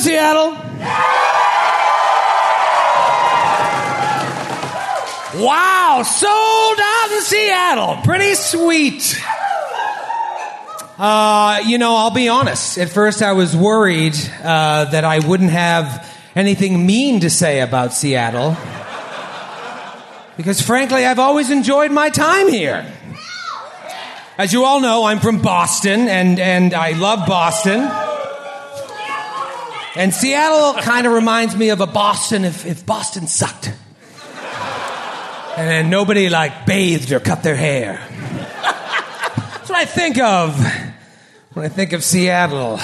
[0.00, 0.52] Seattle?
[5.42, 7.98] Wow, sold out in Seattle.
[8.02, 9.22] Pretty sweet.
[10.98, 12.76] Uh, you know, I'll be honest.
[12.78, 17.92] At first, I was worried uh, that I wouldn't have anything mean to say about
[17.92, 18.56] Seattle.
[20.36, 22.90] Because frankly, I've always enjoyed my time here.
[24.38, 28.07] As you all know, I'm from Boston, and, and I love Boston.
[29.98, 33.74] And Seattle kind of reminds me of a Boston if, if Boston sucked.
[35.56, 38.00] And nobody like bathed or cut their hair.
[38.12, 40.56] That's what I think of
[41.54, 42.78] when I think of Seattle.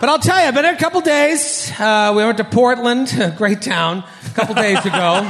[0.00, 1.72] But I'll tell you, I've been there a couple days.
[1.78, 5.22] Uh, we went to Portland, a great town, a couple days ago.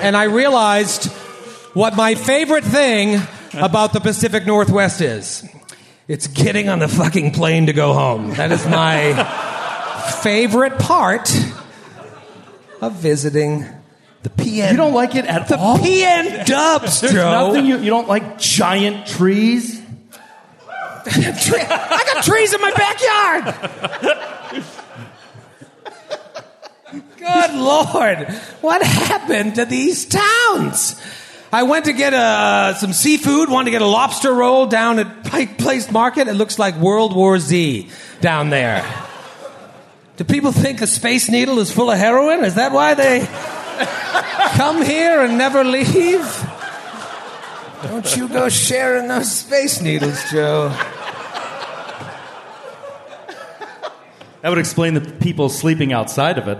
[0.00, 1.12] and I realized
[1.74, 3.20] what my favorite thing
[3.52, 5.46] about the Pacific Northwest is.
[6.06, 8.30] It's getting on the fucking plane to go home.
[8.34, 9.14] That is my
[10.22, 11.30] favorite part
[12.82, 13.64] of visiting
[14.22, 14.72] the PN.
[14.72, 15.78] You don't like it at the all?
[15.78, 17.30] PN Dubs, There's Joe.
[17.30, 19.80] nothing you, you don't like giant trees?
[21.06, 24.64] I got trees in my backyard.
[27.16, 28.28] Good Lord.
[28.60, 31.00] What happened to these towns?
[31.54, 35.22] I went to get uh, some seafood, wanted to get a lobster roll down at
[35.22, 36.26] Pike Place Market.
[36.26, 37.88] It looks like World War Z
[38.20, 38.84] down there.
[40.16, 42.44] Do people think a space needle is full of heroin?
[42.44, 43.20] Is that why they
[44.56, 46.26] come here and never leave?
[47.84, 50.70] Don't you go sharing those space needles, Joe.
[54.42, 56.58] That would explain the people sleeping outside of it.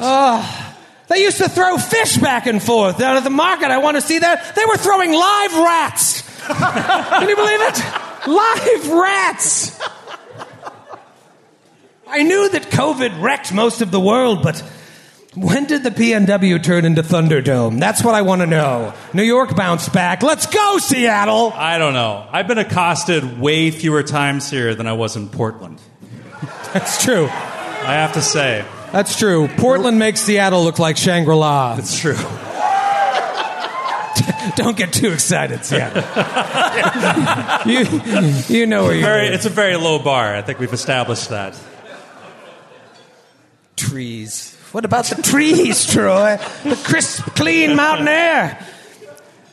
[0.00, 0.67] Oh,
[1.08, 3.70] they used to throw fish back and forth out at the market.
[3.70, 4.54] I want to see that.
[4.54, 6.22] They were throwing live rats.
[6.48, 7.82] Can you believe it?
[8.26, 9.80] Live rats.
[12.06, 14.62] I knew that COVID wrecked most of the world, but
[15.34, 17.78] when did the PNW turn into Thunderdome?
[17.78, 18.94] That's what I want to know.
[19.12, 20.22] New York bounced back.
[20.22, 21.52] Let's go, Seattle.
[21.54, 22.26] I don't know.
[22.30, 25.80] I've been accosted way fewer times here than I was in Portland.
[26.72, 27.26] That's true.
[27.26, 28.64] I have to say.
[28.92, 29.48] That's true.
[29.48, 31.76] Portland makes Seattle look like Shangri La.
[31.76, 32.16] That's true.
[34.56, 36.02] Don't get too excited, Seattle.
[37.70, 37.84] you,
[38.48, 40.34] you know where you're Very, it's a very low bar.
[40.34, 41.56] I think we've established that.
[43.76, 44.54] trees.
[44.72, 46.36] What about the trees, Troy?
[46.64, 48.64] The crisp, clean mountain air.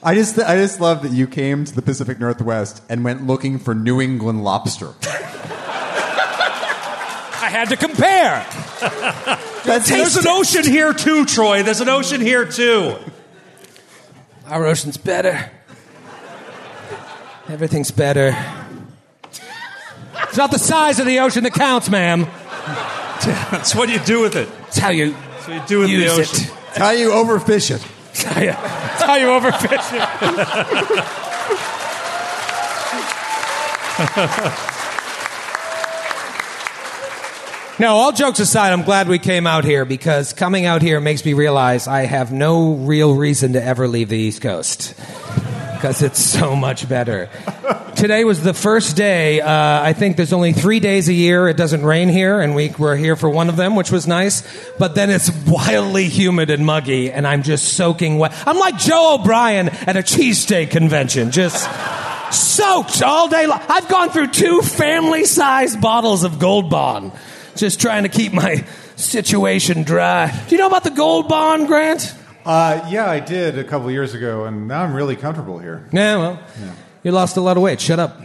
[0.04, 3.60] I just, I just love that you came to the Pacific Northwest and went looking
[3.60, 4.94] for New England lobster.
[7.46, 8.44] I had to compare.
[9.66, 11.62] That's There's an ocean here too, Troy.
[11.62, 12.96] There's an ocean here too.
[14.48, 15.52] Our ocean's better.
[17.48, 18.36] Everything's better.
[20.24, 22.26] It's not the size of the ocean that counts, ma'am.
[23.52, 24.50] That's what you do with it.
[24.68, 26.46] It's how you That's what you do with use the ocean.
[26.48, 26.54] it.
[26.70, 27.86] It's how you overfish it.
[28.10, 29.94] It's how you, it's how you overfish
[34.66, 34.72] it.
[37.78, 41.26] No, all jokes aside, I'm glad we came out here because coming out here makes
[41.26, 44.94] me realize I have no real reason to ever leave the East Coast
[45.74, 47.30] because it's so much better.
[47.98, 49.42] Today was the first day.
[49.42, 52.70] Uh, I think there's only three days a year it doesn't rain here, and we
[52.80, 54.42] were here for one of them, which was nice.
[54.80, 58.34] But then it's wildly humid and muggy, and I'm just soaking wet.
[58.48, 61.70] I'm like Joe O'Brien at a cheesesteak convention, just
[62.34, 63.62] soaked all day long.
[63.68, 67.12] I've gone through two family-sized bottles of Gold Bond,
[67.56, 68.66] just trying to keep my
[68.96, 70.32] situation dry.
[70.48, 72.14] Do you know about the Gold Bond, Grant?
[72.46, 75.88] Uh, yeah, I did a couple years ago, and now I'm really comfortable here.
[75.92, 76.40] Yeah, well,
[77.04, 77.82] you lost a lot of weight.
[77.82, 78.22] Shut up.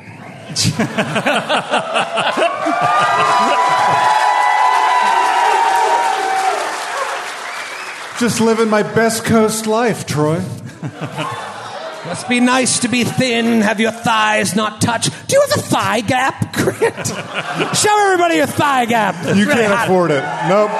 [8.21, 10.43] Just living my best coast life, Troy.
[12.06, 15.06] Must be nice to be thin, have your thighs not touch.
[15.26, 17.06] Do you have a thigh gap, Grant?
[17.76, 19.14] Show everybody your thigh gap.
[19.19, 19.85] It's You really can't hot.
[19.87, 20.23] afford it.
[20.49, 20.70] Nope.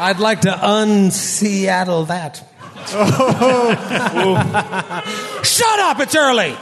[0.00, 2.42] I'd like to un-Seattle that.
[2.92, 3.74] Oh.
[5.42, 5.98] Shut up!
[6.00, 6.56] It's early.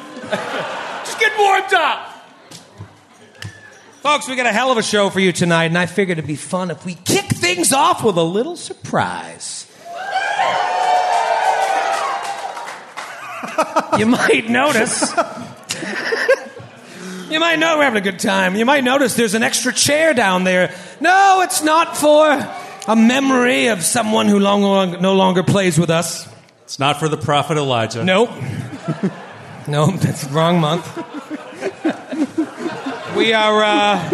[1.04, 2.15] Just get warmed up.
[4.06, 6.28] Folks, we got a hell of a show for you tonight, and I figured it'd
[6.28, 9.66] be fun if we kick things off with a little surprise.
[13.98, 15.10] you might notice.
[17.28, 18.54] you might know we're having a good time.
[18.54, 20.72] You might notice there's an extra chair down there.
[21.00, 22.28] No, it's not for
[22.86, 26.32] a memory of someone who long, long, no longer plays with us.
[26.62, 28.04] It's not for the prophet Elijah.
[28.04, 28.30] Nope.
[29.66, 30.86] nope, that's wrong month.
[33.16, 33.64] We are.
[33.64, 34.10] Uh,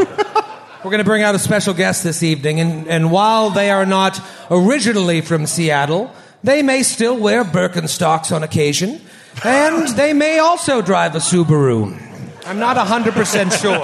[0.85, 3.85] we're going to bring out a special guest this evening, and, and while they are
[3.85, 4.21] not
[4.51, 6.15] originally from Seattle,
[6.45, 9.01] they may still wear Birkenstocks on occasion,
[9.45, 12.01] and they may also drive a Subaru.
[12.47, 13.79] I'm not 100% sure.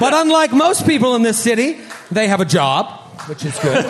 [0.00, 1.78] But unlike most people in this city,
[2.10, 2.86] they have a job,
[3.28, 3.84] which is good.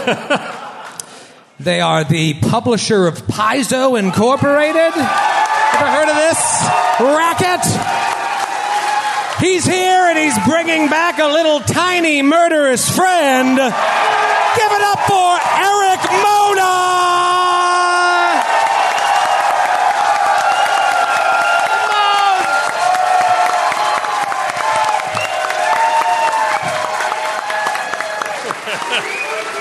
[1.60, 4.76] They are the publisher of Paizo Incorporated.
[4.76, 6.40] Ever heard of this
[7.00, 8.23] racket?
[9.44, 13.56] He's here and he's bringing back a little tiny murderous friend.
[13.56, 16.80] Give it up for Erik Mona!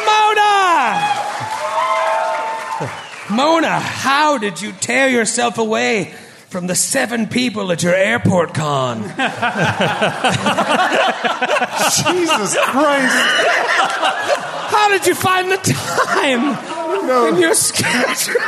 [0.07, 0.55] Mona!
[3.29, 6.13] Mona, how did you tear yourself away
[6.53, 9.01] from the seven people at your airport con?
[9.01, 9.15] Jesus
[12.59, 13.15] Christ!
[14.69, 18.39] How did you find the time in your schedule?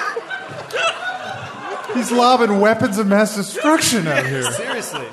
[1.95, 4.51] He's lobbing weapons of mass destruction out here.
[4.51, 5.07] Seriously.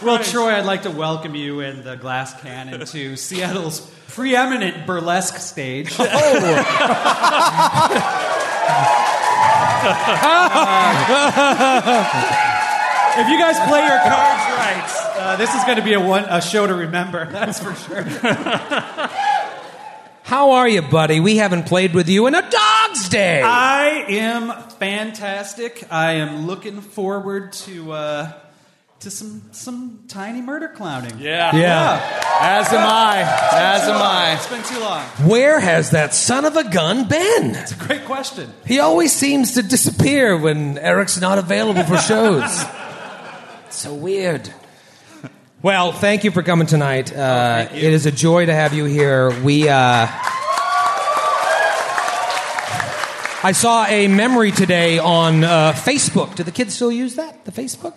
[0.00, 5.38] Well, Troy, I'd like to welcome you and the Glass Cannon to Seattle's preeminent burlesque
[5.38, 5.96] stage.
[5.98, 6.04] Uh,
[13.18, 16.24] if you guys play your cards right, uh, this is going to be a, one,
[16.24, 17.26] a show to remember.
[17.32, 18.02] That's for sure.
[20.22, 21.20] How are you, buddy?
[21.20, 23.40] We haven't played with you in a dog's day.
[23.42, 25.84] I am fantastic.
[25.90, 28.32] I am looking forward to uh,
[29.00, 31.18] to some some tiny murder clowning.
[31.20, 31.54] Yeah.
[31.54, 32.22] yeah.
[32.40, 33.20] As am I.
[33.52, 34.34] As am I.
[34.34, 35.04] It's been too long.
[35.28, 37.54] Where has that son of a gun been?
[37.54, 38.52] It's a great question.
[38.66, 42.64] He always seems to disappear when Erik's not available for shows.
[43.70, 44.52] so weird.
[45.60, 47.12] Well, thank you for coming tonight.
[47.12, 47.88] Uh, thank you.
[47.88, 49.28] It is a joy to have you here.
[49.42, 49.68] We.
[49.68, 50.06] Uh,
[53.42, 56.36] I saw a memory today on uh, Facebook.
[56.36, 57.44] Do the kids still use that?
[57.44, 57.94] The Facebook?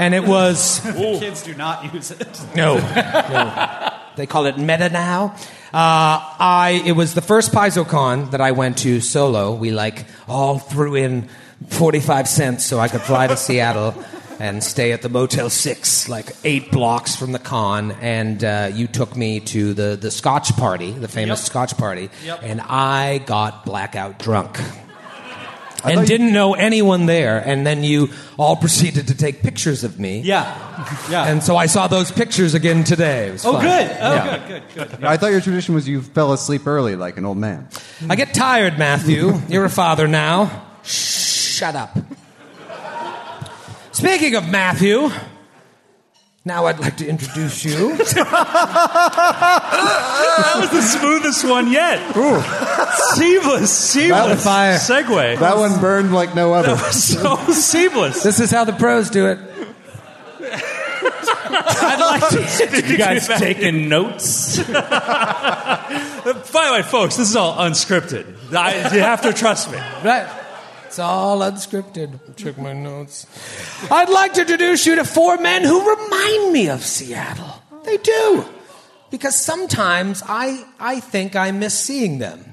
[0.00, 0.80] And it was.
[1.20, 2.40] Kids do not use it.
[2.56, 3.92] No, no.
[4.16, 5.34] They call it meta now.
[5.72, 9.54] Uh, I it was the first PaizoCon that I went to solo.
[9.54, 11.28] We like all threw in
[11.68, 13.94] forty five cents so I could fly to Seattle
[14.40, 17.92] and stay at the Motel Six, like eight blocks from the con.
[18.00, 21.46] And uh, you took me to the the Scotch party, the famous Yep.
[21.46, 22.40] Scotch party, Yep.
[22.42, 24.58] and I got blackout drunk.
[25.80, 29.98] Thought And didn't know anyone there, and then you all proceeded to take pictures of
[29.98, 30.20] me.
[30.20, 30.44] Yeah,
[31.10, 31.26] yeah.
[31.26, 33.28] And so I saw those pictures again today.
[33.28, 33.62] It was oh, fun.
[33.62, 33.90] good.
[34.00, 34.48] Oh, Yeah.
[34.48, 35.04] good, good, good.
[35.04, 37.68] I thought your tradition was you fell asleep early like an old man.
[38.08, 39.32] I get tired, Matthew.
[39.48, 40.66] You're a father now.
[40.82, 41.96] Shut up.
[43.92, 45.10] Speaking of Matthew,
[46.44, 47.96] now I'd like to introduce you.
[50.40, 52.14] That was the smoothest one yet.
[53.14, 54.76] Seamless, seamless fire.
[54.76, 55.38] segue.
[55.38, 56.76] That one burned like no other.
[56.92, 58.22] so seamless.
[58.22, 59.38] This is how the pros do it.
[61.52, 62.86] I'd like to.
[62.88, 64.58] you guys taking notes?
[64.62, 64.76] By
[66.24, 68.54] the way, folks, this is all unscripted.
[68.54, 69.78] I, you have to trust me.
[69.78, 70.28] Right.
[70.86, 72.36] It's all unscripted.
[72.36, 73.26] Check my notes.
[73.90, 77.62] I'd like to introduce you to four men who remind me of Seattle.
[77.84, 78.44] They do.
[79.10, 82.49] Because sometimes I, I think I miss seeing them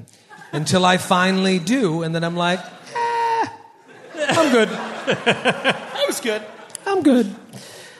[0.52, 3.48] until I finally do, and then I'm like, eh,
[4.30, 4.70] I'm good.
[5.08, 6.42] That was good.
[6.86, 7.34] I'm good.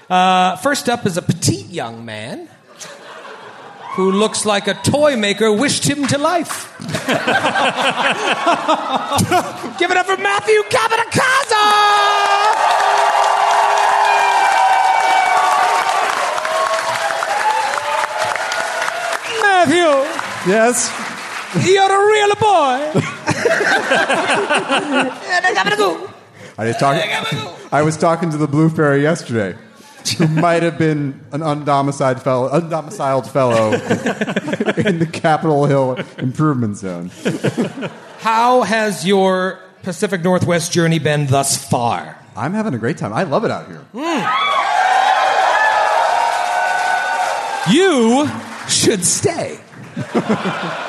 [0.10, 2.48] Uh, first up is a petite young man
[3.96, 6.78] who looks like a toy maker wished him to life.
[9.80, 11.64] Give it up for Matthew Capodicasa!
[19.42, 21.07] Matthew, yes.
[21.56, 22.92] You're a real boy.
[26.58, 27.10] I was talking.
[27.72, 29.56] I was talking to the Blue Fairy yesterday,
[30.18, 37.12] who might have been an undomiciled fellow, undomiciled fellow in the Capitol Hill Improvement Zone.
[38.20, 42.18] How has your Pacific Northwest journey been thus far?
[42.36, 43.14] I'm having a great time.
[43.14, 43.86] I love it out here.
[43.94, 44.24] Hmm.
[47.72, 48.28] You
[48.68, 49.60] should stay.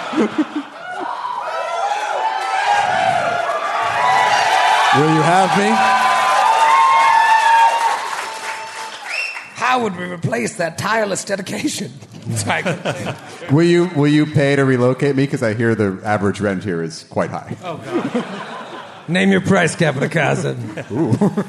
[4.97, 5.71] Will you have me?
[9.55, 11.93] How would we replace that tireless dedication?
[13.51, 15.25] Will you will you pay to relocate me?
[15.25, 17.57] Because I hear the average rent here is quite high.
[19.09, 20.85] Name your price, Captain Cousin.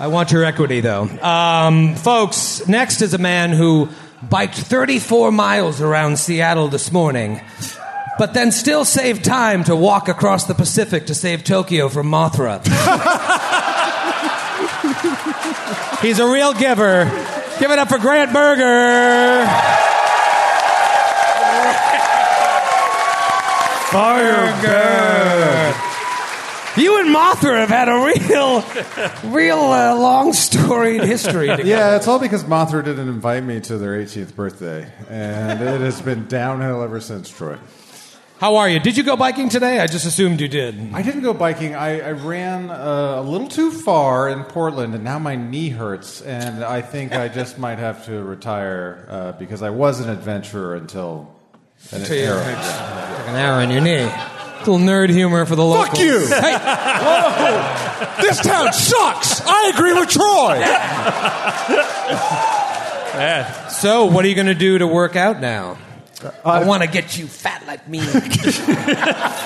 [0.00, 1.02] I want your equity, though.
[1.02, 3.88] Um, folks, next is a man who
[4.28, 7.40] biked 34 miles around Seattle this morning,
[8.18, 12.58] but then still save time to walk across the Pacific to save Tokyo from Mothra.
[16.02, 17.04] He's a real giver.
[17.58, 19.46] Give it up for Grant Berger.
[23.92, 25.74] Berger.
[26.76, 28.64] You and Mothra have had a real,
[29.34, 31.46] real uh, long storied history.
[31.48, 31.68] together.
[31.68, 36.00] Yeah, it's all because Mothra didn't invite me to their 18th birthday, and it has
[36.00, 37.58] been downhill ever since, Troy.
[38.38, 38.78] How are you?
[38.78, 39.80] Did you go biking today?
[39.80, 40.94] I just assumed you did.
[40.94, 41.74] I didn't go biking.
[41.74, 46.22] I, I ran uh, a little too far in Portland, and now my knee hurts,
[46.22, 50.76] and I think I just might have to retire uh, because I was an adventurer
[50.76, 51.34] until
[51.90, 52.44] an Until you- era.
[52.44, 54.08] An arrow in your knee.
[54.60, 55.88] Little nerd humor for the locals.
[55.88, 56.26] Fuck you!
[56.28, 59.40] Hey, This town sucks.
[59.44, 60.60] I agree with Troy.
[63.70, 65.76] so, what are you going to do to work out now?
[66.44, 68.00] I want to get you fat like me.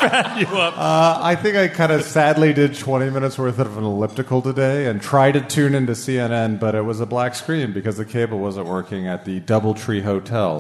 [0.03, 4.87] Uh, I think I kind of sadly did 20 minutes worth of an elliptical today
[4.87, 8.39] and tried to tune into CNN, but it was a black screen because the cable
[8.39, 10.59] wasn't working at the Doubletree Hotel.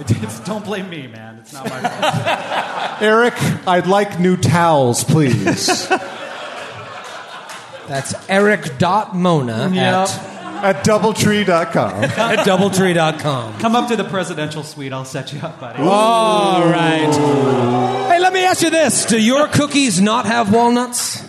[0.00, 1.38] It's, don't blame me, man.
[1.38, 3.02] It's not my fault.
[3.02, 3.34] Erik,
[3.66, 5.88] I'd like new towels, please.
[7.86, 12.04] That's Erik.Mona at, at doubletree.com.
[12.04, 13.58] at doubletree.com.
[13.58, 14.92] Come up to the presidential suite.
[14.92, 15.82] I'll set you up, buddy.
[15.82, 18.08] All right.
[18.08, 21.22] Hey, let me ask you this Do your cookies not have walnuts?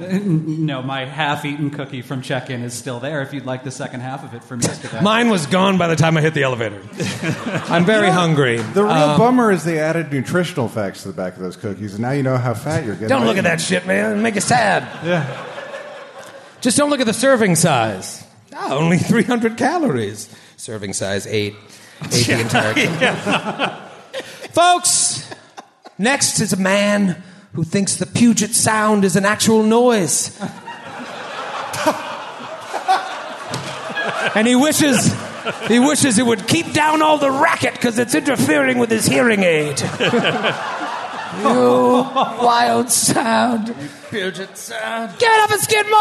[0.00, 3.20] No, my half-eaten cookie from check-in is still there.
[3.20, 5.02] If you'd like the second half of it from yesterday.
[5.02, 6.80] Mine was gone by the time I hit the elevator.
[7.68, 8.56] I'm very hungry.
[8.56, 11.92] The real um, bummer is they added nutritional facts to the back of those cookies,
[11.92, 13.08] and now you know how fat you're getting.
[13.08, 14.12] Don't look at that shit, man.
[14.12, 14.84] It'll make you sad.
[15.04, 15.46] Yeah.
[16.62, 18.26] Just don't look at the serving size.
[18.52, 20.28] Ah, only 300 calories.
[20.56, 21.54] Serving size eight.
[22.12, 22.74] Ate the entire
[24.40, 24.48] cookie.
[24.52, 25.28] Folks,
[25.98, 27.22] next is a man
[27.54, 30.38] who thinks the Puget Sound is an actual noise.
[34.34, 35.12] and he wishes
[35.66, 39.42] he wishes it would keep down all the racket because it's interfering with his hearing
[39.42, 39.80] aid.
[41.40, 43.74] you wild sound.
[44.10, 45.18] Puget Sound.
[45.18, 45.96] Give it up and Skid Maher!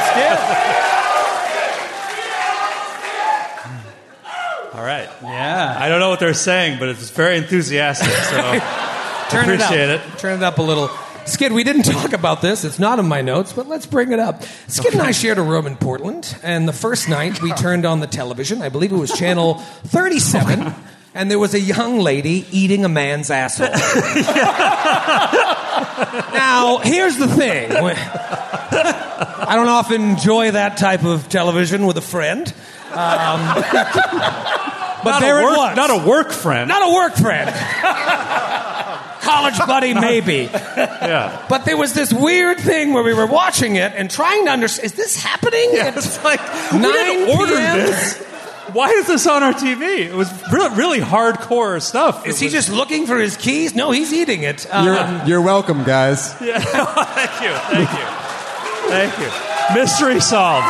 [0.00, 0.38] Skid.
[4.74, 5.08] All right.
[5.22, 5.76] yeah.
[5.78, 8.10] I don't know what they're saying, but it's very enthusiastic.
[8.10, 8.36] So
[9.30, 10.18] Turn appreciate it up.
[10.18, 10.88] Turn it up a little.
[11.26, 12.64] Skid, we didn't talk about this.
[12.64, 14.42] It's not in my notes, but let's bring it up.
[14.68, 18.00] Skid and I shared a room in Portland, and the first night we turned on
[18.00, 18.62] the television.
[18.62, 19.54] I believe it was channel
[19.88, 20.72] 37,
[21.14, 23.68] and there was a young lady eating a man's asshole.
[26.32, 27.70] now, here's the thing.
[29.18, 32.46] I don't often enjoy that type of television with a friend.
[32.88, 32.94] Um,
[35.04, 35.76] but not there a work, it was.
[35.76, 36.68] Not a work friend.
[36.68, 37.50] Not a work friend.
[39.20, 40.48] College buddy, maybe.
[40.52, 41.44] yeah.
[41.48, 44.86] But there was this weird thing where we were watching it and trying to understand
[44.86, 45.70] is this happening?
[45.72, 46.40] Yeah, it's like
[46.72, 47.76] we 9 didn't order PM?
[47.78, 48.24] this.
[48.72, 50.06] Why is this on our TV?
[50.06, 52.26] It was really, really hardcore stuff.
[52.26, 53.74] Is It he was- just looking for his keys?
[53.74, 54.66] No, he's eating it.
[54.72, 56.34] Um, You're, you're welcome, guys.
[56.40, 56.58] Yeah.
[56.60, 57.52] thank you.
[57.84, 58.17] Thank you.
[58.88, 59.78] Thank you.
[59.80, 60.66] Mystery solved.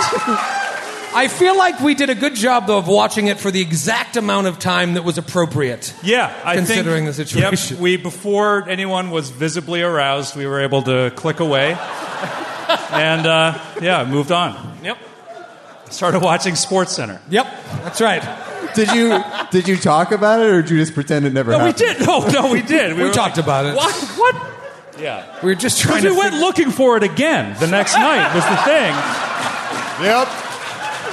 [1.14, 4.16] I feel like we did a good job, though, of watching it for the exact
[4.16, 5.94] amount of time that was appropriate.
[6.02, 7.76] Yeah, I Considering think, the situation.
[7.76, 11.70] Yep, we before anyone was visibly aroused, we were able to click away,
[12.90, 14.78] and uh, yeah, moved on.
[14.82, 14.98] Yep.
[15.90, 17.20] Started watching Sports Center.
[17.30, 17.46] Yep,
[17.82, 18.22] that's right.
[18.74, 21.58] Did you did you talk about it, or did you just pretend it never No,
[21.58, 21.98] we happened?
[21.98, 22.06] did.
[22.06, 22.96] No, no, we did.
[22.96, 23.74] We were talked like, about it.
[23.74, 23.94] What?
[24.18, 24.34] What?
[24.98, 25.24] Yeah.
[25.42, 26.18] We were just trying Because to.
[26.18, 28.34] we went fig- looking for it again the next night.
[28.34, 28.94] Was the thing.
[30.04, 30.28] Yep.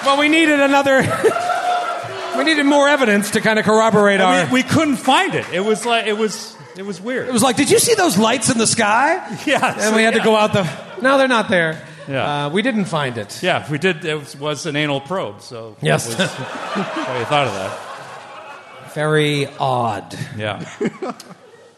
[0.06, 1.02] well, we needed another.
[2.38, 4.46] we needed more evidence to kind of corroborate our.
[4.48, 5.46] We, we couldn't find it.
[5.54, 6.56] It was like it was.
[6.78, 7.30] It was weird.
[7.30, 9.16] it was like, did you see those lights in the sky?
[9.46, 10.70] Yeah, And we had to go out the.
[11.02, 11.82] No, they're not there.
[12.08, 12.48] Yeah.
[12.48, 13.42] Uh, we didn't find it.
[13.42, 14.04] Yeah, we did.
[14.04, 15.42] It was, was an anal probe.
[15.42, 16.06] So Yes.
[16.12, 18.92] it was, what you thought of that?
[18.94, 20.18] Very odd.
[20.38, 20.66] Yeah.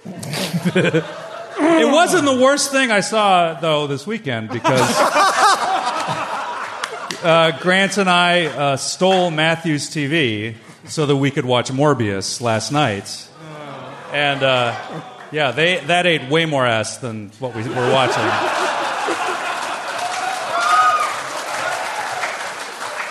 [1.59, 4.79] it wasn't the worst thing I saw though this weekend because
[7.23, 12.71] uh, Grant and I uh, stole Matthew's TV so that we could watch Morbius last
[12.71, 13.27] night.
[14.11, 14.75] And uh,
[15.31, 18.66] yeah, they that ate way more ass than what we were watching.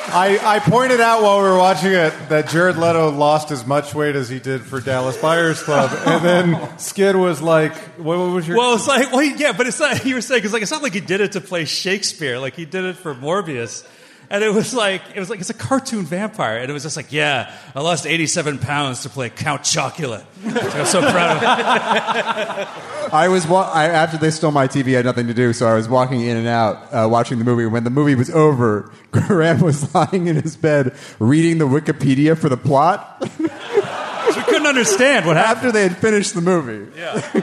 [0.09, 3.95] I, I pointed out while we were watching it that Jared Leto lost as much
[3.95, 8.31] weight as he did for Dallas Buyers Club, and then Skid was like, "What, what
[8.31, 10.05] was your?" Well, it's like, well, yeah, but it's not.
[10.05, 12.39] You were saying it's like it's not like he did it to play Shakespeare.
[12.39, 13.87] Like he did it for Morbius,
[14.31, 16.97] and it was like it was like it's a cartoon vampire, and it was just
[16.97, 20.25] like, yeah, I lost eighty-seven pounds to play Count Chocula.
[20.45, 22.69] I'm so proud of it.
[23.13, 24.95] I was wa- I, after they stole my TV.
[24.95, 27.45] I had nothing to do, so I was walking in and out uh, watching the
[27.45, 27.67] movie.
[27.67, 32.49] When the movie was over, Graham was lying in his bed reading the Wikipedia for
[32.49, 35.57] the plot We couldn't understand what happened.
[35.59, 36.91] after they had finished the movie.
[36.99, 37.43] Yeah.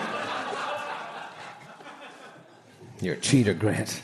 [3.01, 4.01] You're a cheater, Grant.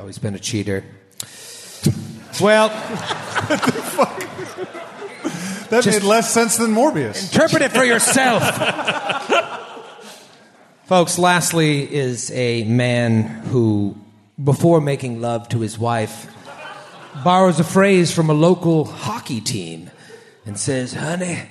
[0.00, 0.82] Always been a cheater.
[2.40, 2.68] Well,
[5.68, 7.30] that made less sense than Morbius.
[7.30, 8.42] interpret it for yourself.
[10.86, 13.94] Folks, lastly is a man who,
[14.42, 16.34] before making love to his wife,
[17.22, 19.90] borrows a phrase from a local hockey team
[20.46, 21.42] and says, Honey,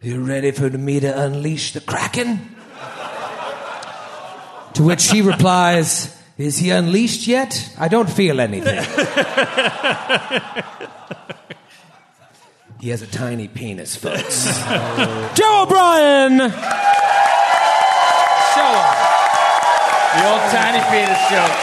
[0.00, 2.56] you ready for me to unleash the Kraken?
[4.74, 7.72] To which she replies, Is he unleashed yet?
[7.78, 8.74] I don't feel anything.
[12.80, 14.46] he has a tiny penis, folks.
[15.36, 16.38] Joe O'Brien!
[16.40, 16.50] Show him.
[20.10, 21.58] The old tiny penis joke.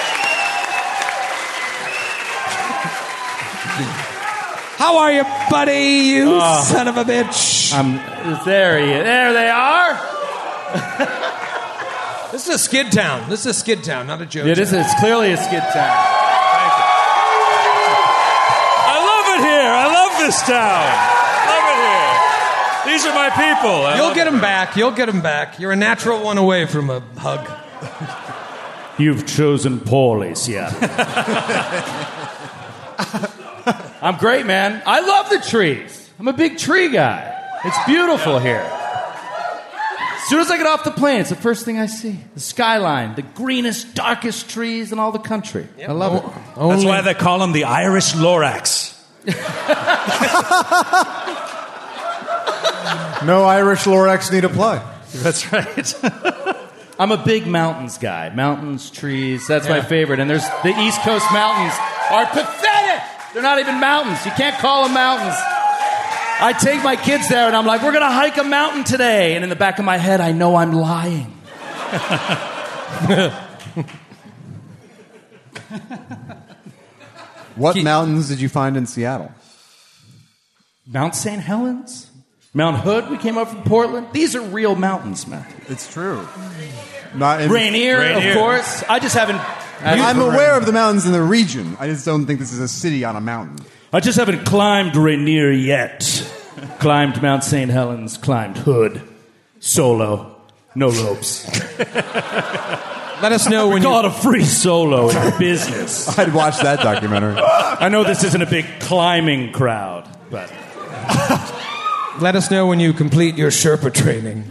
[4.77, 6.13] How are you, buddy?
[6.15, 7.73] You son of a bitch.
[7.73, 7.99] Um,
[8.45, 9.03] there he is.
[9.03, 11.25] There they are.
[12.31, 13.27] This is a skid town.
[13.29, 14.45] This is a skid town, not a joke.
[14.47, 14.71] It is.
[14.71, 15.97] It's clearly a skid town.
[18.85, 19.71] I love it here.
[19.71, 20.85] I love this town.
[20.85, 21.79] I love it
[22.85, 22.93] here.
[22.93, 23.85] These are my people.
[23.85, 24.33] I You'll get it.
[24.33, 24.75] him back.
[24.75, 25.59] You'll get him back.
[25.59, 27.49] You're a natural one away from a hug.
[28.99, 30.77] You've chosen poorly, Seattle.
[34.01, 34.81] I'm great, man.
[34.85, 36.09] I love the trees.
[36.19, 37.33] I'm a big tree guy.
[37.65, 38.63] It's beautiful here.
[40.29, 42.19] As soon as I get off the plane, it's the first thing I see.
[42.35, 45.67] The skyline, the greenest, darkest trees in all the country.
[45.81, 46.23] I love
[46.55, 46.69] oh, it.
[46.69, 48.95] That's why they call him the Irish Lorax.
[53.25, 54.77] No Irish Lorax need apply.
[55.15, 55.95] That's right.
[56.99, 58.29] I'm a big mountains guy.
[58.29, 60.19] Mountains, trees, that's my favorite.
[60.19, 61.73] And there's the East Coast mountains
[62.11, 63.03] are pathetic.
[63.33, 64.23] They're not even mountains.
[64.25, 65.35] You can't call them mountains.
[66.41, 69.35] I take my kids there and I'm like, we're going to hike a mountain today.
[69.35, 71.33] And in the back of my head, I know I'm lying.
[77.59, 79.33] What mountains did you find in Seattle?
[80.87, 81.41] Mount St.
[81.41, 82.09] Helens,
[82.53, 84.07] Mount Hood, we came up from Portland.
[84.13, 85.45] These are real mountains, man.
[85.67, 86.25] It's true.
[87.13, 88.31] Not in, Rainier, Rainier.
[88.31, 88.83] of course.
[88.87, 89.41] I just haven't.
[89.81, 91.75] I'm aware of the mountains in the region.
[91.79, 93.57] I just don't think this is a city on a mountain.
[93.91, 96.28] I just haven't climbed Rainier yet.
[96.79, 97.69] Climbed Mount St.
[97.69, 99.01] Helens, climbed Hood,
[99.59, 100.35] solo,
[100.75, 101.45] no ropes.
[103.21, 103.85] Let us know when We you.
[103.87, 106.17] call it a free solo in business.
[106.19, 107.35] I'd watch that documentary.
[107.37, 110.49] I know this isn't a big climbing crowd, but
[112.21, 114.43] Let us know when you complete your Sherpa training.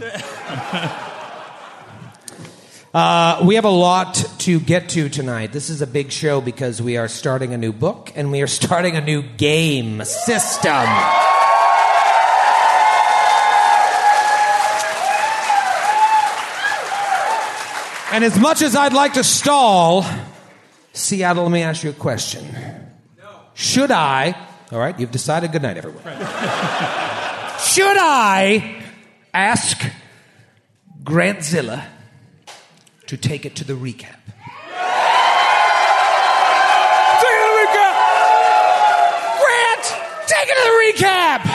[2.91, 5.51] Uh, we have a lot to get to tonight.
[5.51, 8.47] This is a big show because we are starting a new book and we are
[8.47, 10.85] starting a new game system.
[18.11, 20.03] And as much as I'd like to stall,
[20.93, 22.43] Seattle, let me ask you a question.
[23.53, 24.35] Should I,
[24.71, 26.01] all right, you've decided, good night, everyone.
[27.59, 28.83] Should I
[29.31, 29.79] ask
[31.03, 31.85] Grantzilla
[33.07, 34.15] to take it to the recap?
[34.39, 34.49] Take
[37.21, 37.93] it to the recap!
[39.39, 39.85] Grant,
[40.27, 41.48] take it to the recap!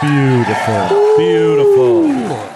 [0.00, 2.46] Beautiful, beautiful.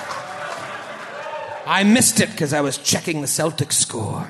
[1.66, 4.28] I missed it because I was checking the Celtic score.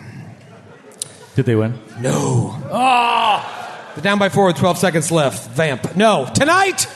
[1.35, 1.79] Did they win?
[2.01, 2.57] No.
[2.71, 3.93] Ah!
[3.95, 5.51] They're down by four with 12 seconds left.
[5.51, 5.97] Vamp.
[5.97, 6.29] No.
[6.33, 6.87] Tonight!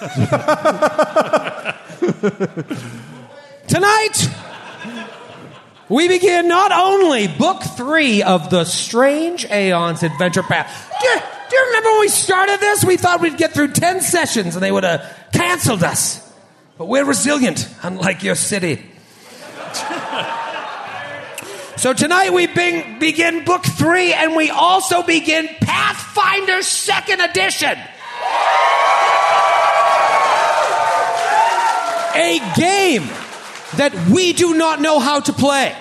[3.68, 4.28] Tonight!
[5.88, 10.90] We begin not only book three of the Strange Aeons Adventure Path.
[11.52, 12.82] Do you, remember when we started this?
[12.82, 16.26] We thought we'd get through 10 sessions and they would have canceled us.
[16.78, 18.82] But we're resilient, unlike your city.
[21.76, 27.78] so tonight we begin book three, and we also begin Pathfinder Second Edition.
[32.14, 33.02] A game
[33.76, 35.76] that we do not know how to play.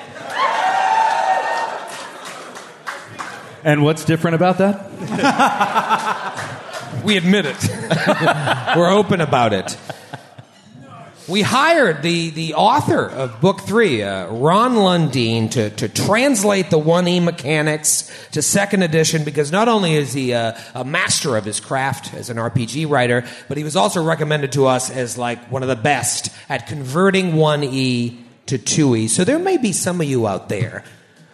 [3.63, 6.47] And what's different about that?
[7.03, 7.57] We admit it.
[8.77, 9.75] We're open about it.
[11.27, 16.79] We hired the, the author of book three, uh, Ron Lundeen, to, to translate the
[16.79, 21.59] 1E mechanics to second edition because not only is he a, a master of his
[21.59, 25.63] craft as an RPG writer, but he was also recommended to us as like one
[25.63, 29.09] of the best at converting 1E to 2E.
[29.09, 30.83] So there may be some of you out there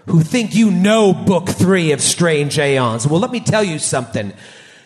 [0.07, 3.07] who think you know book three of Strange Aeons.
[3.07, 4.33] Well, let me tell you something.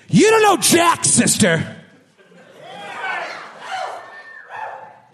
[0.10, 1.77] You don't know Jack, sister.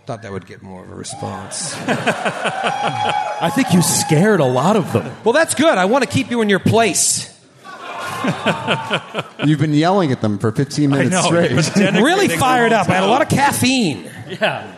[0.05, 1.75] Thought that would get more of a response.
[1.87, 5.13] I think you scared a lot of them.
[5.25, 5.77] Well, that's good.
[5.77, 7.37] I want to keep you in your place.
[9.45, 11.23] You've been yelling at them for 15 minutes know.
[11.23, 11.51] straight.
[12.01, 12.87] Really fired up.
[12.87, 14.09] I had a lot of caffeine.
[14.29, 14.76] Yeah.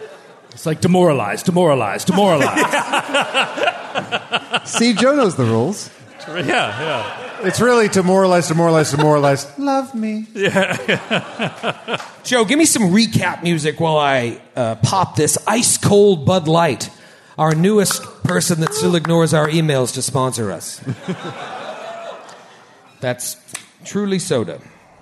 [0.59, 2.59] It's like demoralized, demoralized, demoralized.
[4.67, 5.89] See, Joe knows the rules.
[6.27, 7.47] Yeah, yeah.
[7.47, 9.57] It's really demoralized, demoralized, demoralized.
[9.57, 10.25] Love me.
[10.33, 12.03] Yeah.
[12.25, 16.89] Joe, give me some recap music while I uh, pop this ice cold Bud Light,
[17.37, 20.81] our newest person that still ignores our emails to sponsor us.
[22.99, 23.37] That's
[23.85, 24.59] truly soda.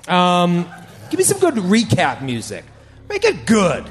[0.07, 0.71] Um,
[1.09, 2.63] give me some good recap music.
[3.09, 3.89] Make it good.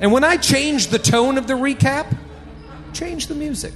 [0.00, 2.16] And when I change the tone of the recap,
[2.94, 3.74] change the music.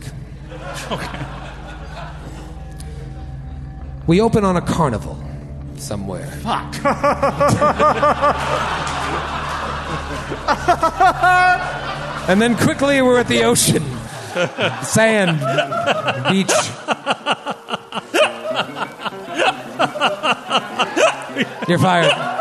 [4.06, 5.22] We open on a carnival
[5.76, 6.26] somewhere.
[6.26, 6.84] Fuck.
[12.28, 13.82] and then quickly we're at the ocean,
[14.82, 15.38] sand,
[16.30, 16.50] beach.
[21.68, 22.33] You're fired.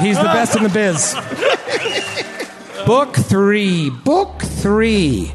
[0.00, 1.14] He's the best in the biz.
[2.86, 3.90] Book three.
[3.90, 5.32] Book three.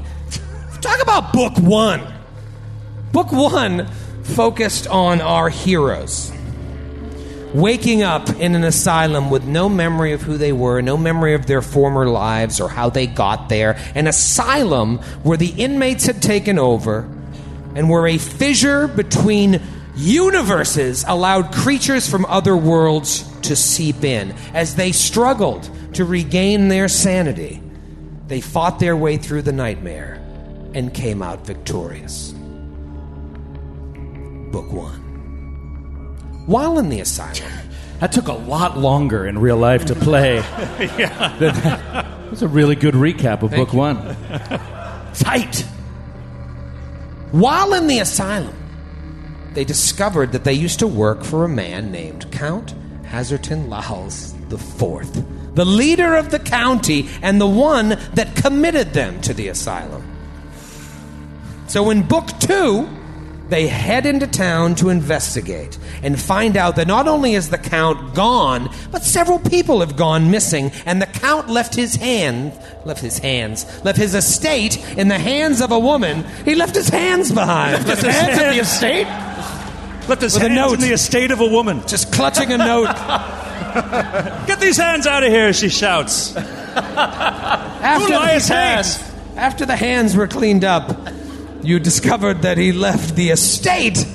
[0.82, 2.02] Talk about book one.
[3.12, 3.88] Book one
[4.24, 6.32] focused on our heroes.
[7.54, 11.46] Waking up in an asylum with no memory of who they were, no memory of
[11.46, 13.78] their former lives or how they got there.
[13.94, 17.08] An asylum where the inmates had taken over
[17.76, 19.62] and where a fissure between
[19.96, 24.32] universes allowed creatures from other worlds to seep in.
[24.54, 27.62] As they struggled to regain their sanity,
[28.28, 30.16] they fought their way through the nightmare
[30.74, 32.32] and came out victorious.
[34.52, 35.02] Book one.
[36.46, 37.52] While in the asylum,
[38.04, 40.36] That took a lot longer in real life to play.
[40.98, 41.38] yeah.
[41.40, 43.80] That was a really good recap of Thank book you.
[43.80, 44.18] one.
[45.14, 45.62] tight.
[47.32, 48.54] While in the asylum,
[49.54, 54.58] they discovered that they used to work for a man named Count Hazerton Lowls the
[54.58, 55.24] Fourth,
[55.56, 60.04] the leader of the county and the one that committed them to the asylum.
[61.68, 62.88] So in book two,
[63.54, 68.16] they head into town to investigate and find out that not only is the count
[68.16, 72.52] gone, but several people have gone missing, and the count left his hand,
[72.84, 76.24] left his hands, left his estate in the hands of a woman.
[76.46, 77.86] He left his hands behind.
[77.86, 79.06] Left his hands at the estate,
[80.10, 80.74] Left his With a hands note.
[80.74, 81.82] in the estate of a woman.
[81.88, 82.88] just clutching a note.
[84.48, 86.36] Get these hands out of here, she shouts.
[86.36, 88.98] After Who lies the hands?
[88.98, 90.90] hands, after the hands were cleaned up,
[91.64, 94.06] you discovered that he left the estate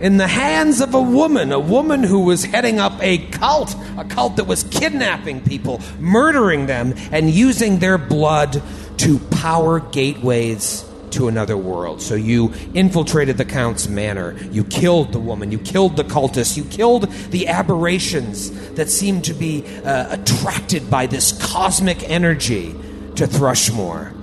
[0.00, 4.04] in the hands of a woman, a woman who was heading up a cult, a
[4.04, 8.60] cult that was kidnapping people, murdering them, and using their blood
[8.98, 12.02] to power gateways to another world.
[12.02, 14.36] So you infiltrated the Count's manor.
[14.50, 15.52] You killed the woman.
[15.52, 16.56] You killed the cultists.
[16.56, 22.72] You killed the aberrations that seemed to be uh, attracted by this cosmic energy
[23.16, 24.21] to Thrushmoor.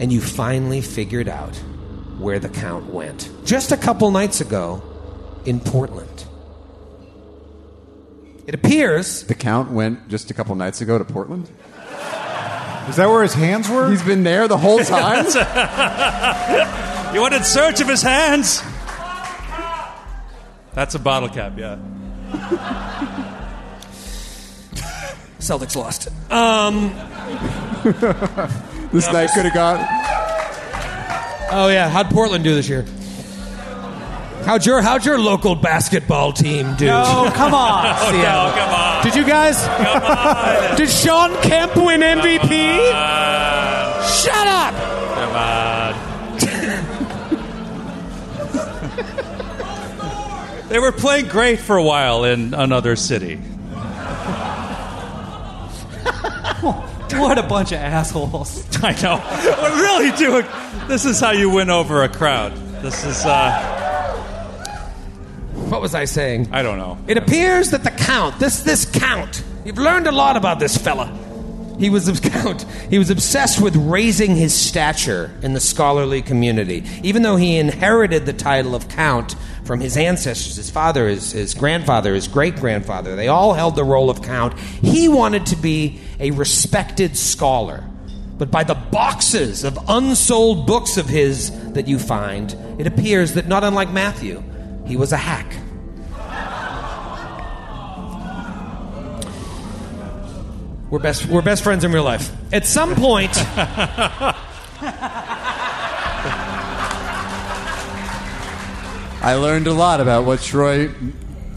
[0.00, 1.56] And you finally figured out
[2.18, 3.30] where the Count went.
[3.44, 4.82] Just a couple nights ago
[5.44, 6.24] in Portland.
[8.46, 11.50] It appears The Count went just a couple nights ago to Portland.
[12.88, 13.90] Is that where his hands were?
[13.90, 15.26] He's been there the whole time.
[17.14, 18.62] You went in search of his hands.
[20.74, 21.78] That's a bottle cap, yeah.
[25.38, 26.08] Celtics lost.
[26.30, 26.90] Um,
[28.92, 29.78] this night could have gone.
[31.50, 32.84] oh yeah, how'd Portland do this year?
[34.44, 36.88] How'd your how'd your local basketball team do?
[36.90, 37.84] Oh, come on.
[38.10, 38.50] Seattle.
[38.50, 39.04] Oh, come on.
[39.04, 39.62] Did you guys?
[39.66, 40.76] Come on.
[40.78, 42.78] Did Shawn Kemp win MVP?
[44.22, 44.74] Shut up!
[45.14, 45.94] Come on.
[50.70, 53.38] they were playing great for a while in another city.
[57.12, 58.64] What a bunch of assholes.
[58.82, 59.22] I know.
[59.62, 60.46] We're really doing.
[60.88, 62.52] This is how you win over a crowd.
[62.82, 63.24] This is.
[63.24, 63.76] uh
[65.68, 66.48] What was I saying?
[66.52, 66.98] I don't know.
[67.06, 71.06] It appears that the count, this this count, you've learned a lot about this fella.
[71.78, 72.62] He was count.
[72.90, 76.84] He was obsessed with raising his stature in the scholarly community.
[77.02, 81.54] Even though he inherited the title of count from his ancestors, his father, his, his
[81.54, 84.58] grandfather, his great grandfather, they all held the role of count.
[84.58, 87.84] He wanted to be a respected scholar.
[88.38, 93.48] But by the boxes of unsold books of his that you find, it appears that
[93.48, 94.42] not unlike Matthew,
[94.86, 95.58] he was a hack.
[100.90, 102.34] We're best, we're best friends in real life.
[102.50, 103.30] At some point,
[109.20, 110.88] I learned a lot about what Troy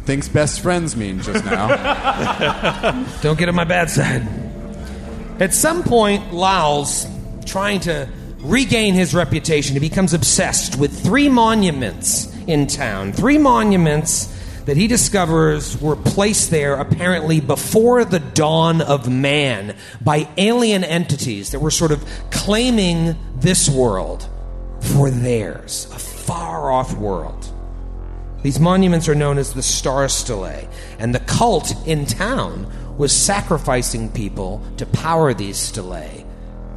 [0.03, 1.67] thinks best friends mean just now.
[3.21, 4.27] don't get on my bad side.
[5.39, 7.07] At some point, Lyle's
[7.45, 9.73] trying to regain his reputation.
[9.75, 13.13] He becomes obsessed with three monuments in town.
[13.13, 14.27] Three monuments
[14.65, 21.51] that he discovers were placed there apparently before the dawn of man by alien entities
[21.51, 24.27] that were sort of claiming this world
[24.79, 27.47] for theirs, a far off world.
[28.43, 34.11] These monuments are known as the Star Stelae, and the cult in town was sacrificing
[34.11, 36.25] people to power these stelae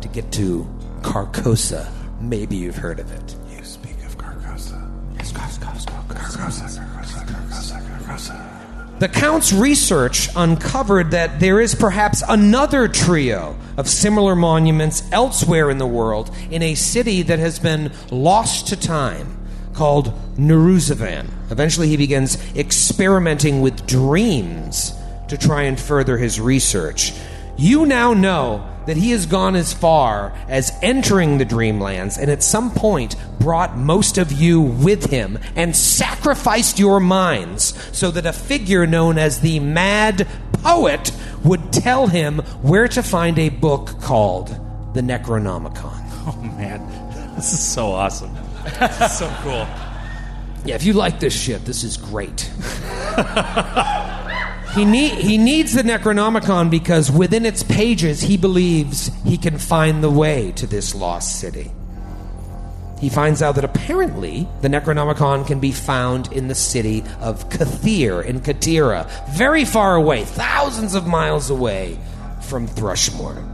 [0.02, 0.66] to get to
[1.00, 1.90] Carcosa.
[2.20, 3.36] Maybe you've heard of it.
[3.50, 4.80] You speak of Carcosa.
[5.16, 6.93] Carcosa, Carcosa, Carcosa, Carcosa.
[9.00, 15.78] The Count's research uncovered that there is perhaps another trio of similar monuments elsewhere in
[15.78, 19.36] the world in a city that has been lost to time
[19.72, 21.28] called Neruzavan.
[21.50, 24.94] Eventually, he begins experimenting with dreams
[25.28, 27.12] to try and further his research.
[27.56, 32.42] You now know that he has gone as far as entering the dreamlands and at
[32.42, 38.32] some point brought most of you with him and sacrificed your minds so that a
[38.32, 40.26] figure known as the Mad
[40.62, 41.12] Poet
[41.44, 44.48] would tell him where to find a book called
[44.94, 46.00] the Necronomicon.
[46.26, 48.34] Oh man, this is so awesome.
[48.64, 49.66] This is so cool.
[50.64, 52.50] Yeah, if you like this shit, this is great.
[54.74, 60.02] he, need, he needs the Necronomicon because within its pages, he believes he can find
[60.02, 61.70] the way to this lost city.
[63.00, 68.24] He finds out that apparently the Necronomicon can be found in the city of Kathir
[68.24, 71.98] in Katira, very far away, thousands of miles away
[72.40, 73.53] from Thrushmoor.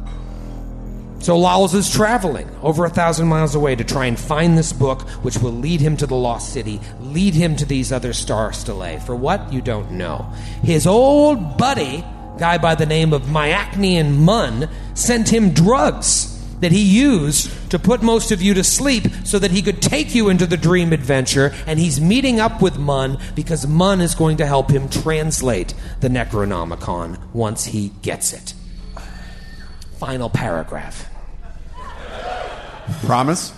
[1.21, 5.03] So Lowls is traveling over a thousand miles away to try and find this book,
[5.23, 8.99] which will lead him to the lost city, lead him to these other star stelae.
[9.01, 9.53] For what?
[9.53, 10.33] You don't know.
[10.63, 12.03] His old buddy,
[12.39, 18.03] guy by the name of Myacnean Mun, sent him drugs that he used to put
[18.03, 21.53] most of you to sleep so that he could take you into the dream adventure.
[21.67, 26.09] And he's meeting up with Mun because Mun is going to help him translate the
[26.09, 28.55] Necronomicon once he gets it.
[29.99, 31.10] Final paragraph.
[33.05, 33.53] Promise?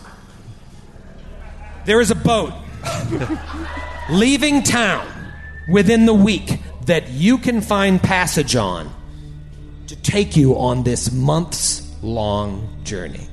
[1.84, 2.52] There is a boat
[4.10, 5.06] leaving town
[5.68, 8.92] within the week that you can find passage on
[9.86, 13.26] to take you on this months long journey.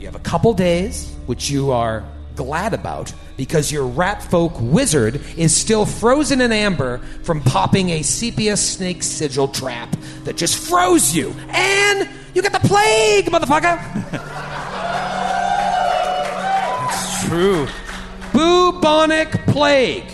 [0.00, 2.04] You have a couple days, which you are
[2.36, 8.02] glad about because your rat folk wizard is still frozen in amber from popping a
[8.02, 9.94] sepia snake sigil trap
[10.24, 11.34] that just froze you.
[11.48, 13.78] And you got the plague, motherfucker!
[16.80, 17.66] That's True.
[18.32, 20.10] bubonic plague.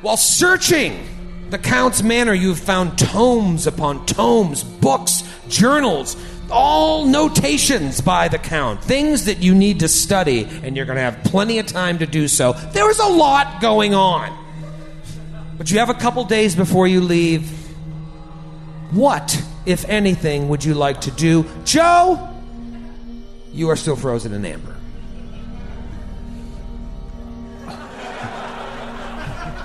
[0.00, 1.04] While searching
[1.50, 6.16] the Count's manor, you've found tomes upon tomes, books, journals,
[6.50, 11.02] all notations by the Count, things that you need to study, and you're going to
[11.02, 12.52] have plenty of time to do so.
[12.52, 14.46] There is a lot going on.
[15.56, 17.50] But you have a couple days before you leave.
[18.92, 21.44] What, if anything, would you like to do?
[21.64, 22.28] Joe,
[23.52, 24.76] you are still frozen in amber.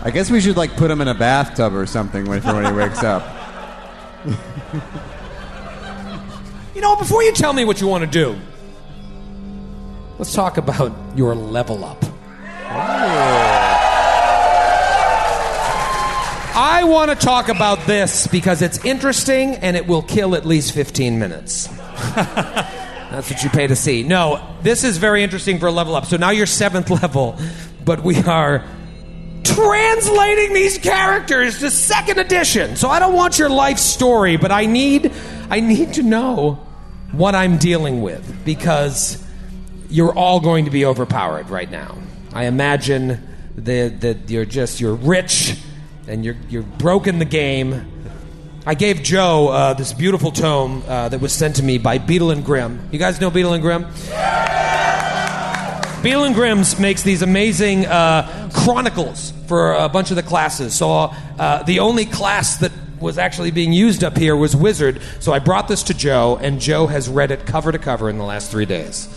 [0.06, 2.72] I guess we should like put him in a bathtub or something when, when he
[2.74, 3.24] wakes up.
[6.84, 8.38] Know, before you tell me what you want to do,
[10.20, 12.04] let's talk about your level up.
[16.54, 20.74] I want to talk about this because it's interesting and it will kill at least
[20.74, 21.68] 15 minutes.
[22.16, 24.04] That's what you pay to see.
[24.04, 26.06] No, this is very interesting for a level up.
[26.06, 27.40] So now you're seventh level,
[27.86, 28.66] but we are
[29.46, 32.76] translating these characters to second edition.
[32.76, 35.14] So I don't want your life story, but I need
[35.50, 36.60] I need to know
[37.14, 39.24] what I'm dealing with because
[39.90, 41.96] you're all going to be overpowered right now.
[42.34, 45.56] I imagine that, that you're just you're rich
[46.08, 47.90] and you're you're broken the game.
[48.66, 52.32] I gave Joe uh, this beautiful tome uh, that was sent to me by Beadle
[52.32, 52.90] and Grimm.
[52.92, 53.84] You guys know Beadle and Grimm?
[56.02, 60.74] Beadle and Grimm's makes these amazing uh, chronicles for a bunch of the classes.
[60.74, 62.72] So uh, the only class that
[63.04, 65.00] was actually being used up here was Wizard.
[65.20, 68.18] So I brought this to Joe, and Joe has read it cover to cover in
[68.18, 69.08] the last three days.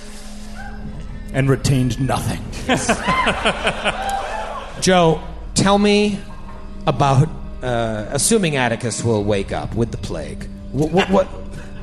[1.32, 2.42] And retained nothing.
[4.82, 5.22] Joe,
[5.54, 6.18] tell me
[6.86, 7.28] about
[7.62, 10.46] uh, assuming Atticus will wake up with the plague.
[10.72, 11.26] What, what, what,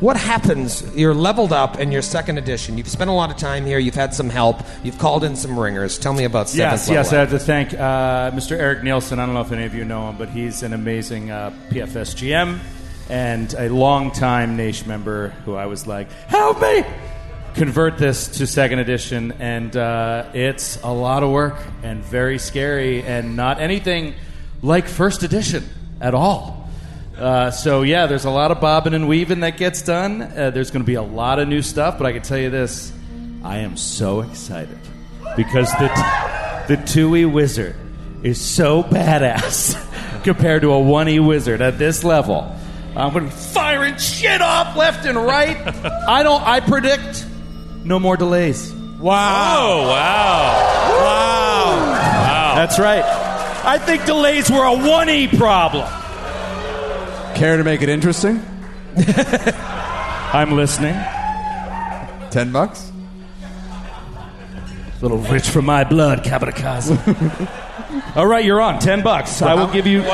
[0.04, 0.84] what happens?
[0.98, 2.78] You're leveled up in your second edition.
[2.78, 3.80] You've spent a lot of time here.
[3.80, 4.60] You've had some help.
[4.84, 5.98] You've called in some ringers.
[5.98, 8.52] Tell me about seventh Yes, yes, I have to thank uh, Mr.
[8.60, 9.18] Eric Nielsen.
[9.18, 12.18] I don't know if any of you know him, but he's an amazing uh, PFS
[12.18, 12.60] GM
[13.10, 16.84] and a longtime Nation member who I was like, help me!
[17.54, 23.04] Convert this to second edition, and uh, it's a lot of work and very scary,
[23.04, 24.16] and not anything
[24.62, 25.64] like first edition
[26.02, 26.63] at all.
[27.18, 30.22] Uh, so yeah, there's a lot of bobbing and weaving that gets done.
[30.22, 32.50] Uh, there's going to be a lot of new stuff, but I can tell you
[32.50, 32.92] this:
[33.44, 34.80] I am so excited
[35.36, 37.76] because the the two E wizard
[38.24, 42.56] is so badass compared to a one E wizard at this level.
[42.96, 45.58] I'm going to be firing shit off left and right.
[45.86, 46.42] I don't.
[46.42, 47.26] I predict
[47.84, 48.74] no more delays.
[48.74, 49.60] Wow.
[49.60, 50.94] Oh, wow.
[50.98, 52.54] Wow.
[52.56, 53.04] That's right.
[53.66, 55.88] I think delays were a one E problem.
[57.36, 58.44] Care to make it interesting?
[60.34, 60.94] I'm listening.
[62.32, 62.92] Ten bucks.
[65.02, 66.98] little rich for my blood, Capodicasa.
[68.16, 68.80] All right, you're on.
[68.80, 69.42] Ten bucks.
[69.42, 70.02] I will give you.
[70.02, 70.08] Wow,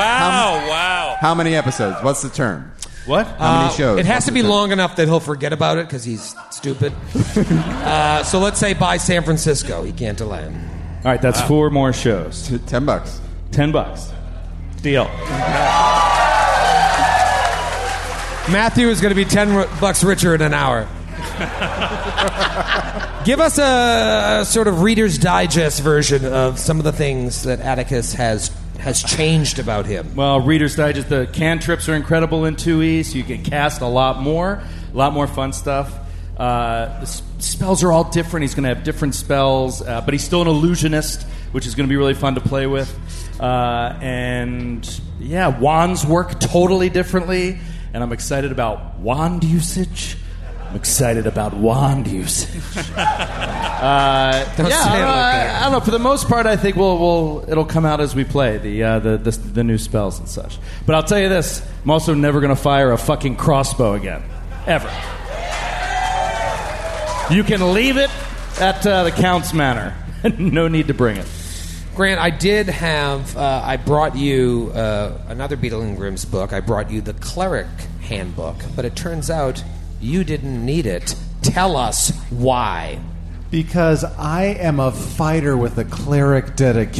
[0.67, 1.17] wow.
[1.19, 1.97] How many episodes?
[2.03, 2.71] What's the term?
[3.05, 3.27] What?
[3.27, 3.97] How many shows?
[3.97, 4.49] Uh, It has to be term?
[4.49, 6.93] long enough that he'll forget about it because he's stupid.
[7.35, 9.83] uh, so let's say by San Francisco.
[9.83, 10.55] He can't delay him.
[11.03, 12.51] All right, that's four more shows.
[12.67, 13.19] Ten bucks.
[13.51, 14.11] Ten bucks.
[14.81, 15.09] Deal.
[18.51, 20.81] Matthew is going to be 10 bucks richer in an hour.
[23.23, 27.59] Give us a, a sort of Reader's Digest version of some of the things that
[27.59, 30.15] Atticus has has changed about him.
[30.15, 34.21] Well, Reader's Digest, the cantrips are incredible in 2E, so you can cast a lot
[34.21, 35.93] more, a lot more fun stuff.
[36.37, 38.45] Uh, the s- spells are all different.
[38.45, 41.87] He's going to have different spells, uh, but he's still an illusionist, which is going
[41.87, 42.97] to be really fun to play with.
[43.37, 47.59] Uh, and yeah, wands work totally differently,
[47.93, 50.17] and I'm excited about wand usage.
[50.69, 52.61] I'm excited about wand usage.
[53.79, 55.57] Uh, Don't yeah, say I don't, know, I.
[55.57, 55.79] I don't know.
[55.79, 58.83] For the most part, I think we'll, we'll it'll come out as we play the,
[58.83, 60.59] uh, the the the new spells and such.
[60.85, 64.21] But I'll tell you this: I'm also never going to fire a fucking crossbow again,
[64.67, 64.89] ever.
[67.33, 68.09] You can leave it
[68.59, 69.95] at uh, the Count's Manor.
[70.37, 71.27] no need to bring it.
[71.99, 73.35] Grant, I did have.
[73.35, 76.53] Uh, I brought you uh, another Beadle and Grimm's book.
[76.53, 77.67] I brought you the Cleric
[77.99, 79.61] Handbook, but it turns out
[79.99, 81.13] you didn't need it.
[81.41, 83.01] Tell us why.
[83.51, 86.95] Because I am a fighter with a cleric dedication.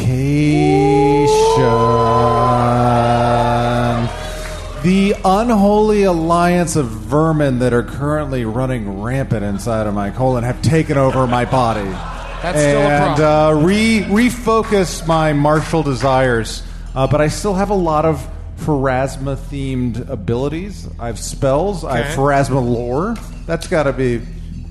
[4.83, 10.61] The unholy alliance of vermin that are currently running rampant inside of my colon have
[10.61, 12.18] taken over my body.
[12.41, 13.57] That's still a and problem.
[13.61, 16.63] uh, re refocus my martial desires.
[16.95, 18.27] Uh, but I still have a lot of
[18.57, 20.87] Pharasma themed abilities.
[20.99, 21.83] I have spells.
[21.85, 22.17] I have.
[22.17, 23.15] Pharasma lore.
[23.45, 24.21] That's got to be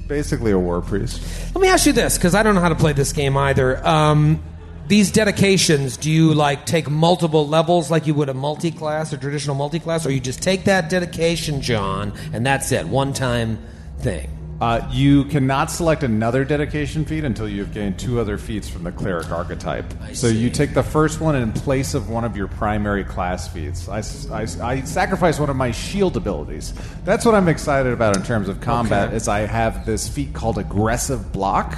[0.06, 1.22] basically a war priest.
[1.54, 3.86] Let me ask you this, because I don't know how to play this game either.
[3.86, 4.42] Um,
[4.88, 9.54] these dedications, do you like take multiple levels like you would a multi-class or traditional
[9.54, 13.58] multi-class, or you just take that dedication, John, and that's it, one-time
[13.98, 14.30] thing?
[14.60, 18.82] Uh, you cannot select another dedication feat until you have gained two other feats from
[18.82, 19.84] the cleric archetype.
[20.14, 23.88] so you take the first one in place of one of your primary class feats.
[23.88, 24.02] I,
[24.32, 26.74] I, I sacrifice one of my shield abilities.
[27.04, 29.08] That's what I'm excited about in terms of combat.
[29.08, 29.16] Okay.
[29.16, 31.74] Is I have this feat called aggressive block.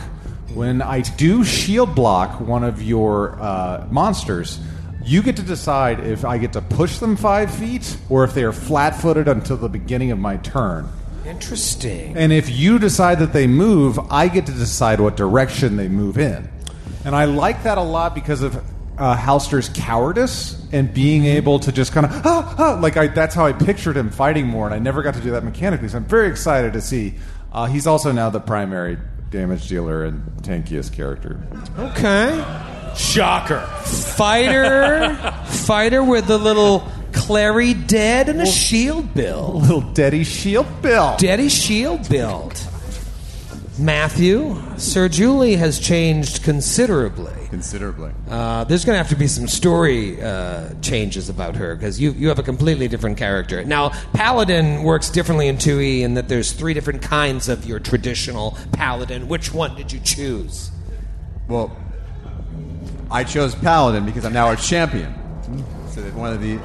[0.54, 4.58] When I do shield block one of your uh, monsters,
[5.04, 8.42] you get to decide if I get to push them five feet or if they
[8.42, 10.88] are flat-footed until the beginning of my turn.
[11.30, 12.16] Interesting.
[12.16, 16.18] And if you decide that they move, I get to decide what direction they move
[16.18, 16.48] in.
[17.04, 18.56] And I like that a lot because of
[18.98, 23.34] uh, Halster's cowardice and being able to just kind of ah, ah, like I, that's
[23.34, 25.88] how I pictured him fighting more, and I never got to do that mechanically.
[25.88, 27.14] So I'm very excited to see.
[27.52, 28.98] Uh, he's also now the primary
[29.30, 31.40] damage dealer and tankiest character.
[31.78, 32.44] Okay.
[32.96, 33.60] Shocker.
[33.84, 35.16] Fighter,
[35.46, 36.86] fighter with the little
[37.30, 39.62] Clary dead and a shield build.
[39.62, 41.14] Little Daddy Shield Bill.
[41.16, 42.60] Daddy shield build.
[43.78, 47.32] Matthew, Sir Julie has changed considerably.
[47.48, 48.10] Considerably.
[48.28, 52.10] Uh, there's going to have to be some story uh, changes about her because you,
[52.14, 53.62] you have a completely different character.
[53.62, 58.58] Now, Paladin works differently in 2E in that there's three different kinds of your traditional
[58.72, 59.28] Paladin.
[59.28, 60.72] Which one did you choose?
[61.46, 61.76] Well,
[63.08, 65.14] I chose Paladin because I'm now a champion.
[65.92, 66.58] So that one of the,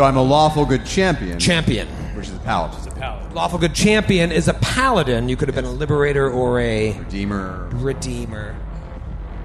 [0.00, 1.86] so I'm a lawful good champion, Champion.
[2.16, 5.28] which is a paladin, Lawful Good Champion is a Paladin.
[5.28, 7.68] You could have been a Liberator or a redeemer.
[7.74, 8.56] Redeemer.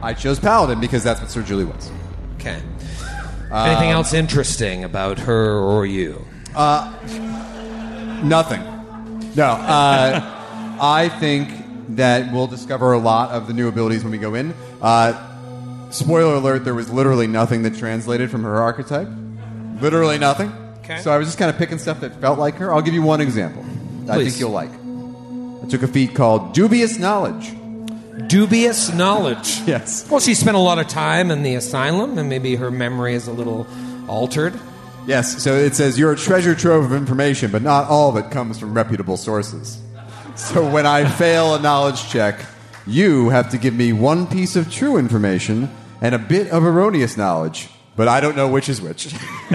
[0.02, 1.92] I chose Paladin because that's what Sir Julie was.
[2.36, 2.62] Okay.
[3.52, 6.26] Anything else interesting about her or you?
[8.24, 8.64] Nothing.
[9.36, 9.48] No.
[9.48, 11.50] Uh, I think
[11.98, 14.54] that we'll discover a lot of the new abilities when we go in.
[14.82, 19.10] Uh, spoiler alert: there was literally nothing that translated from her archetype.
[19.82, 20.52] Literally nothing.
[20.80, 21.00] Okay.
[21.02, 22.74] So I was just kind of picking stuff that felt like her.
[22.74, 23.64] I'll give you one example.
[24.10, 24.34] I Please.
[24.34, 24.72] think you'll like.
[25.64, 27.54] I took a feat called Dubious Knowledge.
[28.28, 29.62] Dubious knowledge.
[29.68, 30.10] Yes.
[30.10, 33.28] Well, she spent a lot of time in the asylum, and maybe her memory is
[33.28, 33.68] a little
[34.08, 34.58] altered.
[35.06, 38.32] Yes, so it says you're a treasure trove of information, but not all of it
[38.32, 39.82] comes from reputable sources.
[40.36, 42.46] So when I fail a knowledge check,
[42.88, 45.70] you have to give me one piece of true information
[46.02, 49.14] and a bit of erroneous knowledge, but I don't know which is which.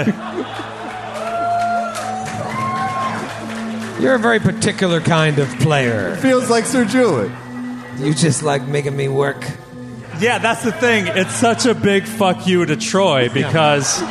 [4.00, 6.16] You're a very particular kind of player.
[6.16, 7.30] Feels like Sir Julie.
[7.98, 9.44] You just like making me work.
[10.20, 11.06] Yeah, that's the thing.
[11.06, 14.02] It's such a big fuck you to Troy because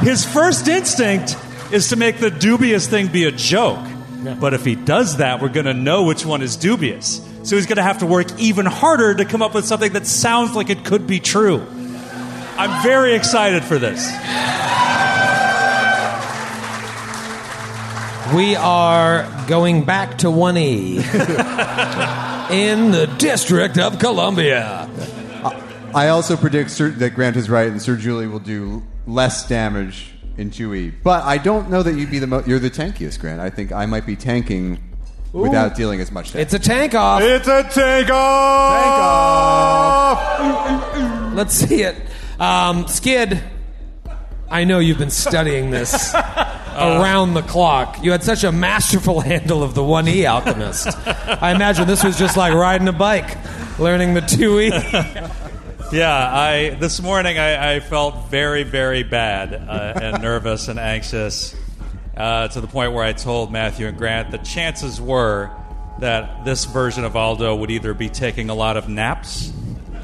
[0.00, 1.36] his first instinct
[1.72, 3.84] is to make the dubious thing be a joke.
[4.40, 7.24] But if he does that, we're going to know which one is dubious.
[7.44, 10.06] So he's going to have to work even harder to come up with something that
[10.06, 11.64] sounds like it could be true.
[12.58, 14.06] I'm very excited for this.
[18.34, 20.98] We are going back to 1E
[22.50, 24.88] in the District of Columbia.
[25.94, 30.12] I also predict Sir, that Grant is right, and Sir Julie will do less damage
[30.36, 30.92] in 2E.
[31.02, 33.40] But I don't know that you'd be the mo- you're the tankiest, Grant.
[33.40, 34.78] I think I might be tanking
[35.32, 36.52] without dealing as much damage.
[36.52, 37.22] It's a tank off.
[37.22, 38.78] It's a tank off.
[40.42, 41.34] Tank off.
[41.34, 41.96] Let's see it.
[42.38, 43.42] Um, Skid,
[44.48, 47.98] I know you've been studying this around the clock.
[48.02, 50.88] You had such a masterful handle of the 1E Alchemist.
[51.06, 53.36] I imagine this was just like riding a bike,
[53.78, 55.34] learning the 2E.
[55.90, 61.56] Yeah, I this morning I, I felt very, very bad uh, and nervous and anxious
[62.14, 65.50] uh, to the point where I told Matthew and Grant the chances were
[66.00, 69.50] that this version of Aldo would either be taking a lot of naps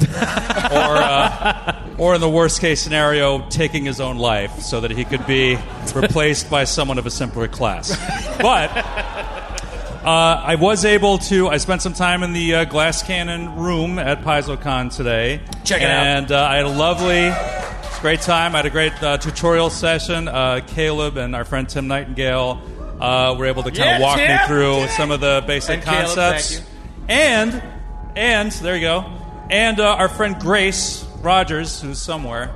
[0.10, 5.04] or, uh, or in the worst case scenario, taking his own life so that he
[5.04, 5.56] could be
[5.94, 7.90] replaced by someone of a simpler class.
[8.40, 11.48] But uh, I was able to.
[11.48, 15.40] I spent some time in the uh, glass cannon room at PaizoCon today.
[15.64, 16.06] Check it out.
[16.06, 17.32] And uh, I had a lovely,
[18.00, 18.54] great time.
[18.54, 20.28] I had a great uh, tutorial session.
[20.28, 22.60] Uh, Caleb and our friend Tim Nightingale
[23.00, 24.38] uh, were able to kind Yeah, of walk me Tim.
[24.46, 26.52] through some of the basic And Caleb, concepts.
[26.58, 26.60] you.
[27.08, 27.62] And
[28.16, 29.10] and there you go.
[29.50, 32.54] And uh, our friend Grace Rogers, who's somewhere.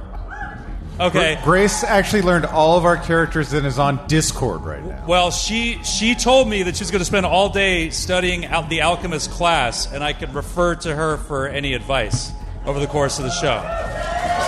[1.01, 1.39] Okay.
[1.45, 5.05] Grace actually learned all of our characters and is on Discord right now.
[5.07, 8.81] Well, she she told me that she's going to spend all day studying out the
[8.81, 12.33] alchemist class, and I could refer to her for any advice
[12.67, 13.61] over the course of the show.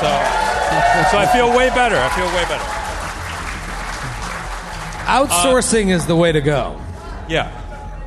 [0.00, 0.06] So,
[1.10, 1.96] so I feel way better.
[1.96, 2.64] I feel way better.
[5.06, 6.80] Outsourcing is the way to go.
[7.28, 7.59] Yeah.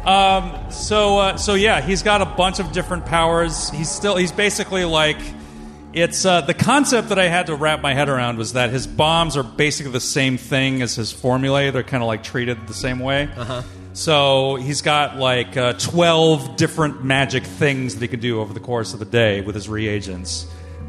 [0.06, 3.70] Um, so uh, so yeah, he's got a bunch of different powers.
[3.70, 5.18] He's still he's basically like
[5.94, 8.86] it's uh, the concept that I had to wrap my head around was that his
[8.86, 11.72] bombs are basically the same thing as his formulae.
[11.72, 13.30] They're kind of like treated the same way.
[13.36, 13.62] Uh-huh.
[13.94, 18.60] So he's got like uh, twelve different magic things that he can do over the
[18.60, 20.48] course of the day with his reagents.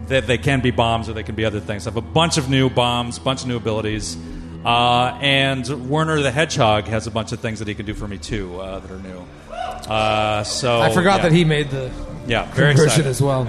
[0.08, 1.86] That they can be bombs or they can be other things.
[1.86, 4.16] I have a bunch of new bombs, bunch of new abilities.
[4.64, 8.08] Uh, and Werner the Hedgehog has a bunch of things that he can do for
[8.08, 9.24] me too uh, that are new.
[9.52, 11.22] Uh, so I forgot yeah.
[11.28, 11.90] that he made the
[12.26, 13.06] yeah very conversion excited.
[13.06, 13.44] as well.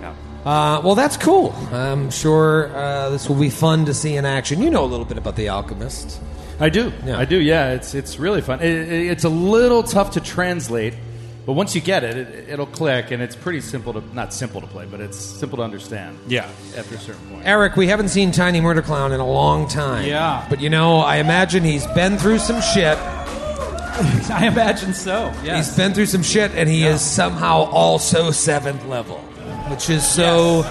[0.00, 0.14] Yeah.
[0.44, 1.52] Uh, well, that's cool.
[1.70, 4.62] I'm sure uh, this will be fun to see in action.
[4.62, 6.18] You know a little bit about the Alchemist.
[6.58, 6.92] I do.
[7.04, 7.18] Yeah.
[7.18, 7.38] I do.
[7.38, 8.60] Yeah, it's it's really fun.
[8.60, 10.94] It, it- it's a little tough to translate
[11.44, 14.60] But once you get it, it, it'll click, and it's pretty simple to not simple
[14.60, 16.16] to play, but it's simple to understand.
[16.28, 16.48] Yeah.
[16.76, 17.44] after a certain point.
[17.44, 20.06] Erik, we haven't seen Tiny Murder Clown in a long time.
[20.06, 20.46] Yeah.
[20.48, 22.96] But you know, I imagine he's been through some shit.
[24.30, 25.32] I imagine so.
[25.42, 25.66] Yes.
[25.66, 29.18] He's been through some shit, and he is somehow also seventh level,
[29.68, 30.62] which is so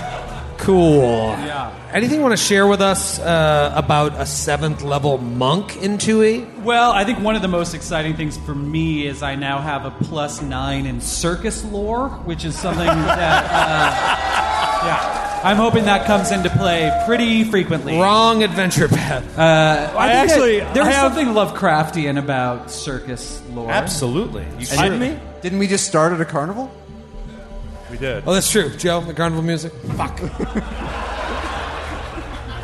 [0.62, 1.30] cool.
[1.32, 1.76] Yeah.
[1.92, 6.64] Anything you want to share with us uh, about a seventh level monk in 2E?
[6.64, 9.86] Well, I think one of the most exciting things for me is I now have
[9.86, 16.06] a plus nine in circus lore, which is something that, uh, yeah, I'm hoping that
[16.06, 17.98] comes into play pretty frequently.
[18.00, 19.38] Wrong adventure path.
[19.38, 23.70] Uh, I, think actually- that there I have- something Lovecraftian about circus lore.
[23.72, 24.44] Absolutely.
[24.60, 25.20] You And kidding me?
[25.42, 26.72] Didn't we just start at a carnival?
[27.92, 28.24] We did.
[28.26, 28.70] Oh, that's true.
[28.78, 29.74] Joe, the carnival music.
[29.98, 30.20] Fuck.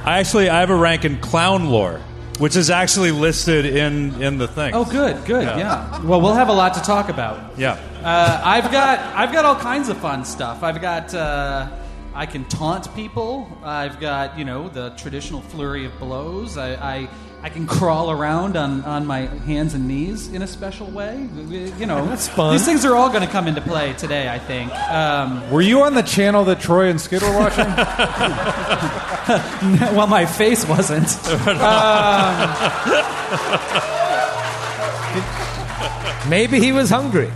[0.05, 1.99] I actually I have a rank in clown lore,
[2.39, 4.73] which is actually listed in in the thing.
[4.73, 5.57] Oh, good, good, Yeah.
[5.57, 6.01] yeah.
[6.03, 7.57] Well, we'll have a lot to talk about.
[7.59, 7.73] Yeah.
[8.03, 10.63] Uh, I've got I've got all kinds of fun stuff.
[10.63, 11.67] I've got uh,
[12.15, 13.49] I can taunt people.
[13.63, 16.57] I've got you know the traditional flurry of blows.
[16.57, 17.09] I I,
[17.43, 21.29] I can crawl around on, on my hands and knees in a special way.
[21.77, 22.51] You know, That's fun.
[22.53, 24.27] These things are all going to come into play today.
[24.27, 24.73] I think.
[24.89, 27.65] Um, Were you on the channel that Troy and Skid were watching?
[29.95, 31.07] well, my face wasn't.
[36.29, 37.31] Maybe he was hungry.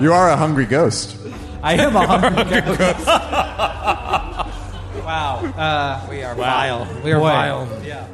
[0.00, 1.16] You are a hungry ghost.
[1.62, 3.06] I am a hungry ghost.
[5.04, 5.36] wow.
[5.56, 6.86] Uh, We are vile.
[7.04, 7.28] We are Boy.
[7.28, 7.68] vile.
[7.84, 8.06] yeah.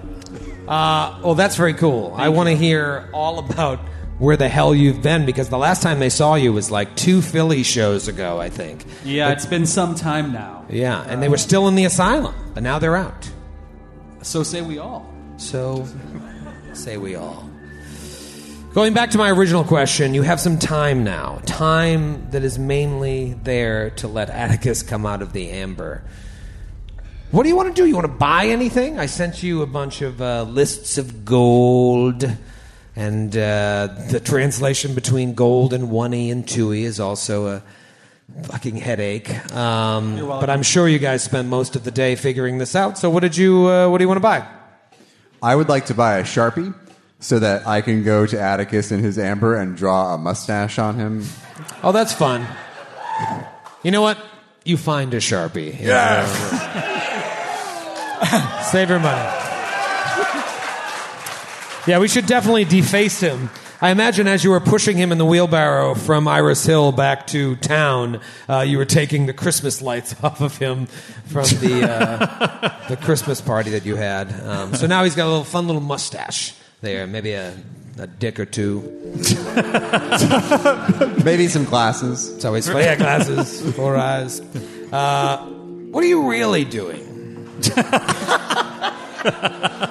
[0.69, 2.15] Uh, well, that's very cool.
[2.17, 3.79] I want to hear all about
[4.19, 7.21] where the hell you've been because the last time they saw you was like two
[7.21, 8.85] Philly shows ago, I think.
[9.05, 10.65] Yeah, it's been some time now.
[10.71, 13.31] Yeah, and they were still in the asylum, but now they're out.
[14.23, 15.13] So say we all.
[15.37, 15.87] So,
[16.73, 17.49] say we all.
[18.73, 21.41] Going back to my original question, you have some time now.
[21.47, 26.03] Time that is mainly there to let Atticus come out of the amber.
[27.37, 27.87] What do you want to do?
[27.87, 28.99] You want to buy anything?
[28.99, 32.25] I sent you a bunch of uh, lists of gold,
[32.97, 37.63] and uh, the translation between gold and 1E and 2E is also a
[38.45, 39.29] fucking headache.
[39.55, 40.41] Um, welcome.
[40.41, 42.97] but I'm sure you guys spent most of the day figuring this out.
[42.97, 43.69] So, what did you?
[43.69, 44.49] Uh, what do you want to buy?
[45.43, 46.75] I would like to buy a Sharpie
[47.21, 50.95] so that I can go to Atticus in his amber and draw a mustache on
[50.95, 51.27] him.
[51.83, 52.47] Oh, that's fun.
[53.83, 54.17] You know what?
[54.65, 55.79] You find a sharpie.
[58.71, 59.43] Save your money.
[61.87, 63.49] Yeah, we should definitely deface him.
[63.81, 67.57] I imagine as you were pushing him in the wheelbarrow from Iris Hill back to
[67.57, 70.87] town, uh, you were taking the Christmas lights off of him
[71.27, 74.33] from the uh, the Christmas party that you had.
[74.41, 77.55] Um, so now he's got a little fun little mustache there, maybe a,
[77.99, 78.81] a dick or two.
[81.23, 82.31] Maybe some glasses.
[82.31, 82.85] It's always funny.
[82.85, 84.41] Yeah, glasses, four eyes.
[84.91, 85.37] Uh,
[85.91, 87.06] what are you really doing?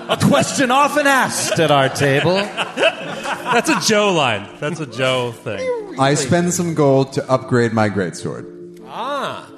[0.07, 2.35] A question often asked at our table.
[2.35, 4.47] That's a Joe line.
[4.59, 5.99] That's a Joe thing.
[5.99, 8.79] I spend some gold to upgrade my greatsword.
[8.87, 9.49] Ah,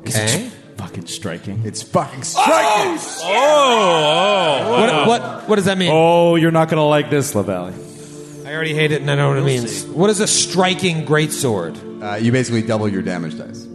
[0.00, 0.50] okay.
[0.76, 1.62] Fucking striking.
[1.64, 2.98] It's fucking striking.
[3.24, 5.90] Oh, What, what, what does that mean?
[5.92, 8.46] Oh, you're not going to like this, Lavallee.
[8.46, 9.84] I already hate it and I know what it means.
[9.86, 12.02] What is a striking greatsword?
[12.02, 13.66] Uh, you basically double your damage dice.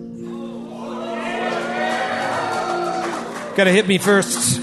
[3.57, 4.61] Gotta hit me first.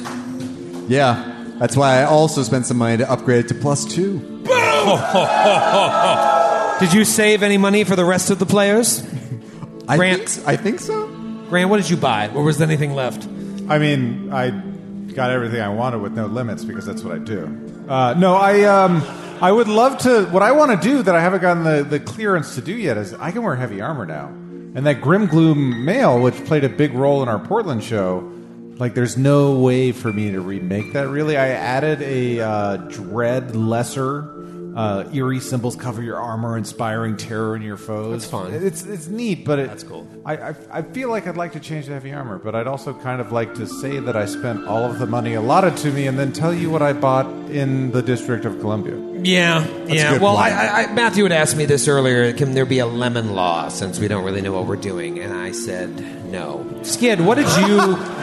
[0.89, 4.21] Yeah, that's why I also spent some money to upgrade it to plus two.
[6.81, 9.03] Did you save any money for the rest of the players?
[9.89, 10.29] I Grant.
[10.29, 11.09] think, I think so.
[11.49, 12.29] Grant, what did you buy?
[12.29, 13.25] Or was there anything left?
[13.69, 14.51] I mean, I
[15.13, 17.85] got everything I wanted with no limits because that's what I do.
[17.89, 19.03] Uh, no, I um,
[19.41, 20.27] I would love to.
[20.27, 22.97] What I want to do that I haven't gotten the, the clearance to do yet
[22.97, 26.69] is I can wear heavy armor now, and that Grim Gloom mail, which played a
[26.69, 28.31] big role in our Portland show.
[28.77, 31.09] Like, there's no way for me to remake that.
[31.09, 34.34] Really, I added a uh, dread lesser.
[34.75, 38.23] Uh, eerie symbols cover your armor, inspiring terror in your foes.
[38.23, 38.53] That's fun.
[38.53, 40.07] It's it's neat, but it, That's cool.
[40.25, 42.93] I, I I feel like I'd like to change the heavy armor, but I'd also
[42.93, 46.07] kind of like to say that I spent all of the money allotted to me,
[46.07, 48.97] and then tell you what I bought in the District of Columbia.
[49.23, 50.13] Yeah, yeah.
[50.13, 50.51] good Well, I.
[50.51, 52.33] I, I, Matthew had asked me this earlier.
[52.33, 55.21] Can there be a lemon law since we don't really know what we're doing?
[55.21, 55.91] And I said
[56.31, 56.81] no.
[56.83, 57.79] Skid, what did you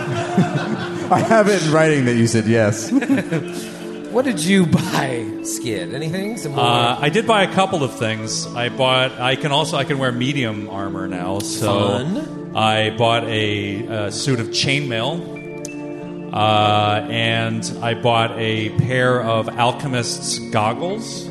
[1.12, 2.90] I have it in writing that you said yes.
[4.12, 5.26] what did you buy?
[5.44, 6.38] Skid, anything?
[6.38, 6.64] Some more?
[6.64, 8.46] Uh, I did buy a couple of things.
[8.48, 9.12] I bought.
[9.14, 9.78] I can also.
[9.78, 11.40] I can wear medium armor now.
[11.40, 12.56] So Fun.
[12.56, 20.40] I bought a, a suit of chainmail, uh, and I bought a pair of alchemist's
[20.50, 21.26] goggles.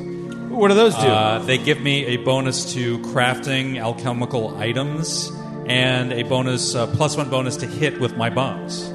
[0.49, 1.07] What do those do?
[1.07, 5.31] Uh, they give me a bonus to crafting alchemical items
[5.67, 8.89] and a bonus, uh, plus one bonus to hit with my bones.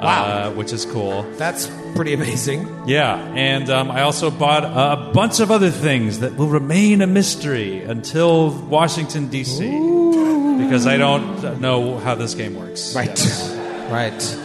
[0.00, 0.24] Wow.
[0.24, 1.22] Uh, which is cool.
[1.36, 2.68] That's pretty amazing.
[2.86, 7.06] Yeah, and um, I also bought a bunch of other things that will remain a
[7.06, 9.64] mystery until Washington, D.C.
[10.64, 12.94] Because I don't know how this game works.
[12.94, 13.18] Right.
[13.90, 14.36] Right.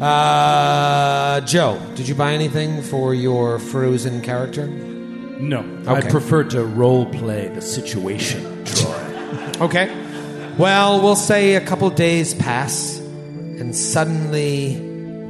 [0.00, 4.66] Uh, Joe, did you buy anything for your frozen character?
[4.66, 5.60] No.
[5.86, 6.08] Okay.
[6.08, 9.00] I prefer to role play the situation, Troy.
[9.60, 9.88] Okay.
[10.58, 14.83] Well, we'll say a couple days pass, and suddenly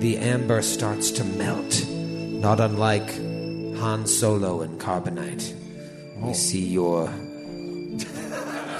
[0.05, 3.09] the amber starts to melt, not unlike
[3.79, 5.55] Han Solo in Carbonite.
[6.19, 6.33] We oh.
[6.35, 7.09] see your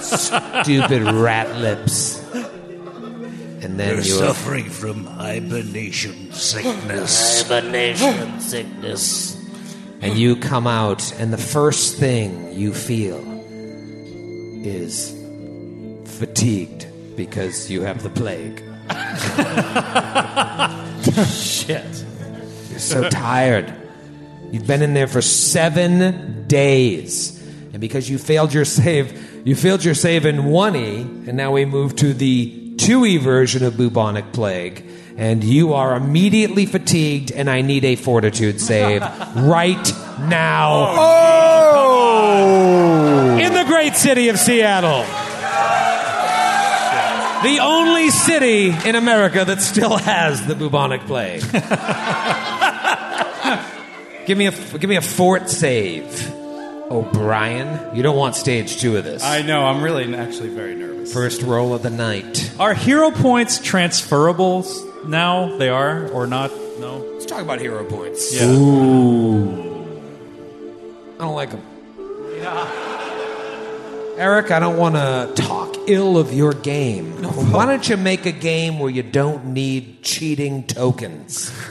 [0.03, 2.23] stupid rat lips.
[3.63, 7.41] And then You're your suffering from hibernation sickness.
[7.49, 9.43] Hibernation sickness.
[10.03, 13.19] and you come out, and the first thing you feel
[14.63, 15.19] is
[16.19, 18.63] fatigued because you have the plague.
[21.27, 22.05] Shit.
[22.71, 23.73] You're so tired.
[24.51, 27.41] You've been in there for seven days.
[27.73, 31.65] And because you failed your save, you failed your save in 1E, and now we
[31.65, 34.85] move to the 2E version of bubonic plague.
[35.17, 39.03] And you are immediately fatigued, and I need a fortitude save
[39.37, 40.95] right now.
[40.97, 42.15] Oh!
[43.41, 45.05] In the great city of Seattle.
[47.45, 51.43] The only city in America that still has the bubonic plague.
[54.27, 56.33] give me a give me a fort save,
[56.91, 57.95] O'Brien.
[57.95, 59.23] You don't want stage two of this.
[59.23, 59.67] I know.
[59.67, 61.13] I'm really actually very nervous.
[61.13, 62.51] First roll of the night.
[62.59, 64.65] Are hero points transferable
[65.07, 65.59] now?
[65.59, 66.51] They are or not?
[66.81, 67.07] No.
[67.13, 68.35] Let's talk about hero points.
[68.35, 68.45] Yeah.
[68.45, 68.47] I
[71.19, 71.61] don't like them.
[74.17, 77.13] Erik, I don't want to talk ill of your game.
[77.53, 81.53] Why don't you make a game where you don't need cheating tokens?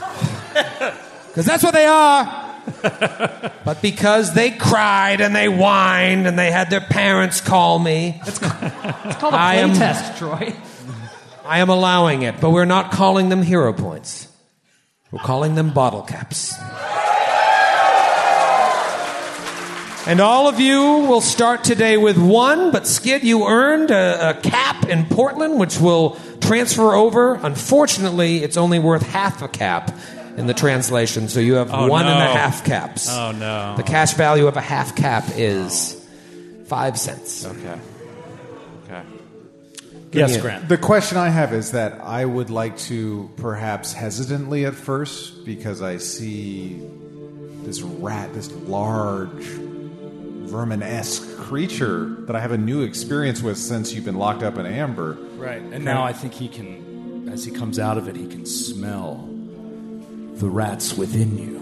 [1.34, 2.62] Because that's what they are.
[3.64, 8.38] but because they cried and they whined and they had their parents call me, It's
[8.38, 8.62] called
[9.34, 10.54] a I play am- test, Troy.
[11.44, 12.40] I am allowing it.
[12.40, 14.28] But we're not calling them hero points.
[15.10, 16.54] We're calling them bottle caps.
[20.06, 24.34] And all of you will start today with one, but Skid, you earned a, a
[24.34, 27.36] cap in Portland, which will transfer over.
[27.36, 29.96] Unfortunately, it's only worth half a cap
[30.36, 32.32] in the translation, so you have Oh, one and a no.
[32.32, 33.08] half caps.
[33.10, 33.76] Oh, no.
[33.78, 35.98] The cash value of a half cap is
[36.66, 37.46] five cents.
[37.46, 37.78] Okay.
[38.84, 39.02] Okay.
[40.12, 40.68] Yes, Grant.
[40.68, 45.80] The question I have is that I would like to, perhaps hesitantly at first, because
[45.80, 46.78] I see
[47.62, 49.46] this rat, this large,
[50.44, 54.56] vermin esque creature that I have a new experience with since you've been locked up
[54.58, 55.18] in amber.
[55.36, 55.60] Right.
[55.62, 59.28] And now I think he can, as he comes out of it, he can smell
[60.36, 61.60] the rats within you.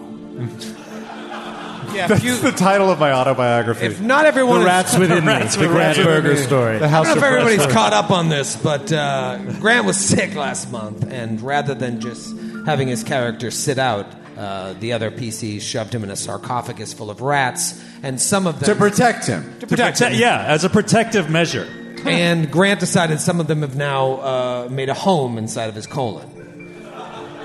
[1.94, 3.84] Yeah, if, That's you, the title of my autobiography.
[3.86, 5.32] if not everyone The is- rats within me.
[5.62, 6.78] The Grant Berger story.
[6.78, 7.72] the House I don't know if everybody's Pressure.
[7.72, 12.34] caught up on this, but uh, Grant was sick last month, and rather than just
[12.64, 14.06] having his character sit out,
[14.36, 18.58] uh, the other PCs shoved him in a sarcophagus full of rats, and some of
[18.60, 19.42] them to protect him.
[19.54, 20.20] to To protect protect, him.
[20.20, 21.66] yeah, as a protective measure.
[22.04, 25.86] And Grant decided some of them have now uh, made a home inside of his
[25.86, 26.28] colon.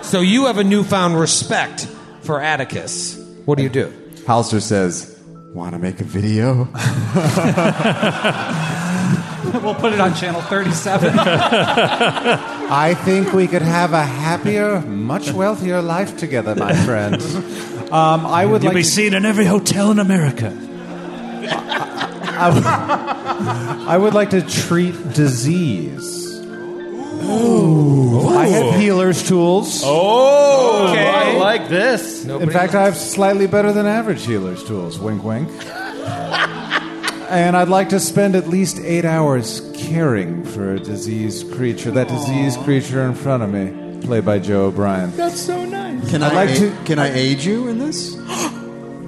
[0.02, 1.86] So you have a newfound respect
[2.22, 3.18] for Atticus.
[3.46, 3.94] What do you do?
[4.26, 5.16] Halster says,
[5.54, 6.68] "Want to make a video?"
[9.64, 11.14] We'll put it on channel 37.
[11.20, 17.16] I think we could have a happier, much wealthier life together, my friend.
[17.92, 20.56] Um, I would You'll like be to, seen in every hotel in America.
[22.40, 26.16] I would like to treat disease.
[27.24, 28.28] Ooh.
[28.30, 29.82] I have healer's tools.
[29.84, 31.08] Oh, Okay.
[31.08, 32.26] I like this.
[32.26, 35.00] In fact, I have slightly better than average healer's tools.
[35.00, 35.50] Wink, wink.
[37.30, 41.92] And I'd like to spend at least eight hours caring for a diseased creature.
[41.92, 45.16] That diseased creature in front of me, played by Joe O'Brien.
[45.16, 46.10] That's so nice.
[46.10, 48.18] Can I'd I like aid- to- Can I aid you in this?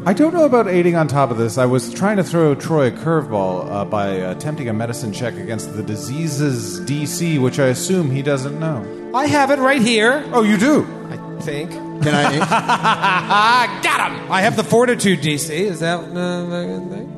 [0.06, 1.58] I don't know about aiding on top of this.
[1.58, 5.76] I was trying to throw Troy a curveball uh, by attempting a medicine check against
[5.76, 9.12] the diseases DC, which I assume he doesn't know.
[9.14, 10.24] I have it right here.
[10.32, 10.88] Oh, you do?
[11.10, 11.72] I think.
[11.72, 12.34] Can I?
[12.36, 14.32] aid- Ah, got him.
[14.32, 15.50] I have the fortitude DC.
[15.52, 17.16] Is that uh, the thing?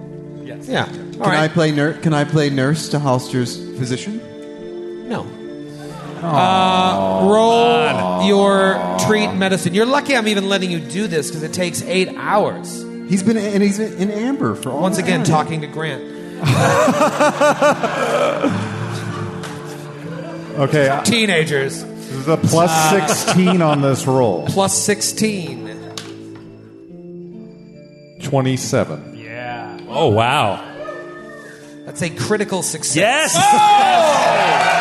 [0.57, 0.67] Yes.
[0.67, 0.85] Yeah.
[0.85, 1.39] All Can right.
[1.39, 2.01] I play nurse?
[2.01, 4.19] Can I play nurse to Halster's physician?
[5.09, 5.25] No.
[6.21, 9.73] Uh, roll your treat medicine.
[9.73, 12.81] You're lucky I'm even letting you do this because it takes eight hours.
[13.09, 15.45] He's been and he's in amber for all Once that again, time.
[15.45, 16.09] talking to Grant.
[20.51, 21.83] Okay, I- Teenagers.
[21.83, 22.71] this is a plus
[23.23, 24.45] 16 on this roll.
[24.47, 25.69] Plus 16.
[28.21, 29.10] 27.
[29.91, 29.97] Yeah.
[29.99, 30.67] Oh wow.
[31.85, 32.95] That's a critical success.
[33.35, 33.35] Yes.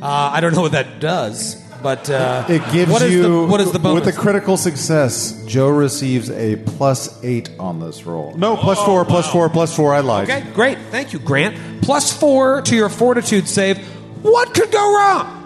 [0.00, 3.46] Uh, I don't know what that does, but uh, It gives what is you the,
[3.46, 4.04] what is the bonus?
[4.04, 5.44] with a critical success.
[5.46, 8.34] Joe receives a plus eight on this roll.
[8.36, 9.94] No, plus four, plus four, plus four.
[9.94, 10.28] I lied.
[10.28, 10.78] okay, great.
[10.90, 11.82] Thank you, Grant.
[11.82, 13.78] Plus four to your fortitude save.
[14.24, 15.38] What could go wrong?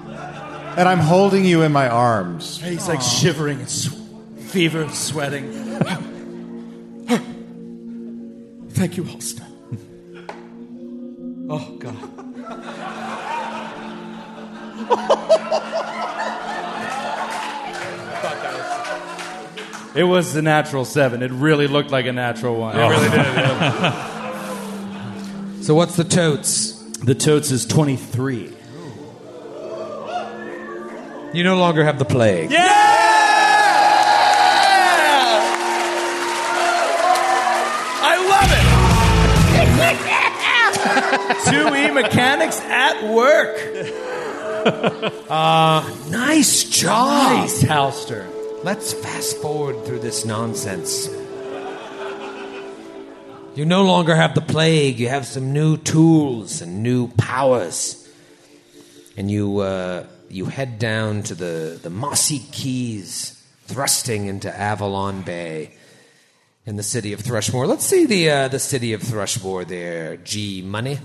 [0.78, 2.59] And I'm holding you in my arms.
[2.62, 3.95] He's like shivering and sw-
[4.57, 5.53] fever, sweating.
[8.71, 9.45] Thank you, Halster.
[11.51, 11.95] Oh, God.
[19.95, 21.23] It was the natural seven.
[21.23, 22.79] It really looked like a natural one.
[22.79, 23.17] It really did.
[23.17, 24.73] yeah.
[25.61, 26.73] So what's the totes?
[27.05, 28.51] The totes is twenty three.
[31.35, 32.51] You no longer have the plague.
[32.51, 32.95] Yeah.
[41.47, 44.32] 2E mechanics at work.
[44.66, 47.38] Uh, nice job.
[47.38, 48.26] Nice, Halster.
[48.64, 51.09] Let's fast forward through this nonsense.
[53.55, 58.07] You no longer have the plague, you have some new tools and new powers.
[59.16, 65.70] And you, uh, you head down to the, the mossy keys, thrusting into Avalon Bay
[66.66, 67.66] in the city of Thrushmoor.
[67.66, 70.99] Let's see the, uh, the city of Thrushmoor there, G Money.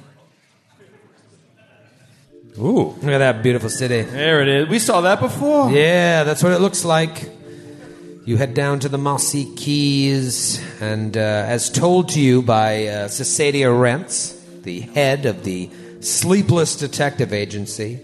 [2.58, 2.96] Ooh.
[3.02, 4.02] Look at that beautiful city.
[4.02, 4.70] There it is.
[4.70, 5.72] We saw that before.
[5.72, 7.32] Yeah, that's what it looks like.
[8.26, 13.08] You head down to the Mossy Keys, and uh, as told to you by uh,
[13.08, 15.70] Cesadia Rents, the head of the
[16.02, 18.00] Sleepless Detective Agency,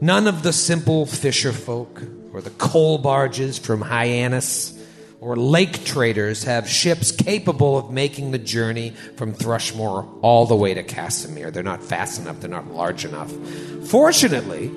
[0.00, 2.02] none of the simple fisher folk
[2.34, 4.72] or the coal barges from Hyannis
[5.20, 10.74] or lake traders have ships capable of making the journey from Thrushmoor all the way
[10.74, 11.50] to Casimir.
[11.50, 13.32] They're not fast enough, they're not large enough.
[13.88, 14.70] Fortunately,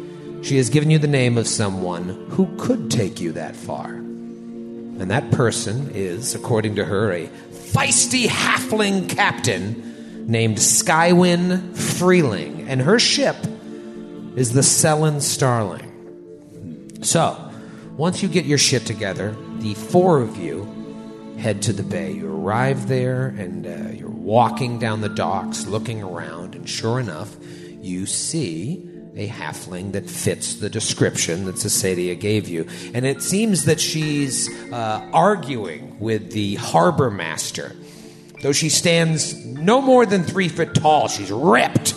[0.44, 3.88] she has given you the name of someone who could take you that far.
[3.88, 12.68] And that person is, according to her, a feisty halfling captain named Skywin Freeling.
[12.68, 13.36] And her ship
[14.36, 15.84] is the Sellen Starling.
[17.02, 17.47] So,
[17.98, 20.74] once you get your shit together, the four of you
[21.40, 22.12] head to the bay.
[22.12, 27.36] You arrive there and uh, you're walking down the docks, looking around, and sure enough,
[27.82, 32.68] you see a halfling that fits the description that Cesadia gave you.
[32.94, 37.76] And it seems that she's uh, arguing with the harbor master.
[38.44, 41.96] Though she stands no more than three foot tall, she's ripped.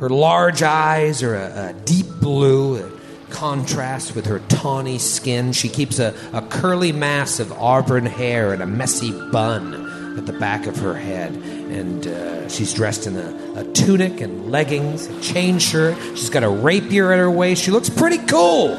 [0.00, 2.95] Her large eyes are a, a deep blue,
[3.26, 5.52] a contrast with her tawny skin.
[5.52, 10.32] She keeps a, a curly mass of auburn hair and a messy bun at the
[10.32, 11.32] back of her head.
[11.32, 15.96] And uh, she's dressed in a, a tunic and leggings, a chain shirt.
[16.16, 17.62] She's got a rapier at her waist.
[17.62, 18.76] She looks pretty cool.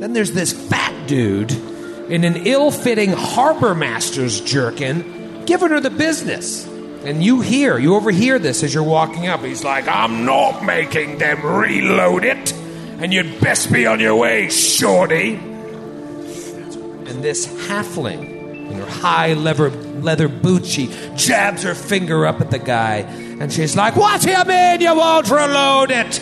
[0.00, 5.90] Then there's this fat dude in an ill fitting harbor master's jerkin giving her the
[5.90, 6.66] business.
[6.66, 9.40] And you hear, you overhear this as you're walking up.
[9.40, 12.52] He's like, I'm not making them reload it.
[13.00, 15.34] And you'd best be on your way, shorty.
[15.34, 22.50] And this halfling in her high leather, leather boots, she jabs her finger up at
[22.50, 22.98] the guy.
[23.40, 26.20] And she's like, What do you mean you won't reload it?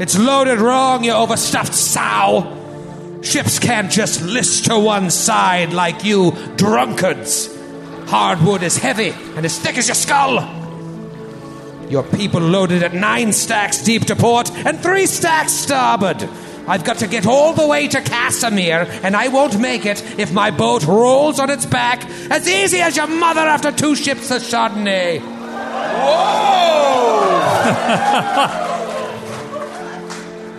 [0.00, 3.20] It's loaded wrong, you overstuffed sow.
[3.22, 7.54] Ships can't just list to one side like you drunkards.
[8.06, 10.65] Hardwood is heavy and as thick as your skull.
[11.88, 16.28] Your people loaded at nine stacks deep to port and three stacks starboard.
[16.68, 20.32] I've got to get all the way to Casimir, and I won't make it if
[20.32, 24.42] my boat rolls on its back as easy as your mother after two ships of
[24.42, 25.20] Chardonnay.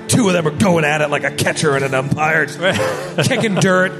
[0.07, 2.45] Two of them are going at it like a catcher and an umpire,
[3.23, 3.91] kicking dirt.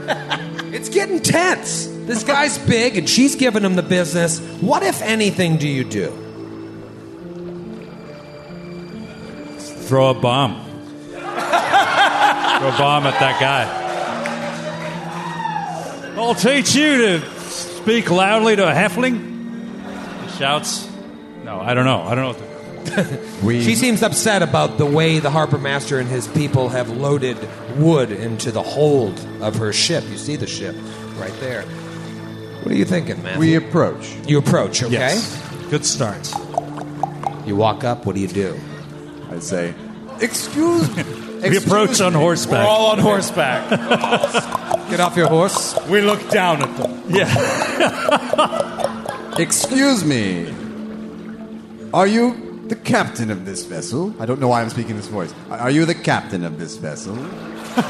[0.74, 1.86] It's getting tense.
[1.86, 4.40] This guy's big and she's giving him the business.
[4.62, 6.27] What, if anything, do you do?
[9.88, 10.66] Throw a bomb.
[11.10, 13.86] Throw a bomb at that guy.
[16.18, 20.26] I'll teach you to speak loudly to a halfling.
[20.26, 20.90] He shouts.
[21.46, 22.02] No, I don't know.
[22.02, 22.34] I don't know.
[22.34, 26.68] What to We, She seems upset about the way the harbor master and his people
[26.68, 27.38] have loaded
[27.78, 30.04] wood into the hold of her ship.
[30.10, 30.76] You see the ship
[31.16, 31.62] right there.
[31.64, 33.40] What are you thinking, man?
[33.40, 34.14] we approach.
[34.28, 34.94] you approach, okay?
[34.94, 35.42] Yes.
[35.70, 36.30] Good start.
[37.46, 38.06] You walk up.
[38.06, 38.60] What do you do?
[39.30, 39.74] I say,
[40.22, 41.04] excuse me.
[41.38, 42.66] We approach on horseback.
[42.66, 43.70] We're all on horseback.
[44.90, 45.78] Get off your horse.
[45.88, 47.04] we look down at them.
[47.08, 47.28] Yeah.
[49.38, 50.52] Excuse me.
[51.94, 54.16] Are you the captain of this vessel?
[54.20, 55.32] I don't know why I'm speaking this voice.
[55.52, 57.16] Are you the captain of this vessel?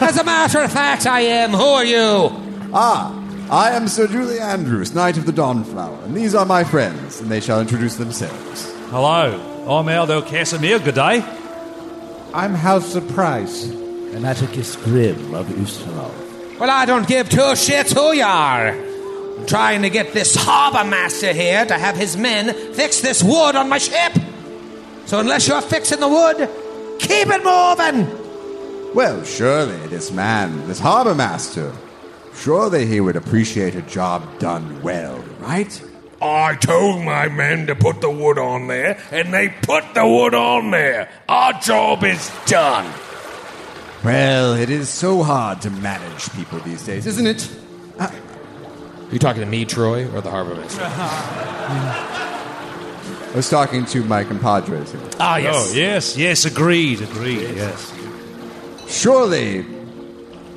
[0.03, 1.51] As a matter of fact, I am.
[1.51, 2.29] Who are you?
[2.73, 3.13] Ah,
[3.49, 7.31] I am Sir Julie Andrews, Knight of the Dawnflower, and these are my friends, and
[7.31, 8.73] they shall introduce themselves.
[8.89, 9.56] Hello.
[9.69, 10.79] I'm Aldo Casimir.
[10.79, 11.21] Good day.
[12.33, 13.65] I'm House of Price.
[13.65, 16.57] And Atticus Grimm of Oosterhout.
[16.57, 18.69] Well, I don't give two shits who you are.
[18.69, 23.57] I'm trying to get this harbor master here to have his men fix this wood
[23.57, 24.13] on my ship.
[25.05, 26.37] So unless you're fixing the wood,
[26.99, 28.95] keep it moving.
[28.95, 31.73] Well, surely this man, this harbor master,
[32.33, 35.81] surely he would appreciate a job done well, right?
[36.21, 40.33] I told my men to put the wood on there, and they put the wood
[40.33, 41.09] on there.
[41.29, 42.91] Our job is done.
[44.03, 47.49] Well, it is so hard to manage people these days, isn't it?
[47.99, 48.11] Are
[49.11, 50.81] you talking to me, Troy, or the harbor master?
[53.29, 55.01] I was talking to my compadres here.
[55.19, 57.93] Ah, Oh, yes, yes, agreed, agreed, yes.
[58.87, 59.65] Surely,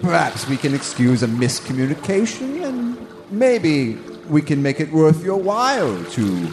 [0.03, 2.97] perhaps we can excuse a miscommunication and
[3.31, 3.99] maybe
[4.31, 6.49] we can make it worth your while to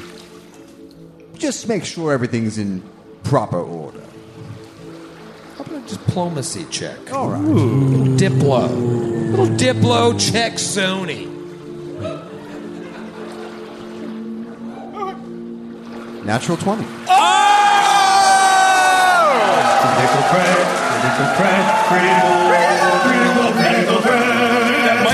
[1.38, 2.84] just make sure everything's in
[3.24, 4.02] proper order.
[5.58, 7.14] How about a diplomacy check?
[7.14, 7.42] All right.
[7.42, 9.32] Little Diplo.
[9.32, 11.28] Little Diplo check Sony.
[16.26, 16.84] Natural 20.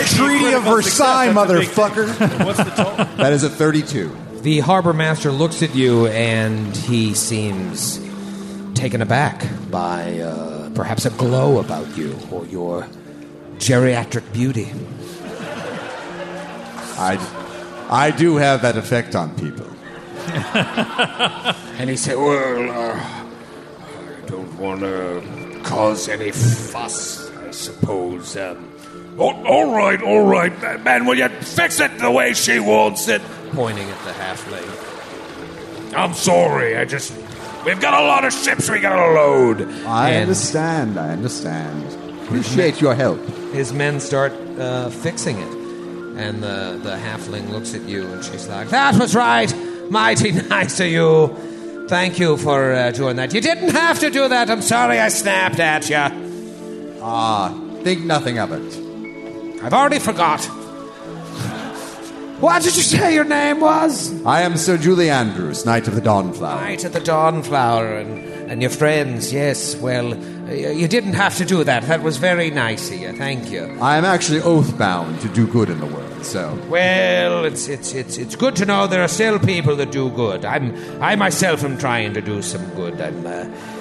[0.07, 2.07] Treaty of Versailles, motherfucker.
[2.45, 3.05] What's the total?
[3.17, 4.15] That is a 32.
[4.41, 7.99] The harbor master looks at you and he seems
[8.73, 12.87] taken aback by uh, perhaps a glow about you or your
[13.57, 14.71] geriatric beauty.
[16.95, 17.17] I,
[17.89, 19.67] I do have that effect on people.
[21.75, 28.37] And he said, Well, uh, I don't want to cause any fuss, I suppose.
[28.37, 28.72] Um,
[29.17, 33.07] all, all right, all right, man, man, will you fix it the way she wants
[33.07, 33.21] it?
[33.53, 35.93] pointing at the halfling.
[35.95, 37.13] I'm sorry, I just.
[37.65, 39.61] We've got a lot of ships we gotta load.
[39.85, 40.97] I And- understand.
[40.99, 41.85] I understand.
[42.23, 43.19] Appreciate your help.
[43.53, 45.53] His men start uh, fixing it.
[46.17, 49.53] And the, the halfling looks at you and she's like, That was right.
[49.89, 51.85] Mighty nice of you.
[51.87, 53.33] Thank you for uh, doing that.
[53.33, 54.49] You didn't have to do that.
[54.49, 56.99] I'm sorry I snapped at you.
[57.01, 57.49] Ah,
[57.83, 58.82] think nothing of it.
[59.63, 60.43] I've already forgot.
[62.41, 64.25] What did you say your name was?
[64.25, 66.59] I am Sir Julie Andrews, Knight of the Dawnflower.
[66.59, 69.77] Knight of the Dawnflower and, and your friends, yes.
[69.77, 70.17] Well,
[70.53, 71.83] you didn't have to do that.
[71.83, 73.13] That was very nice of you.
[73.13, 73.77] Thank you.
[73.79, 76.59] I am actually oath bound to do good in the world, so.
[76.67, 80.43] Well, it's it's it's it's good to know there are still people that do good.
[80.43, 82.99] I'm I myself am trying to do some good.
[82.99, 83.25] I'm.
[83.25, 83.72] Uh, I'm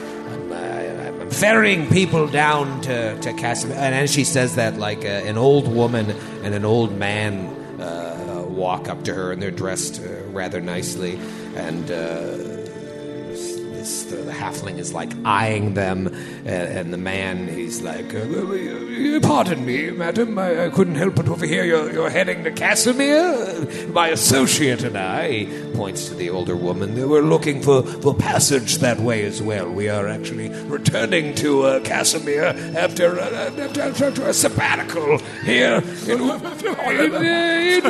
[1.32, 3.76] ferrying people down to, to Casimir.
[3.76, 6.10] And as she says that, like uh, an old woman
[6.42, 7.46] and an old man
[7.80, 11.18] uh, walk up to her, and they're dressed uh, rather nicely.
[11.54, 12.61] And uh,
[13.82, 19.20] this, the, the halfling is like eyeing them, and, and the man he's like, uh,
[19.20, 23.88] "Pardon me, madam, I, I couldn't help but overhear you're, heading to Casimir.
[23.88, 27.08] My associate and I." He points to the older woman.
[27.08, 29.68] We're looking for, for passage that way as well.
[29.68, 32.44] We are actually returning to uh, Casimir
[32.76, 37.82] after, uh, after, after a sabbatical here in, in, in.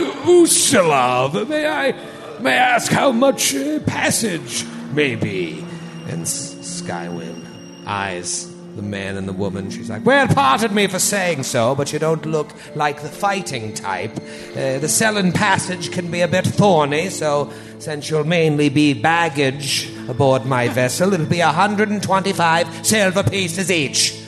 [1.48, 1.94] May I
[2.40, 5.64] may I ask how much uh, passage may be?
[6.12, 7.46] And S- Skywind
[7.86, 9.70] eyes the man and the woman.
[9.70, 13.74] She's like, Well, pardon me for saying so, but you don't look like the fighting
[13.74, 14.16] type.
[14.52, 19.90] Uh, the Sellen passage can be a bit thorny, so since you'll mainly be baggage
[20.08, 24.18] aboard my vessel, it'll be 125 silver pieces each.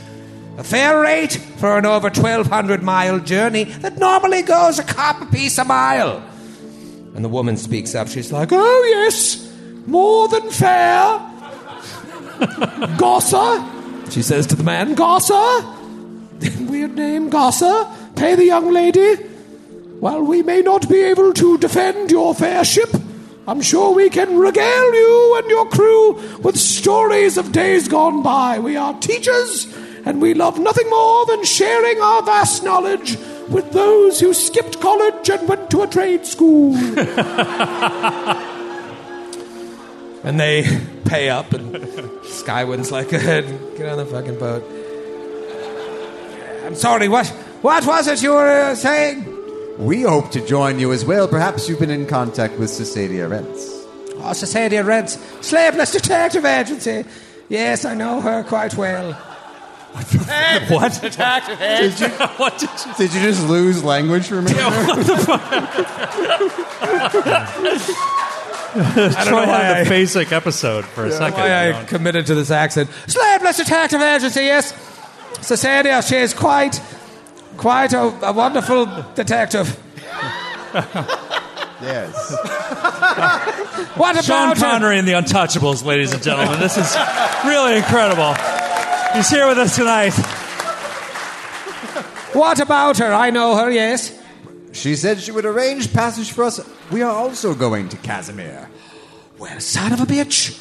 [0.59, 5.59] A fair rate for an over 1,200 mile journey that normally goes a copper piece
[5.59, 6.23] a mile.
[7.15, 8.09] And the woman speaks up.
[8.09, 9.53] She's like, Oh, yes,
[9.87, 11.31] more than fair.
[12.99, 13.65] Gosser,
[14.11, 15.63] she says to the man, Gosser,
[16.69, 19.17] weird name, Gosser, pay the young lady.
[20.01, 22.91] While we may not be able to defend your fair ship,
[23.47, 28.59] I'm sure we can regale you and your crew with stories of days gone by.
[28.59, 29.67] We are teachers,
[30.05, 33.17] and we love nothing more than sharing our vast knowledge
[33.49, 36.75] with those who skipped college and went to a trade school.
[40.25, 40.65] And they
[41.05, 41.75] pay up, and
[42.25, 43.45] Skywind's like, go ahead,
[43.77, 44.65] get on the fucking boat.
[46.67, 47.29] I'm sorry, what,
[47.61, 49.27] what was it you were uh, saying?
[49.79, 51.29] We hope to join you as well.
[51.29, 53.69] Perhaps you've been in contact with Cesadia Rents.
[54.17, 57.05] Oh, Society of Rents, Sleepless Detective Agency.
[57.49, 59.13] Yes, I know her quite well.
[60.71, 60.93] What?
[61.03, 62.95] Detective Did you, what did you?
[62.97, 64.59] did you just lose language for a minute?
[64.59, 64.71] I
[67.13, 68.34] don't
[68.75, 71.39] know why the I- basic episode for a second.
[71.41, 72.91] Why I committed to this accent.
[73.07, 74.73] Sleepless Detective Agency, yes.
[75.41, 76.81] Society, she is quite,
[77.57, 79.79] quite a, a wonderful detective.
[81.83, 82.37] yes.
[83.97, 84.57] What about Sean?
[84.57, 86.59] Connery and the Untouchables, ladies and gentlemen.
[86.59, 86.97] This is
[87.45, 88.35] really incredible.
[89.15, 90.13] He's here with us tonight.
[92.35, 93.13] What about her?
[93.13, 94.11] I know her, yes.
[94.75, 96.61] She said she would arrange passage for us.
[96.91, 98.69] We are also going to Casimir.
[99.39, 100.61] Well, son of a bitch.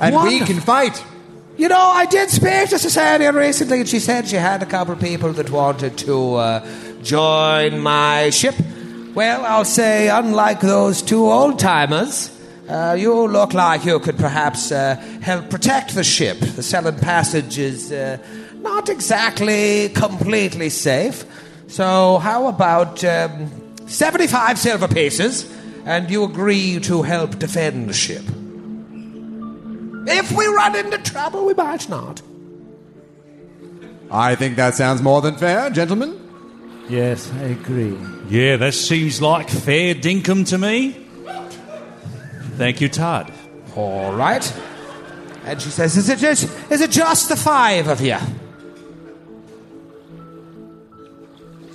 [0.00, 1.02] And we can fight.
[1.56, 4.94] You know, I did speak to Cesaria recently, and she said she had a couple
[4.94, 6.66] of people that wanted to uh,
[7.02, 8.56] join my ship.
[9.14, 12.36] Well, I'll say, unlike those two old timers,
[12.68, 16.40] uh, you look like you could perhaps uh, help protect the ship.
[16.40, 18.18] The Sellen Passage is uh,
[18.56, 21.24] not exactly completely safe.
[21.74, 23.50] So, how about um,
[23.88, 25.52] 75 silver pieces,
[25.84, 28.22] and you agree to help defend the ship?
[30.06, 32.22] If we run into trouble, we might not.
[34.08, 36.16] I think that sounds more than fair, gentlemen.
[36.88, 37.98] Yes, I agree.
[38.28, 40.92] Yeah, that seems like fair dinkum to me.
[42.56, 43.32] Thank you, Todd.
[43.74, 44.46] All right.
[45.44, 48.18] And she says, Is it just, is it just the five of you?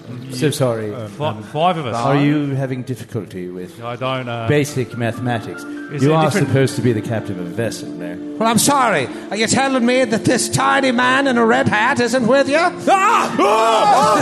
[0.09, 0.31] Mm-hmm.
[0.33, 0.93] So sorry.
[0.93, 1.95] Uh, Fi- um, five of us.
[1.95, 4.27] Are you having difficulty with I don't.
[4.27, 5.63] Uh, basic mathematics?
[5.63, 8.17] Is you there are different- supposed to be the captain of a vessel there.
[8.17, 9.07] Well, I'm sorry.
[9.29, 12.57] Are you telling me that this tiny man in a red hat isn't with you?
[12.57, 13.35] Ah!
[13.39, 14.15] Ah!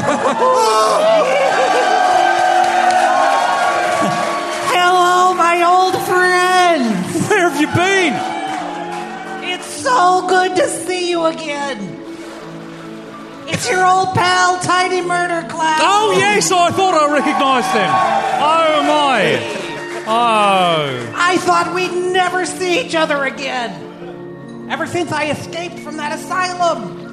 [4.73, 6.83] Hello, my old friend.
[7.29, 8.13] where have you been?
[9.53, 11.96] It's so good to see you again.
[13.49, 15.79] It's your old pal, Tiny Murder Clown.
[15.79, 17.89] Oh yes, I thought I recognised them.
[18.43, 19.37] Oh my.
[20.09, 21.13] Oh.
[21.15, 24.67] I thought we'd never see each other again.
[24.69, 27.05] Ever since I escaped from that asylum.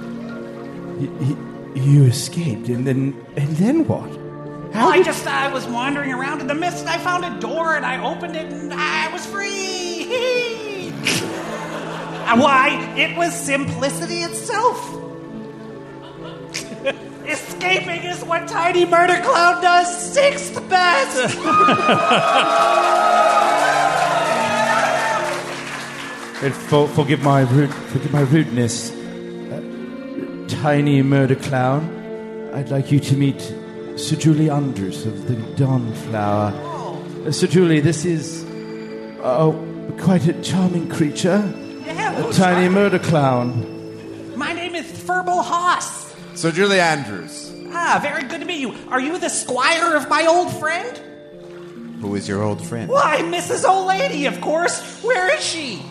[1.77, 4.11] You escaped, and then and then what?
[4.11, 7.77] Well, I just I was wandering around in the mist and I found a door
[7.77, 10.91] and I opened it and I was free.
[12.27, 12.95] Why?
[12.97, 15.04] It was simplicity itself.
[17.65, 21.35] Escaping is what Tiny Murder Clown does sixth best.
[26.43, 32.51] And for, forgive my rude, forgive my rudeness, uh, tiny murder clown.
[32.53, 33.41] I'd like you to meet
[33.97, 36.53] Sir Julie Andrews of the Dawnflower.
[37.27, 38.45] Uh, Sir Julie, this is
[39.23, 39.53] uh,
[39.99, 41.41] quite a charming creature.
[41.87, 42.73] Yeah, A tiny that?
[42.73, 44.37] murder clown.
[44.37, 46.15] My name is Furball Haas.
[46.35, 47.44] Sir Julie Andrews,
[47.87, 48.75] Ah, very good to meet you.
[48.89, 50.99] Are you the squire of my old friend?
[52.01, 52.91] who is your old friend?
[52.91, 53.69] Why, Mrs.
[53.69, 55.03] Old Lady, of course.
[55.03, 55.83] Where is she?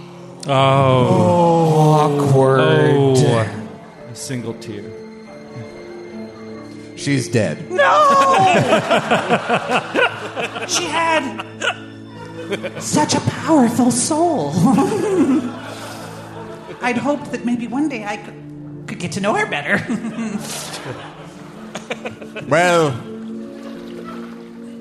[0.48, 2.00] Oh.
[2.02, 2.60] Awkward.
[2.62, 3.14] Oh.
[4.12, 4.84] A single tear.
[6.96, 7.70] She's dead.
[7.70, 7.78] No!
[10.68, 11.44] she had
[12.80, 14.50] such a powerful soul.
[16.82, 18.34] I'd hoped that maybe one day I could,
[18.88, 19.78] could get to know her better.
[22.48, 22.92] Well,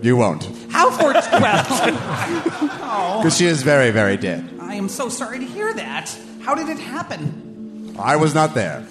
[0.02, 0.44] you won't.
[0.70, 1.64] How for well?
[2.82, 4.48] oh, Because she is very, very dead.
[4.60, 6.14] I am so sorry to hear that.
[6.42, 7.94] How did it happen?
[7.98, 8.86] I was not there.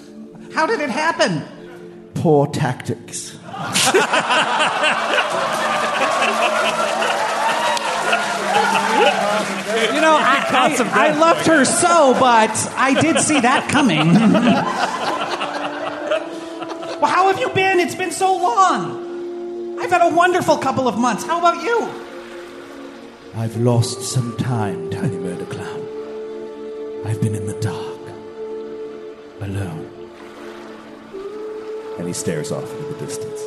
[0.53, 1.43] How did it happen?
[2.14, 3.38] Poor tactics.
[9.82, 14.14] You know, I, I, I loved her so, but I did see that coming.
[17.01, 17.79] Well, how have you been?
[17.79, 19.79] It's been so long.
[19.79, 21.25] I've had a wonderful couple of months.
[21.25, 21.89] How about you?
[23.35, 25.81] I've lost some time, tiny murder clown.
[27.05, 28.01] I've been in the dark,
[29.41, 29.87] alone.
[31.97, 33.41] And he stares off into the distance,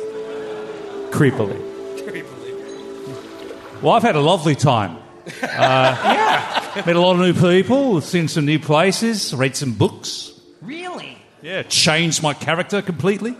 [1.15, 1.61] creepily.
[1.99, 3.81] Creepily.
[3.81, 4.97] Well, I've had a lovely time.
[5.41, 6.83] Uh, yeah.
[6.85, 10.33] Met a lot of new people, seen some new places, read some books.
[10.61, 11.14] Really?
[11.45, 13.33] Yeah, changed my character completely.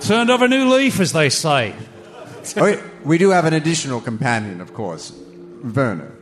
[0.00, 1.74] Turned over a new leaf, as they say.
[2.56, 5.12] Oh, wait, we do have an additional companion, of course,
[5.62, 6.12] Werner.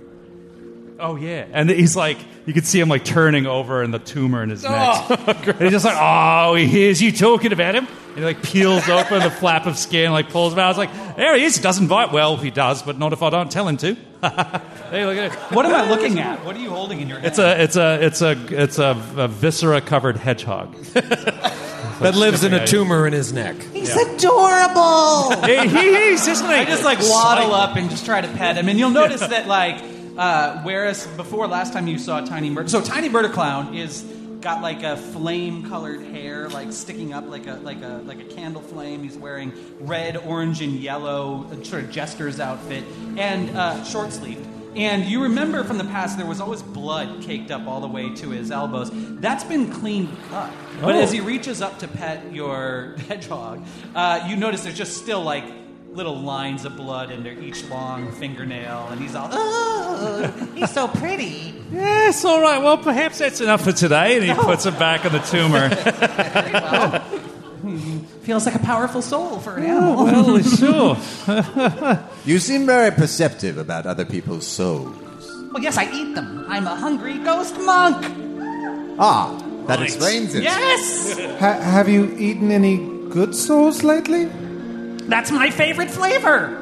[0.99, 4.43] Oh yeah, and he's like, you can see him like turning over in the tumor
[4.43, 4.73] in his neck.
[4.75, 5.17] Oh.
[5.47, 7.87] and he's just like, oh, he hears you talking about him.
[8.15, 10.67] And he like peels open the flap of skin, like pulls him out.
[10.67, 11.57] I was like, there he is.
[11.57, 12.35] He doesn't bite well.
[12.35, 13.95] if He does, but not if I don't tell him to.
[14.23, 15.33] hey, look at it.
[15.53, 16.45] What am I looking at?
[16.45, 17.27] What are you holding in your hand?
[17.27, 20.77] It's a, it's a, it's a, it's a, a viscera-covered hedgehog.
[22.01, 23.55] That lives in a tumor in his neck.
[23.73, 25.31] He's adorable.
[25.47, 26.53] he, he is, isn't he?
[26.53, 29.47] I just like waddle up and just try to pet him, and you'll notice that
[29.47, 29.81] like
[30.17, 34.03] uh, whereas before last time you saw Tiny Murder, so Tiny Murder Clown is
[34.45, 38.25] got like a flame colored hair like sticking up like a like a like a
[38.25, 39.03] candle flame.
[39.03, 42.85] He's wearing red, orange, and yellow uh, sort of jester's outfit
[43.17, 44.47] and uh, short sleeved.
[44.77, 48.15] And you remember from the past there was always blood caked up all the way
[48.17, 48.91] to his elbows.
[48.93, 50.53] That's been cleaned up.
[50.81, 51.01] But Oh.
[51.01, 53.65] as he reaches up to pet your hedgehog,
[53.95, 55.45] uh, you notice there's just still like
[55.95, 61.55] little lines of blood under each long fingernail, and he's all, Oh, he's so pretty.
[61.73, 62.63] Yes, all right.
[62.63, 64.17] Well, perhaps that's enough for today.
[64.17, 65.69] And he puts it back in the tumor.
[68.23, 70.35] feels like a powerful soul for an Oh, animal.
[70.35, 70.97] well, sure.
[72.27, 74.97] You seem very perceptive about other people's souls.
[75.53, 76.45] Well, yes, I eat them.
[76.49, 78.03] I'm a hungry ghost monk.
[78.99, 79.37] Ah,
[79.67, 80.43] that explains it.
[80.43, 82.79] Yes, Ha- have you eaten any
[83.11, 84.31] good souls lately?
[85.09, 86.61] That's my favorite flavor.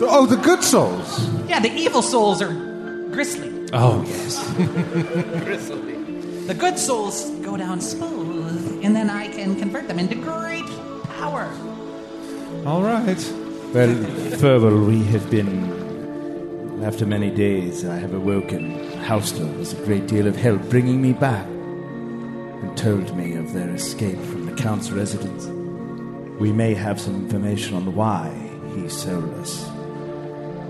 [0.00, 1.28] Oh, the good souls.
[1.48, 2.52] Yeah, the evil souls are
[3.10, 3.68] gristly.
[3.72, 4.42] Oh, yes.
[5.44, 5.94] Grizzly.
[6.46, 10.66] The good souls go down smooth, and then I can convert them into great
[11.18, 11.48] power.
[12.66, 13.32] All right.
[13.72, 13.94] Well,
[14.38, 15.80] Furwell, we have been.
[16.82, 18.72] After many days, I have awoken.
[19.04, 23.70] Houston was a great deal of help bringing me back and told me of their
[23.70, 25.46] escape from the Count's residence.
[26.38, 28.30] We may have some information on why
[28.74, 29.64] he sold us,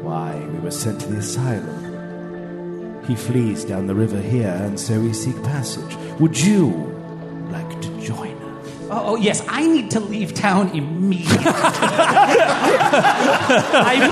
[0.02, 3.02] why we were sent to the asylum.
[3.06, 5.96] He flees down the river here, and so we seek passage.
[6.20, 6.70] Would you
[7.50, 8.68] like to join us?
[8.90, 11.36] Oh, oh, yes, I need to leave town immediately.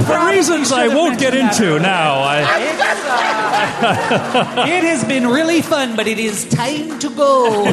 [0.04, 2.20] For reasons I won't get into now.
[2.20, 2.42] I,
[3.82, 7.64] uh, it has been really fun, but it is time to go.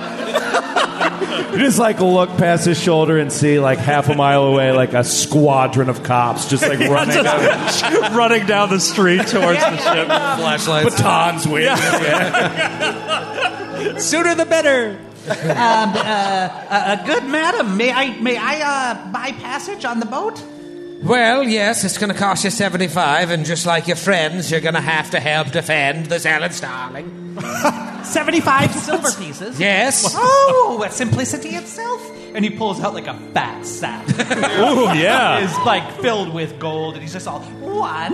[1.52, 4.92] You just like look past his shoulder and see like half a mile away, like
[4.94, 7.24] a squadron of cops just like running.
[8.16, 10.06] running down the street towards the ship.
[10.08, 10.96] Flashlights.
[10.96, 11.76] Batons waving.
[14.00, 14.98] Sooner the better.
[15.28, 20.06] um, uh, uh, uh, good madam, may I may I uh, buy passage on the
[20.06, 20.40] boat?
[21.02, 24.74] Well, yes, it's going to cost you 75, and just like your friends, you're going
[24.74, 27.22] to have to help defend the Salad Starling.
[28.04, 29.60] Seventy-five silver pieces.
[29.60, 30.14] Yes.
[30.16, 32.00] Oh, simplicity itself.
[32.34, 34.08] and he pulls out like a fat sack.
[34.58, 35.40] Ooh, yeah.
[35.40, 38.12] Is like filled with gold, and he's just all One,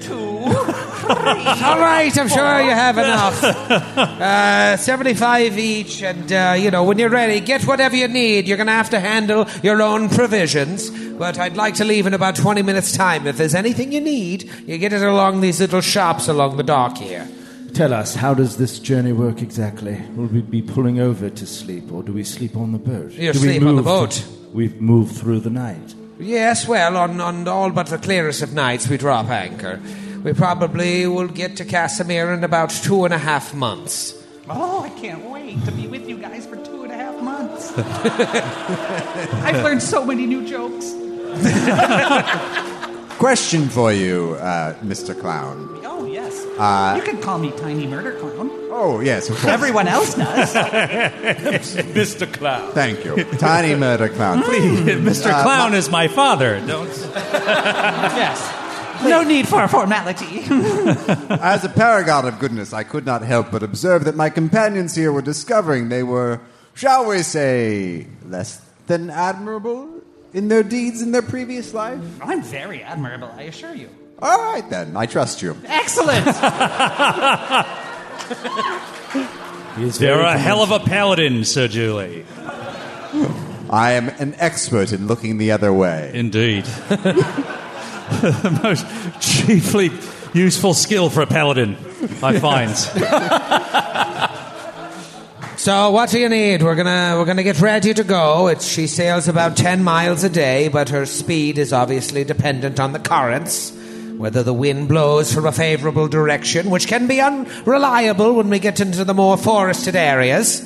[0.00, 3.42] two, All right, I'm sure you have enough.
[3.42, 8.46] Uh, 75 each, and, uh, you know, when you're ready, get whatever you need.
[8.46, 12.14] You're going to have to handle your own provisions, but I'd like to leave in
[12.14, 13.26] about 20 minutes' time.
[13.26, 16.98] If there's anything you need, you get it along these little shops along the dock
[16.98, 17.28] here.
[17.74, 19.98] Tell us, how does this journey work exactly?
[20.14, 23.12] Will we be pulling over to sleep, or do we sleep on the boat?
[23.12, 24.24] You do sleep on the boat.
[24.52, 25.94] we move through the night.
[26.18, 29.80] Yes, well, on, on all but the clearest of nights, we drop anchor.
[30.22, 34.21] We probably will get to Casimir in about two and a half months.
[34.48, 37.72] Oh, I can't wait to be with you guys for two and a half months.
[37.78, 40.92] I've learned so many new jokes.
[43.18, 45.18] Question for you, uh, Mr.
[45.18, 45.68] Clown.
[45.84, 46.44] Oh, yes.
[46.58, 48.50] Uh, you can call me Tiny Murder Clown.
[48.74, 49.46] Oh, yes, of course.
[49.52, 50.54] Everyone else does.
[51.94, 52.30] Mr.
[52.32, 52.72] Clown.
[52.72, 53.22] Thank you.
[53.38, 54.42] Tiny Murder Clown.
[54.42, 54.80] Please.
[54.80, 55.30] Mr.
[55.30, 56.58] Uh, Clown my- is my father.
[56.66, 56.88] Don't.
[56.88, 58.61] yes.
[59.08, 60.44] No need for a formality.
[60.48, 65.12] As a paragon of goodness, I could not help but observe that my companions here
[65.12, 66.40] were discovering they were,
[66.74, 70.00] shall we say, less than admirable
[70.32, 72.00] in their deeds in their previous life.
[72.22, 73.88] I'm very admirable, I assure you.
[74.18, 74.96] All right, then.
[74.96, 75.56] I trust you.
[75.64, 76.26] Excellent.
[80.00, 82.24] You're a hell of a paladin, Sir Julie.
[83.68, 86.10] I am an expert in looking the other way.
[86.14, 86.66] Indeed.
[88.20, 88.86] the most
[89.20, 89.90] chiefly
[90.34, 91.76] useful skill for a paladin,
[92.22, 92.72] I find.
[95.56, 96.60] So what do you need?
[96.64, 98.48] We're gonna we're gonna get ready to go.
[98.48, 102.92] It's, she sails about ten miles a day, but her speed is obviously dependent on
[102.92, 103.70] the currents,
[104.16, 108.80] whether the wind blows from a favourable direction, which can be unreliable when we get
[108.80, 110.62] into the more forested areas.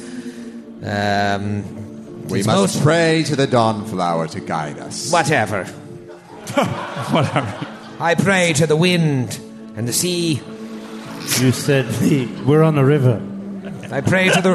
[0.83, 2.47] Um, We must
[2.77, 5.13] most- pray to the dawnflower to guide us.
[5.13, 5.67] whatever.
[7.11, 7.67] Whatever.
[7.99, 9.39] I pray to the wind
[9.77, 10.35] and the sea.
[11.41, 13.21] You said the, we're on the river.
[13.91, 14.55] I pray to the.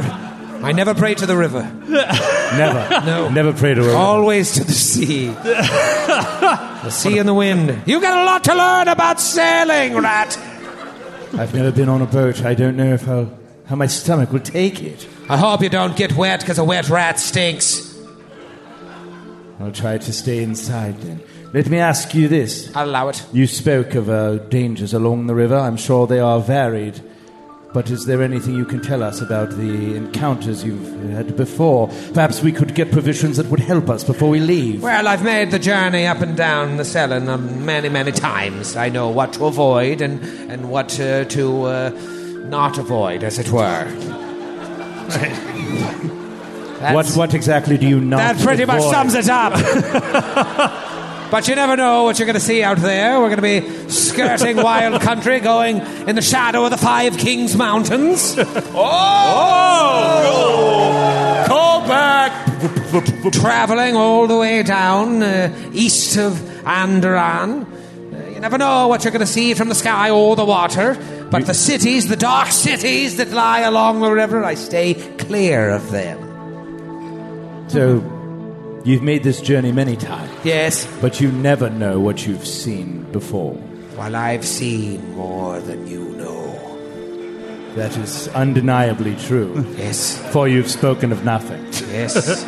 [0.63, 1.63] I never pray to the river.
[1.87, 3.05] Never.
[3.05, 3.29] No.
[3.29, 3.97] Never pray to a river.
[3.97, 5.27] Always to the sea.
[5.27, 7.83] the sea and the wind.
[7.85, 10.37] You got a lot to learn about sailing, rat.
[11.33, 12.43] I've never been on a boat.
[12.43, 13.31] I don't know if I'll,
[13.65, 15.07] how my stomach will take it.
[15.29, 17.87] I hope you don't get wet because a wet rat stinks.
[19.59, 21.21] I'll try to stay inside then.
[21.53, 22.73] Let me ask you this.
[22.75, 23.25] I'll allow it.
[23.33, 25.57] You spoke of uh, dangers along the river.
[25.57, 27.01] I'm sure they are varied.
[27.73, 31.89] But is there anything you can tell us about the encounters you've had before?
[32.13, 34.81] Perhaps we could get provisions that would help us before we leave.
[34.81, 38.75] Well, I've made the journey up and down the Sellen um, many, many times.
[38.75, 40.21] I know what to avoid and,
[40.51, 41.89] and what uh, to uh,
[42.45, 43.85] not avoid, as it were.
[46.93, 49.53] What, what exactly do you not That pretty much sums it up.
[51.31, 53.19] but you never know what you're going to see out there.
[53.19, 57.55] We're going to be skirting wild country, going in the shadow of the Five Kings
[57.55, 58.37] Mountains.
[58.73, 60.25] Oh!
[61.47, 62.31] Call back!
[63.31, 66.33] Traveling all the way down uh, east of
[66.63, 67.65] Andoran.
[68.13, 70.97] Uh, you never know what you're going to see from the sky or the water.
[71.31, 75.91] But the cities, the dark cities that lie along the river, I stay clear of
[75.91, 76.19] them.
[77.69, 78.01] So,
[78.83, 83.53] you've made this journey many times, Yes, but you never know what you've seen before.
[83.95, 86.29] while I've seen more than you know.
[87.75, 89.65] That is undeniably true.
[89.77, 90.17] Yes.
[90.31, 91.63] For you've spoken of nothing.
[91.91, 92.43] Yes.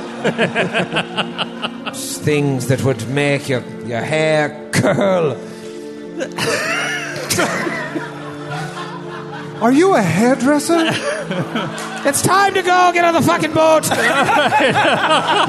[2.23, 5.37] Things that would make your, your hair curl.
[9.61, 10.91] Are you a hairdresser?
[12.05, 12.91] It's time to go.
[12.93, 13.87] Get on the fucking boat.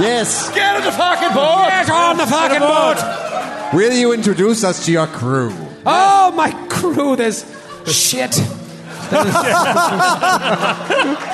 [0.01, 0.53] Yes.
[0.55, 1.69] Get on the fucking boat!
[1.69, 3.73] Get on the fucking boat.
[3.75, 5.53] Will you introduce us to your crew?
[5.87, 7.17] Oh, my crew.
[7.17, 7.45] There's
[7.87, 8.31] shit.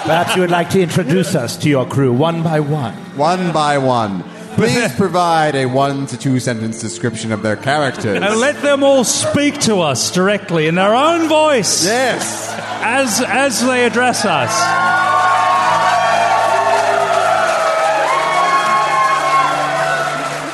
[0.06, 2.94] Perhaps you would like to introduce us to your crew one by one.
[3.16, 4.24] One by one.
[4.54, 8.20] Please provide a one to two sentence description of their characters.
[8.20, 12.50] And let them all speak to us directly in their own voice yes.
[12.81, 14.51] As, as they address us.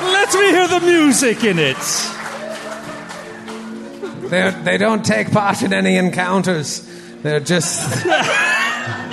[0.03, 1.77] Let me hear the music in it.
[4.31, 6.83] They're, they don't take part in any encounters.
[7.23, 8.07] They're just.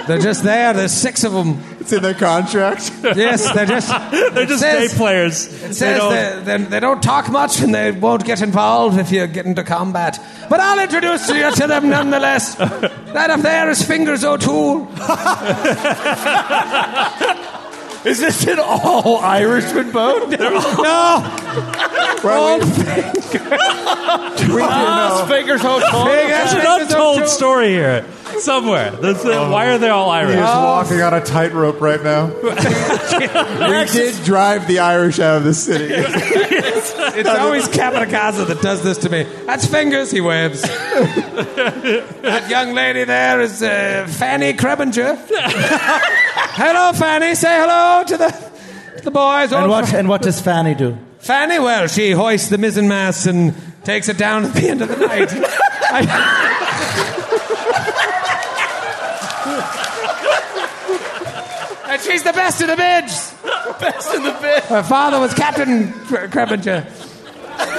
[0.07, 0.73] They're just there.
[0.73, 1.61] There's six of them.
[1.79, 2.91] It's in their contract.
[3.03, 3.87] Yes, they're just.
[4.33, 5.45] They're just says- day players.
[5.47, 8.97] It They says don't- they, they, they don't talk much and they won't get involved
[8.99, 10.19] if you get into combat.
[10.49, 12.55] But I'll introduce you to them nonetheless.
[12.55, 14.87] That up there is Fingers O'Toole.
[18.05, 20.29] Is this an all Irishman boat?
[20.39, 21.23] No!
[22.21, 22.65] Well, we,
[24.55, 25.33] we Ah, know.
[25.33, 26.05] Fingers Hotel.
[26.05, 28.05] There's an untold story here
[28.43, 28.91] somewhere.
[28.91, 30.35] That's, uh, why are they all Irish?
[30.35, 32.27] He's walking on a tightrope right now.
[33.13, 35.93] We did drive the Irish out of the city.
[37.15, 39.23] It's always Kamarikaza that does this to me.
[39.45, 40.61] That's Fingers, he waves.
[40.63, 45.15] that young lady there is uh, Fanny Krebinger.
[46.55, 47.35] hello, Fanny.
[47.35, 48.29] Say hello to the,
[48.97, 49.51] to the boys.
[49.53, 50.97] And what, and what does Fanny do?
[51.19, 53.53] Fanny, well, she hoists the mizzen mast and
[53.83, 55.29] takes it down at the end of the night.
[55.31, 57.11] I-
[62.13, 63.33] and she's the best in the bids.
[63.79, 64.69] Best in the bit.
[64.69, 66.85] My father was Captain Kre- Krebinger.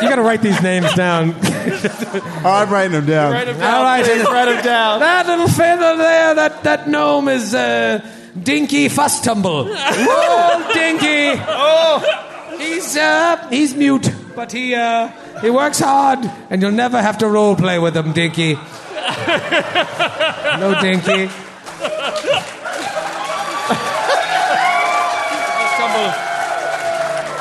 [0.03, 1.35] You got to write these names down.
[1.37, 3.33] Oh, I'm writing them down.
[3.33, 3.75] Write him down.
[3.75, 4.25] All right, please.
[4.25, 5.01] Write him down.
[5.01, 8.01] That little feather there, that, that gnome is uh,
[8.41, 9.67] Dinky Fusstumble.
[9.77, 11.41] oh, Dinky.
[11.49, 15.09] Oh, he's uh, he's mute, but he uh,
[15.41, 16.21] he works hard,
[16.51, 18.55] and you'll never have to role play with him, Dinky.
[20.59, 21.31] no, Dinky.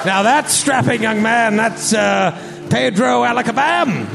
[0.05, 2.31] Now that strapping young man, that's uh,
[2.69, 4.05] Pedro Alacabam.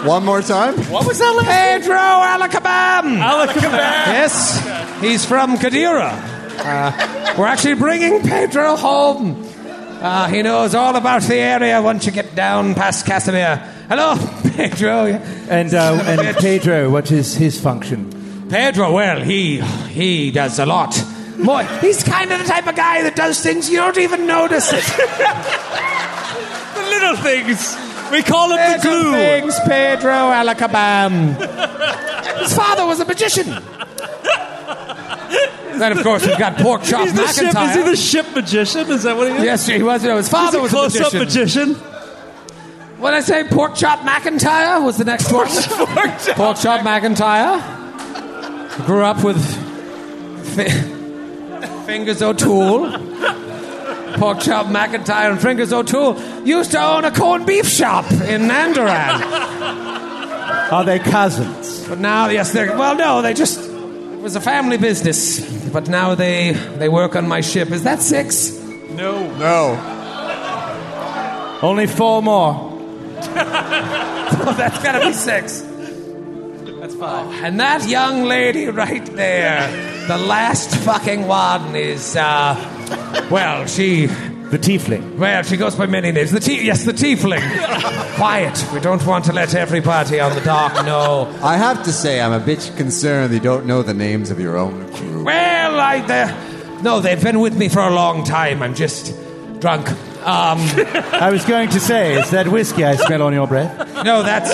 [0.06, 0.74] One more time.
[0.90, 3.18] What was that last Pedro Alacabam.
[3.22, 4.06] Alakabam.
[4.06, 6.12] Yes, he's from Qadira.
[6.58, 9.46] Uh, we're actually bringing Pedro home.
[9.66, 13.56] Uh, he knows all about the area once you get down past Casimir.
[13.88, 14.14] Hello,
[14.56, 15.06] Pedro.
[15.06, 18.48] And, uh, and Pedro, what is his function?
[18.50, 20.92] Pedro, well, he he does a lot.
[21.42, 24.72] More, he's kind of the type of guy that does things you don't even notice
[24.72, 24.84] it.
[26.74, 27.76] The little things.
[28.10, 29.12] We call it the Little glue.
[29.12, 31.34] things, Pedro Alacabam.
[32.40, 33.46] His father was a magician.
[35.78, 37.84] then, of course, we've got Pork Chop He's the ship, is he McIntyre.
[37.84, 38.90] the ship magician?
[38.90, 39.44] Is that what he is?
[39.44, 40.02] Yes, he was.
[40.04, 41.68] No, his father He's was a a close-up magician.
[41.72, 41.86] magician.
[42.98, 43.44] What did I say?
[43.48, 45.46] Pork Chop McIntyre was the next one.
[46.36, 47.60] Pork Chop McIntyre.
[48.86, 49.38] Grew up with
[51.90, 52.88] Fingers O'Toole.
[54.14, 59.20] Pork Chop McIntyre and Fingers O'Toole used to own a corned beef shop in Nandoran.
[60.70, 61.88] Are they cousins?
[61.88, 62.94] But now, yes, they're well.
[62.94, 65.40] No, they just it was a family business.
[65.72, 67.72] But now they they work on my ship.
[67.72, 68.52] Is that six?
[68.90, 69.26] No.
[69.38, 69.76] No.
[71.60, 72.68] Only four more.
[74.42, 75.60] Oh, that's gotta be six.
[76.80, 77.44] That's five.
[77.44, 79.68] And that young lady right there,
[80.10, 82.56] the last fucking one is, uh,
[83.30, 85.18] well, she, The tiefling.
[85.18, 86.32] well, she goes by many names.
[86.32, 87.40] The tea, yes, the tiefling.
[88.16, 88.66] Quiet.
[88.74, 91.32] We don't want to let everybody on the dock know.
[91.44, 94.56] I have to say, I'm a bit concerned you don't know the names of your
[94.58, 95.22] own crew.
[95.22, 98.64] Well, I, they're- no, they've been with me for a long time.
[98.64, 99.14] I'm just
[99.60, 99.88] drunk.
[100.26, 100.58] Um,
[101.22, 103.78] I was going to say, is that whiskey I smell on your breath?
[104.04, 104.50] no, that's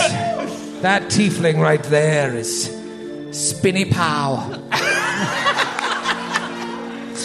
[0.82, 2.70] that tiefling right there is
[3.32, 4.52] Spinny Pow.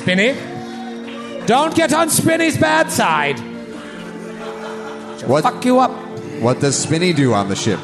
[0.01, 0.33] Spinny,
[1.45, 3.39] don't get on Spinny's bad side.
[5.27, 5.91] What, Fuck you up.
[6.41, 7.79] what does Spinny do on the ship?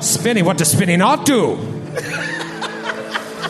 [0.00, 1.58] Spinny, what does Spinny not do?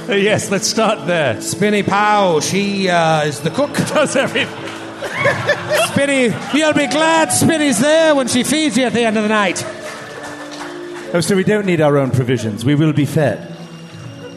[0.09, 1.41] Yes, let's start there.
[1.41, 3.73] Spinny Pow, she uh, is the cook.
[3.77, 4.49] Does everything.
[5.93, 9.29] Spinny, you'll be glad Spinny's there when she feeds you at the end of the
[9.29, 9.65] night.
[11.15, 12.65] Oh, so we don't need our own provisions.
[12.65, 13.39] We will be fed.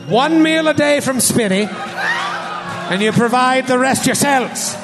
[0.08, 1.66] One meal a day from Spinny,
[2.94, 4.76] and you provide the rest yourselves.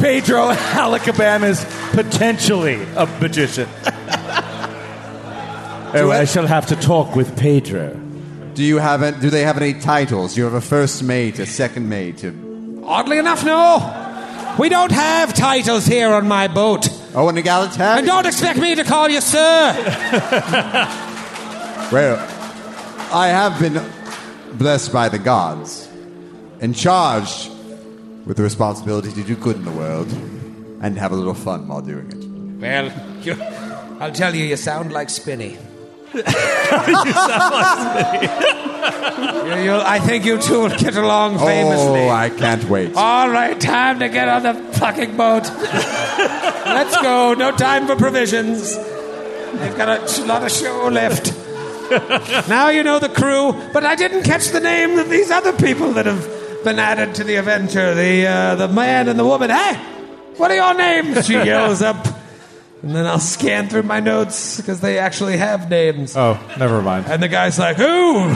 [0.00, 3.68] Pedro Alacabam is potentially a magician.
[5.92, 7.92] oh, I shall have to talk with Pedro.
[8.54, 9.18] Do you have it?
[9.18, 10.36] Do they have any titles?
[10.36, 12.22] You have a first mate, a second mate?
[12.22, 12.32] A,
[12.84, 14.54] Oddly enough, no.
[14.56, 17.01] We don't have titles here on my boat.
[17.14, 17.98] Oh, an egalitarian.
[17.98, 20.98] And don't expect me to call you sir.
[21.92, 22.16] Well,
[23.12, 23.78] I have been
[24.56, 25.86] blessed by the gods
[26.58, 27.50] and charged
[28.24, 30.10] with the responsibility to do good in the world
[30.80, 32.22] and have a little fun while doing it.
[32.62, 32.90] Well,
[34.00, 35.58] I'll tell you, you sound like Spinny.
[36.14, 36.22] You
[39.84, 42.00] I think you two will get along famously.
[42.00, 42.94] Oh, I can't wait.
[42.94, 45.44] All right, time to get on the fucking boat.
[45.44, 47.34] Let's go.
[47.34, 48.76] No time for provisions.
[48.76, 51.32] They've got a lot of show left.
[52.48, 55.92] now you know the crew, but I didn't catch the name of these other people
[55.92, 56.26] that have
[56.64, 57.94] been added to the adventure.
[57.94, 59.50] The uh, the man and the woman.
[59.50, 59.74] Hey,
[60.36, 61.26] what are your names?
[61.26, 62.06] She yells up,
[62.82, 66.16] and then I'll scan through my notes because they actually have names.
[66.16, 67.06] Oh, never mind.
[67.06, 68.28] And the guy's like, "Who?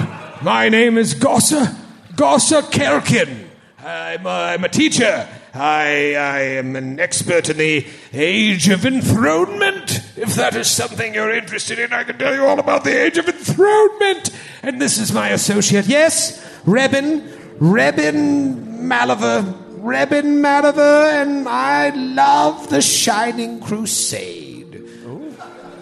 [0.43, 1.75] My name is Gossa
[2.15, 3.49] Gossa Kerkin.
[3.85, 5.29] I'm a, I'm a teacher.
[5.53, 10.01] I I am an expert in the Age of Enthronement.
[10.17, 13.19] If that is something you're interested in, I can tell you all about the Age
[13.19, 14.31] of Enthronement.
[14.63, 15.87] And this is my associate.
[15.87, 17.27] Yes, Rebin
[17.59, 24.83] Rebin Malaver." Rebin Malaver, and I love the Shining Crusade.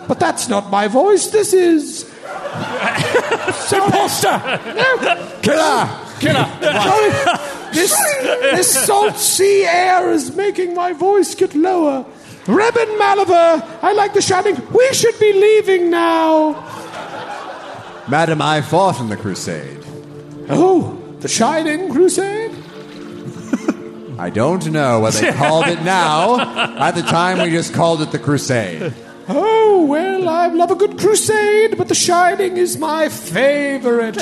[0.07, 1.29] But that's not my voice.
[1.29, 2.03] This is
[3.73, 4.37] Imposter!
[4.77, 5.41] No!
[5.41, 5.89] Killer!
[6.21, 6.47] Killer!
[6.61, 7.11] Sorry.
[7.73, 7.97] This,
[8.53, 12.05] this salt sea air is making my voice get lower.
[12.45, 14.61] Rebin Malaver, I like the shining.
[14.71, 16.53] We should be leaving now.
[18.07, 19.83] Madam, I fought in the crusade.
[20.51, 22.53] Oh, the Shining Crusade?
[24.19, 26.41] I don't know what they called it now.
[26.79, 28.93] At the time, we just called it the crusade.
[29.27, 34.17] Oh, well, I love a good crusade, but the Shining is my favorite.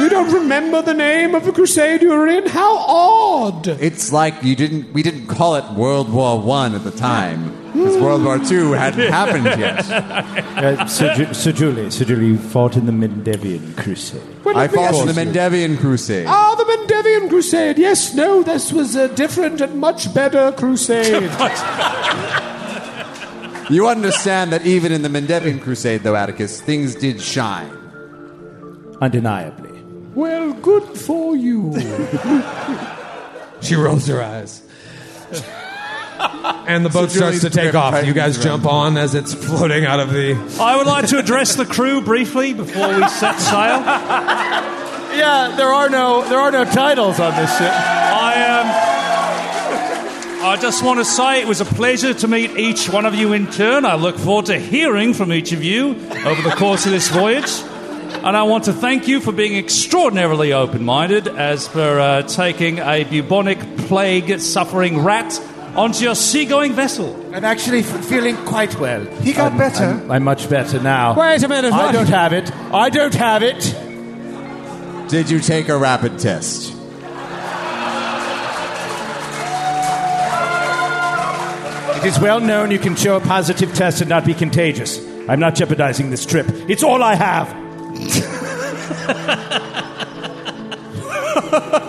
[0.00, 2.48] You don't remember the name of the crusade you were in?
[2.48, 3.68] How odd!
[3.68, 4.92] It's like you didn't.
[4.92, 9.10] We didn't call it World War One at the time because World War Two hadn't
[9.12, 9.84] happened yet.
[10.62, 14.22] Uh, Sir, Ju- Sir Julie, Sir Julie, you fought in the Mendevian Crusade.
[14.44, 16.26] Well, I let me fought in the Mendevian Crusade.
[16.28, 17.78] Ah, the Mendevian Crusade.
[17.78, 21.30] Yes, no, this was a different and much better crusade.
[23.70, 27.70] You understand that even in the Mendevian Crusade, though, Atticus, things did shine.
[29.00, 29.80] Undeniably.
[30.14, 31.72] well, good for you.
[33.62, 34.62] she rolls her eyes.
[36.66, 38.04] And the boat So starts to take off.
[38.06, 38.44] You guys around.
[38.44, 40.34] jump on as it's floating out of the.
[40.60, 43.82] I would like to address the crew briefly before we set sail.
[45.16, 47.70] Yeah, there are no there are no titles on this ship.
[47.70, 48.92] I am.
[50.44, 53.32] I just want to say it was a pleasure to meet each one of you
[53.32, 53.84] in turn.
[53.84, 55.90] I look forward to hearing from each of you
[56.24, 57.50] over the course of this voyage.
[58.24, 62.78] And I want to thank you for being extraordinarily open minded as for uh, taking
[62.78, 65.32] a bubonic plague suffering rat
[65.76, 67.14] onto your seagoing vessel.
[67.34, 69.04] I'm actually f- feeling quite well.
[69.22, 69.84] He got I'm- better.
[69.84, 71.14] I'm, I'm much better now.
[71.18, 71.72] Wait a minute.
[71.72, 71.92] I what?
[71.92, 72.50] don't have it.
[72.72, 73.60] I don't have it.
[75.08, 76.74] Did you take a rapid test?
[81.96, 84.98] It is well known you can show a positive test and not be contagious.
[85.28, 86.46] I'm not jeopardizing this trip.
[86.68, 87.48] It's all I have.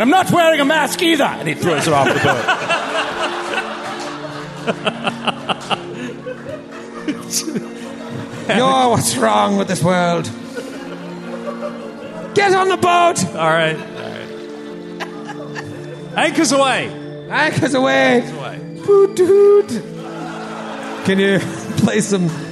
[0.00, 1.24] And I'm not wearing a mask either.
[1.24, 2.24] And he throws her off the boat.
[8.56, 10.24] You're what's wrong with this world.
[12.34, 13.22] Get on the boat.
[13.36, 13.76] All right.
[13.76, 13.84] All
[15.44, 16.16] right.
[16.16, 16.88] Anchors away.
[17.28, 18.26] Anchors away.
[18.26, 18.58] away.
[18.86, 19.68] Boot doot.
[21.04, 21.40] Can you
[21.76, 22.49] play some s-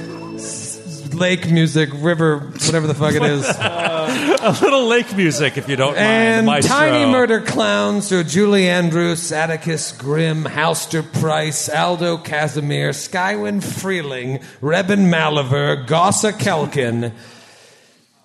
[1.13, 3.45] lake music, river, whatever the fuck it is?
[3.47, 6.63] A little lake music, if you don't and mind.
[6.63, 6.75] maestro.
[6.77, 15.07] tiny murder clowns so Julie Andrews, Atticus Grimm, Halster Price, Aldo Casimir, Skywin Freeling, Reben
[15.11, 17.11] Maliver, Gossa Kelkin,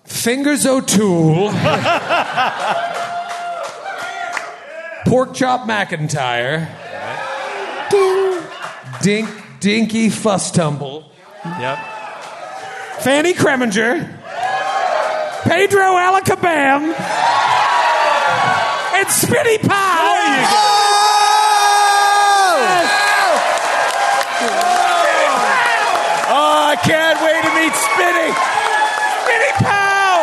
[0.05, 1.51] Fingers O'Toole,
[5.05, 6.67] Pork Chop McIntyre,
[9.01, 9.29] Dink,
[9.59, 11.11] Dinky Fuss Tumble,
[11.45, 11.77] Yep.
[12.99, 14.07] Fanny Kreminger,
[15.43, 16.93] Pedro Alacabam,
[18.95, 20.45] and Spitty Pie.
[26.27, 28.33] Oh, I can't wait to meet Spinny.
[29.21, 30.15] Spitty Pow!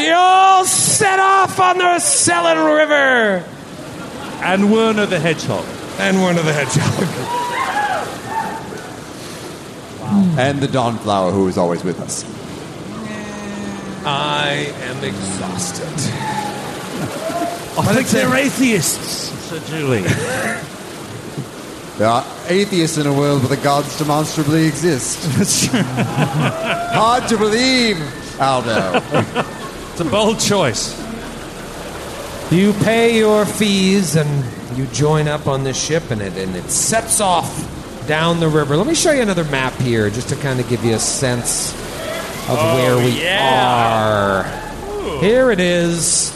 [0.00, 3.44] You all set off on the Sellen River.
[4.42, 5.66] And Werner the Hedgehog.
[5.98, 7.41] And Werner the Hedgehog.
[10.38, 12.24] And the Dawnflower, who is always with us.
[14.04, 15.86] I am exhausted.
[17.78, 20.04] I think they're atheists, said Julie.
[21.98, 25.70] There are atheists in a world where the gods demonstrably exist.
[25.72, 28.00] Hard to believe,
[28.40, 29.02] Aldo.
[29.90, 30.98] It's a bold choice.
[32.50, 36.70] You pay your fees and you join up on this ship, and it and it
[36.70, 38.76] sets off down the river.
[38.76, 41.72] Let me show you another map here, just to kind of give you a sense
[42.48, 44.44] of where we are.
[45.20, 46.32] Here it is.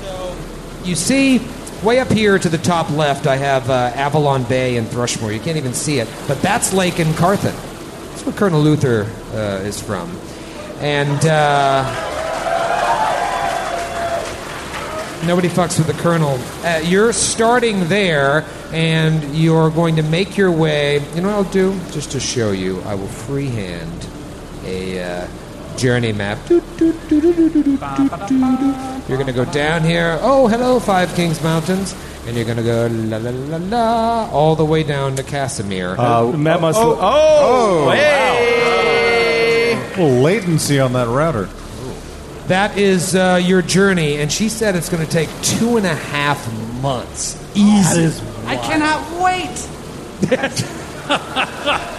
[0.00, 0.36] So
[0.84, 1.40] you see,
[1.82, 5.32] way up here to the top left, I have uh, Avalon Bay and Thrushmoor.
[5.34, 7.54] You can't even see it, but that's Lake Encarthan.
[8.10, 10.10] That's where Colonel Luther uh, is from,
[10.80, 11.26] and.
[11.26, 12.12] Uh,
[15.24, 16.38] Nobody fucks with the Colonel.
[16.64, 21.00] Uh, you're starting there, and you're going to make your way.
[21.14, 21.78] You know what I'll do?
[21.90, 24.06] Just to show you, I will freehand
[24.64, 25.28] a uh,
[25.76, 26.38] journey map.
[26.48, 26.60] You're
[29.08, 30.18] going to go down here.
[30.20, 31.94] Oh, hello, Five Kings Mountains.
[32.26, 35.96] And you're going to go la la la la all the way down to Casimir.
[35.98, 36.78] Uh, oh, Matt must.
[36.78, 39.74] Oh, oh, oh, oh hey.
[39.74, 39.80] wow.
[39.80, 41.48] A little latency on that router.
[42.48, 45.94] That is uh, your journey, and she said it's going to take two and a
[45.94, 47.36] half months.
[47.56, 48.22] Easy.
[48.44, 49.56] I cannot wait.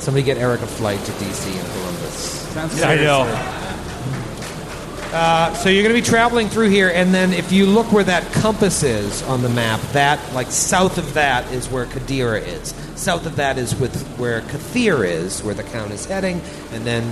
[0.00, 2.14] Somebody get Erik a flight to DC and Columbus.
[2.14, 3.22] Sounds I know.
[5.12, 8.04] Uh, so you're going to be traveling through here, and then if you look where
[8.04, 12.72] that compass is on the map, that like south of that is where Qadira is.
[12.94, 16.40] South of that is with where Katheer is, where the count is heading,
[16.72, 17.02] and then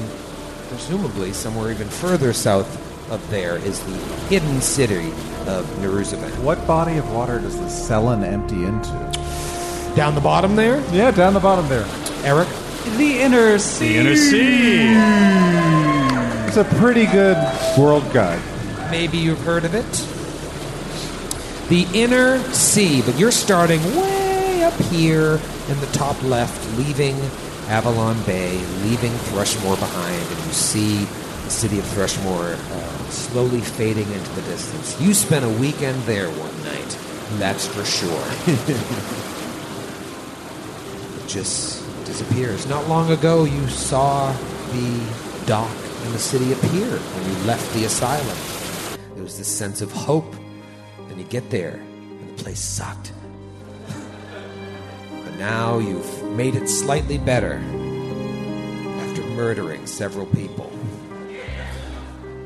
[0.68, 3.96] presumably somewhere even further south of there is the
[4.28, 5.08] hidden city
[5.46, 6.30] of Neruzaban.
[6.40, 8.90] What body of water does the Sellen empty into?
[9.96, 11.86] Down the bottom there, Yeah, down the bottom there.
[12.22, 12.48] Erik.
[12.96, 13.94] The inner sea.
[13.94, 14.92] The inner sea.
[16.46, 17.36] It's a pretty good
[17.78, 18.42] world guide.
[18.90, 19.86] Maybe you've heard of it.
[21.68, 27.16] The inner sea, but you're starting way up here in the top left, leaving
[27.68, 34.10] Avalon Bay, leaving Thrushmoor behind, and you see the city of Thrushmoor uh, slowly fading
[34.10, 34.98] into the distance.
[35.00, 36.98] You spent a weekend there one night,
[37.38, 38.24] that's for sure.
[41.22, 42.66] it just disappears.
[42.66, 44.32] Not long ago, you saw
[44.72, 45.06] the
[45.44, 48.36] dock and the city appear when you left the asylum.
[49.14, 50.34] There was this sense of hope.
[51.10, 53.12] And you get there, and the place sucked.
[55.24, 57.54] But now you've made it slightly better
[59.02, 60.70] after murdering several people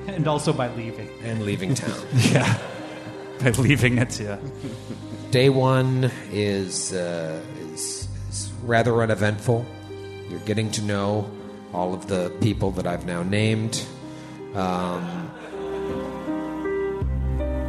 [0.06, 1.08] And also by leaving.
[1.22, 2.00] and leaving town.
[2.32, 2.58] Yeah.
[3.40, 4.38] By leaving it, yeah.
[5.30, 7.40] Day one is, uh,
[7.72, 9.64] is, is rather uneventful.
[10.30, 11.28] You're getting to know
[11.74, 13.84] all of the people that I've now named.
[14.54, 15.30] Um,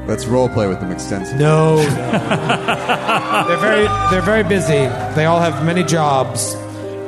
[0.06, 1.40] Let's role play with them extensively.
[1.40, 1.78] No,
[3.48, 4.88] they're very they're very busy.
[5.16, 6.56] They all have many jobs,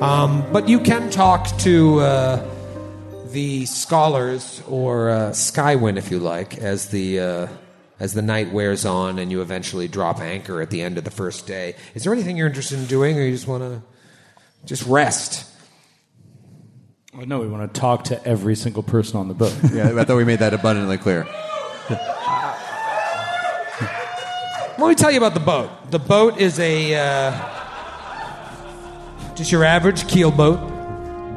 [0.01, 2.49] um, but you can talk to uh,
[3.31, 7.47] the scholars or uh, Skywin if you like, as the uh,
[7.99, 11.11] as the night wears on and you eventually drop anchor at the end of the
[11.11, 11.75] first day.
[11.95, 13.81] Is there anything you're interested in doing, or you just want to
[14.63, 15.45] just rest?
[17.13, 19.53] Well, no, we want to talk to every single person on the boat.
[19.73, 21.27] Yeah, I thought we made that abundantly clear.
[24.77, 25.69] Let me tell you about the boat.
[25.89, 27.31] The boat is a uh,
[29.33, 30.59] just your average keel boat,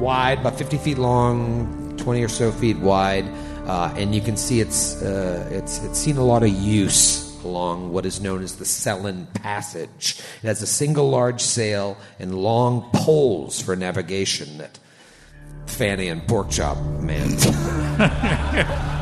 [0.00, 3.26] wide, about 50 feet long, 20 or so feet wide,
[3.64, 7.92] uh, and you can see it's uh, it's it's seen a lot of use along
[7.92, 10.20] what is known as the Sellen Passage.
[10.42, 14.80] It has a single large sail and long poles for navigation that
[15.66, 17.38] Fanny and Porkchop man.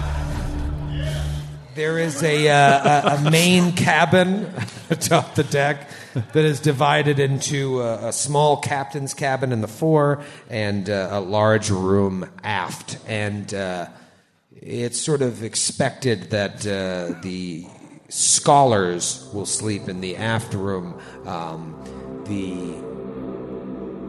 [1.77, 4.51] There is a, uh, a, a main cabin
[4.91, 10.25] atop the deck that is divided into a, a small captain's cabin in the fore
[10.49, 12.99] and uh, a large room aft.
[13.07, 13.89] And uh,
[14.55, 17.67] it's sort of expected that uh, the
[18.09, 20.99] scholars will sleep in the aft room.
[21.27, 22.96] Um, the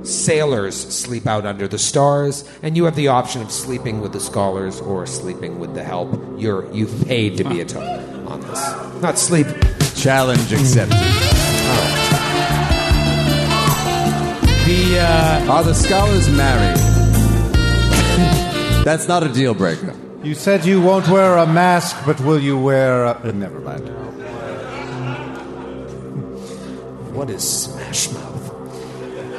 [0.04, 4.20] sailors sleep out under the stars, and you have the option of sleeping with the
[4.20, 6.10] scholars or sleeping with the help.
[6.38, 9.02] You're you've paid to be a to- on this.
[9.02, 9.48] Not sleep.
[9.96, 10.98] Challenge accepted.
[14.68, 16.78] The uh, Are the scholars married?
[18.86, 19.94] That's not a deal breaker.
[20.24, 23.12] You said you won't wear a mask, but will you wear a...
[23.24, 23.88] uh, Never mind.
[27.16, 28.37] what is Smash Mouth?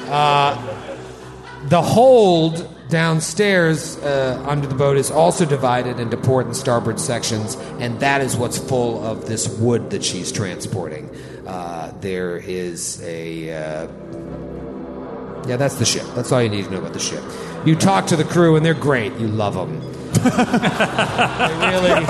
[0.08, 0.56] Uh,
[1.68, 7.56] the hold downstairs uh, under the boat is also divided into port and starboard sections,
[7.78, 11.14] and that is what's full of this wood that she's transporting.
[11.46, 13.50] Uh, there is a.
[13.50, 13.88] Uh,
[15.46, 16.04] yeah, that's the ship.
[16.14, 17.22] That's all you need to know about the ship.
[17.64, 19.12] You talk to the crew, and they're great.
[19.14, 19.80] You love them.
[20.18, 22.04] they really,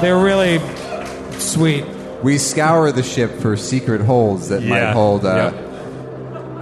[0.00, 0.58] they're really
[1.38, 1.84] sweet.
[2.22, 5.52] We scour the ship for secret holes that might hold uh,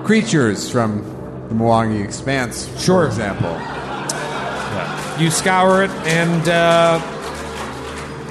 [0.08, 1.02] creatures from
[1.50, 3.02] the Mwangi Expanse, Sure.
[3.02, 3.52] for example.
[5.22, 6.98] You scour it and uh,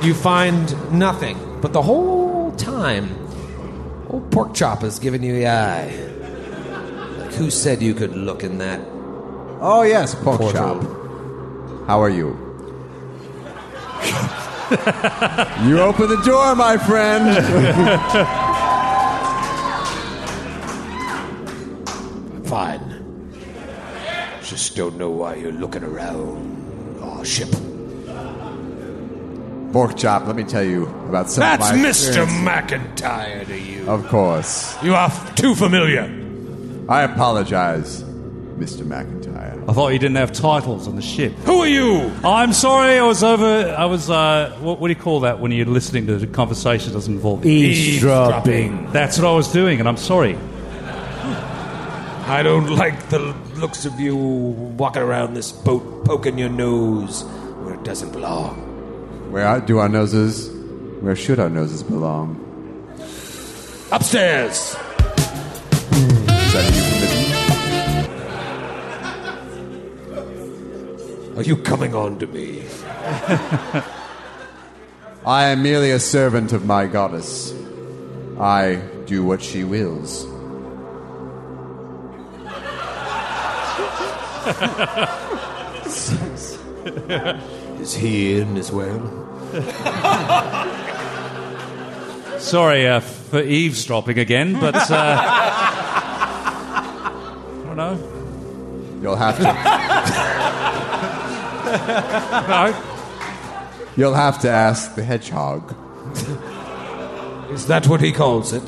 [0.02, 1.38] you find nothing.
[1.62, 3.10] But the whole time,
[4.10, 5.92] old pork chop is giving you the eye.
[7.20, 8.82] Like, who said you could look in that?
[9.62, 10.80] Oh, yes, pork Portal.
[10.80, 10.82] chop.
[11.86, 12.30] How are you?
[15.70, 18.46] you open the door, my friend.
[24.58, 27.48] Just don't know why you're looking around our ship.
[29.72, 31.90] pork chop, let me tell you about some That's of my Mr.
[32.26, 32.32] experience.
[32.34, 33.88] McIntyre to you.
[33.88, 34.76] Of course.
[34.82, 36.06] You are f- too familiar.
[36.90, 38.02] I apologize,
[38.58, 38.82] Mr.
[38.82, 39.64] McIntyre.
[39.70, 41.34] I thought you didn't have titles on the ship.
[41.46, 42.12] Who are you?
[42.24, 43.76] I'm sorry, I was over.
[43.78, 44.10] I was.
[44.10, 47.14] Uh, what, what do you call that when you're listening to the conversation that doesn't
[47.14, 48.92] involve Eavesdropping.
[48.92, 50.36] That's what I was doing, and I'm sorry.
[52.30, 57.24] I don't like the looks of you walking around this boat poking your nose
[57.64, 58.56] where it doesn't belong.
[59.32, 60.50] Where do our noses,
[61.02, 62.44] where should our noses belong?
[63.92, 64.76] Upstairs.
[65.90, 67.18] Is that euphemism?
[71.38, 72.64] Are you coming on to me?
[75.26, 77.54] I am merely a servant of my goddess.
[78.40, 80.28] I do what she wills.
[87.82, 89.26] Is he in as well?
[92.40, 94.82] Sorry uh, for eavesdropping again, but uh,
[97.60, 97.98] I don't know.
[99.02, 99.44] You'll have to.
[102.48, 102.74] No.
[103.98, 105.76] You'll have to ask the hedgehog.
[107.52, 108.64] Is that what he calls it?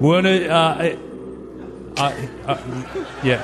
[0.00, 0.96] Weren't it, uh,
[1.96, 2.12] Uh,
[2.46, 2.56] uh,
[3.22, 3.42] yeah.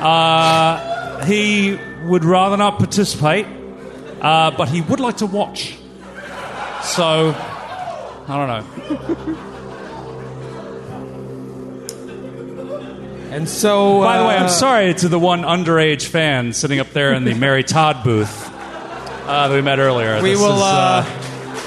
[0.00, 3.46] Uh, he would rather not participate,
[4.22, 5.76] uh, but he would like to watch.
[6.82, 7.34] So,
[8.26, 8.64] I don't know.
[13.30, 16.90] And so, By the way, uh, I'm sorry to the one underage fan sitting up
[16.92, 18.48] there in the Mary Todd booth
[19.26, 20.22] uh, that we met earlier.
[20.22, 21.04] We This will, is, uh,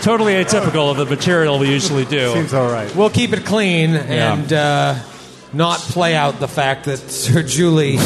[0.08, 2.32] totally atypical of the material we usually do.
[2.32, 2.96] Seems all right.
[2.96, 4.96] We'll keep it clean and uh,
[5.52, 7.98] not play out the fact that Sir Julie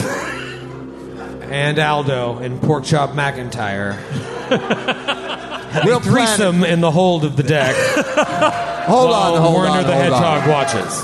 [1.51, 3.93] and Aldo and Porkchop McIntyre
[5.69, 7.75] had We'll a threesome in the hold of the deck.
[8.87, 10.49] Hold while on, hold Warner on, the hold Hedgehog on.
[10.49, 11.03] watches.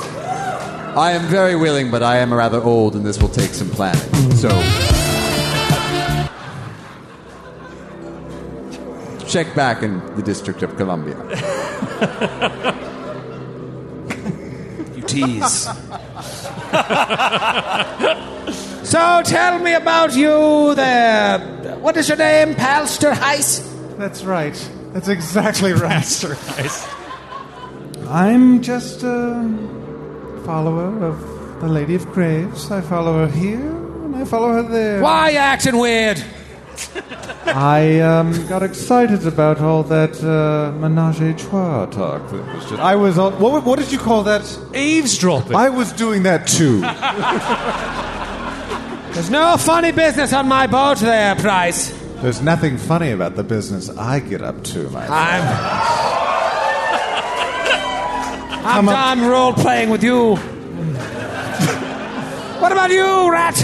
[0.98, 4.32] I am very willing, but I am rather old, and this will take some planning.
[4.32, 4.50] So,
[9.28, 11.18] check back in the District of Columbia.
[14.96, 15.68] You tease.
[18.84, 21.40] so tell me about you there.
[21.80, 23.62] What is your name, Palster Heiss?
[23.98, 24.56] That's right.
[24.94, 25.90] That's exactly right.
[25.90, 26.88] Master Nice.
[28.08, 31.20] I'm just a follower of
[31.62, 32.72] the Lady of Graves.
[32.72, 35.02] I follow her here and I follow her there.
[35.02, 36.24] Why are you acting weird?
[37.46, 42.30] I um, got excited about all that uh, menage a trois talk.
[42.30, 43.40] That was just, I was on.
[43.40, 44.44] What, what did you call that?
[44.76, 45.56] Eavesdropping.
[45.56, 46.82] I was doing that too.
[49.14, 51.92] There's no funny business on my boat there, Price.
[52.22, 55.44] There's nothing funny about the business I get up to, my I'm.
[58.68, 60.36] I'm up- done role playing with you.
[62.60, 63.56] what about you, Rat?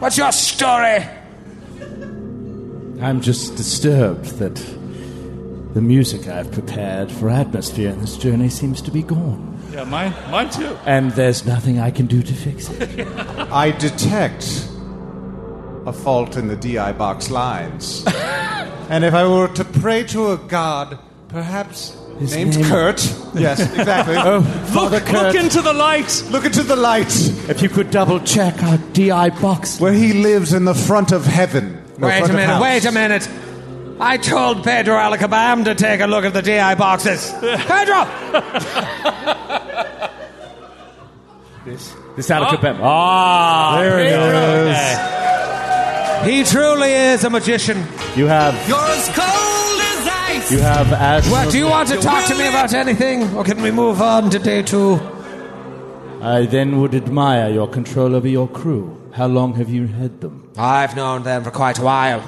[0.00, 1.04] What's your story?
[3.02, 4.54] I'm just disturbed that
[5.74, 9.62] the music I've prepared for atmosphere in this journey seems to be gone.
[9.70, 10.74] Yeah, mine, mine too.
[10.86, 13.06] And there's nothing I can do to fix it.
[13.52, 14.70] I detect
[15.84, 18.02] a fault in the DI box lines.
[18.88, 20.98] and if I were to pray to a god,
[21.28, 23.00] perhaps His named name- Kurt.
[23.34, 24.14] Yes, exactly.
[24.18, 26.22] Oh, Look, Kurt, look into the light.
[26.30, 27.10] Look into the light
[27.48, 29.80] if you could double check our DI box.
[29.80, 31.82] where he lives in the front of heaven.
[31.98, 33.28] No, Wait a minute, wait a minute.
[33.98, 37.30] I told Pedro Alacabam to take a look at the DI boxes.
[37.40, 38.06] Pedro!
[42.16, 42.78] This Alacabam.
[42.82, 44.12] Ah, There it
[46.26, 46.26] is.
[46.26, 47.78] He truly is a magician.
[48.16, 49.29] you have You're as cold as ice.
[50.50, 53.22] You have as What, do you want to talk to me about anything?
[53.36, 54.98] Or can we move on to day two?
[56.20, 58.96] I then would admire your control over your crew.
[59.12, 60.50] How long have you had them?
[60.56, 62.22] I've known them for quite a while.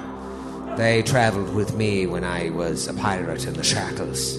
[0.77, 4.37] They traveled with me when I was a pirate in the shackles.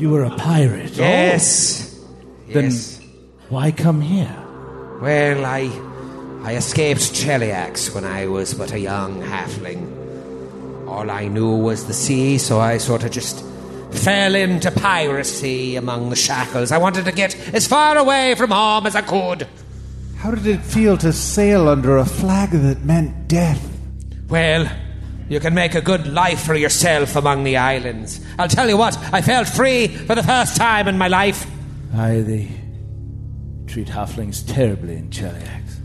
[0.00, 0.98] You were a pirate.
[0.98, 1.02] Oh.
[1.02, 1.98] Yes.
[2.48, 3.00] Then yes.
[3.48, 4.36] why come here?
[5.00, 5.70] Well, I
[6.42, 10.03] I escaped Cheliax when I was but a young halfling.
[10.94, 13.44] All I knew was the sea, so I sort of just
[13.90, 16.70] fell into piracy among the shackles.
[16.70, 19.48] I wanted to get as far away from home as I could.
[20.18, 23.76] How did it feel to sail under a flag that meant death?
[24.28, 24.70] Well,
[25.28, 28.24] you can make a good life for yourself among the islands.
[28.38, 31.44] I'll tell you what, I felt free for the first time in my life.
[31.92, 32.52] Aye, they
[33.66, 35.76] treat halflings terribly in Cheliax.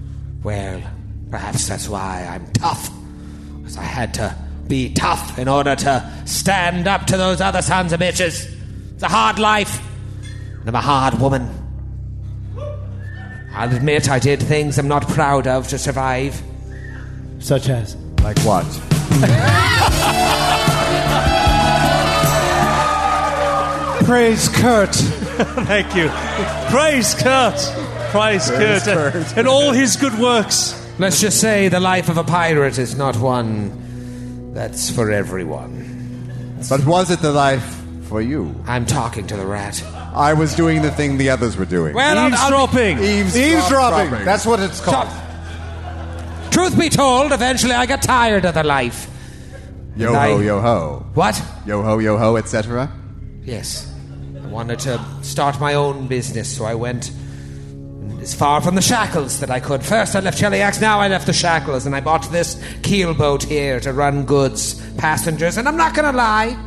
[0.44, 0.84] Well,
[1.31, 2.91] perhaps that's why I'm tough.
[3.57, 4.36] Because I had to
[4.69, 8.55] be tough in order to stand up to those other sons of bitches.
[8.93, 9.83] It's a hard life.
[10.59, 11.49] And I'm a hard woman.
[13.51, 16.41] I'll admit I did things I'm not proud of to survive.
[17.39, 18.65] Such as Like what?
[24.05, 24.95] Praise Kurt.
[24.95, 26.09] Thank you.
[26.69, 27.59] Praise Kurt.
[28.11, 28.83] Praise, Kurt.
[28.83, 29.37] Kurt.
[29.37, 30.75] And all his good works.
[30.99, 33.88] Let's just say the life of a pirate is not one
[34.53, 35.85] that's for everyone.
[36.69, 37.63] But was it the life
[38.03, 38.53] for you?
[38.67, 39.81] I'm talking to the rat.
[40.13, 41.93] I was doing the thing the others were doing.
[41.93, 42.99] Well, I'll- I'll- Eavesdropping.
[42.99, 44.26] Eavesdropping.
[44.26, 45.07] That's what it's called.
[46.51, 49.07] Truth be told, eventually I got tired of the life.
[49.95, 51.05] Yo I- ho, yo ho.
[51.13, 51.41] What?
[51.65, 52.89] Yo ho, yo ho, etc.
[53.43, 53.85] Yes.
[54.43, 57.11] I wanted to start my own business, so I went
[58.21, 59.83] as far from the shackles that I could.
[59.83, 63.79] First I left Cheliax, now I left the shackles, and I bought this keelboat here
[63.79, 66.57] to run goods, passengers, and I'm not gonna lie,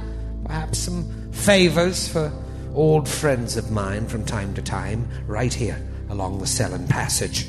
[0.45, 2.33] perhaps some favors for
[2.75, 7.47] old friends of mine from time to time, right here along the Sellen Passage.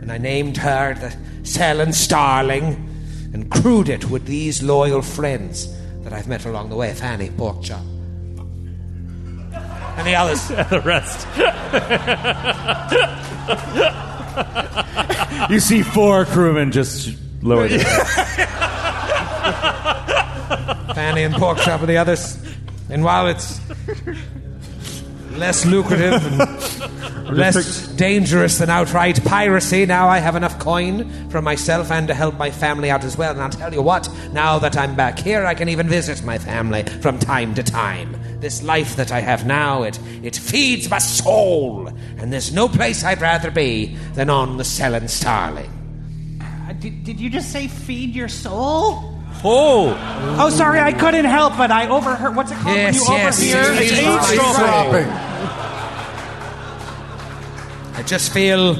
[0.00, 2.92] And I named her the Sellen Starling
[3.32, 5.68] and crewed it with these loyal friends
[6.02, 7.95] that I've met along the way, Fanny Porkchop.
[9.96, 10.48] And the others.
[10.70, 11.26] the rest.
[15.50, 17.78] You see four crewmen just lower their
[20.94, 22.36] Fanny and Pork Chop and the others.
[22.88, 23.60] And while it's
[25.32, 31.92] less lucrative and less dangerous than outright piracy, now I have enough coin for myself
[31.92, 33.32] and to help my family out as well.
[33.32, 36.36] And I'll tell you what, now that I'm back here, I can even visit my
[36.38, 38.14] family from time to time.
[38.38, 41.88] This life that I have now, it, it feeds my soul.
[42.18, 45.70] And there's no place I'd rather be than on the Sellen Starling.
[46.68, 49.14] Uh, did, did you just say feed your soul?
[49.42, 49.96] Oh,
[50.38, 52.36] Oh, sorry, I couldn't help, but I overheard.
[52.36, 53.72] What's it called Yes, when you yes, overhear?
[53.72, 55.08] it's It's eavesdropping.
[55.08, 55.08] eavesdropping.
[57.98, 58.74] I just feel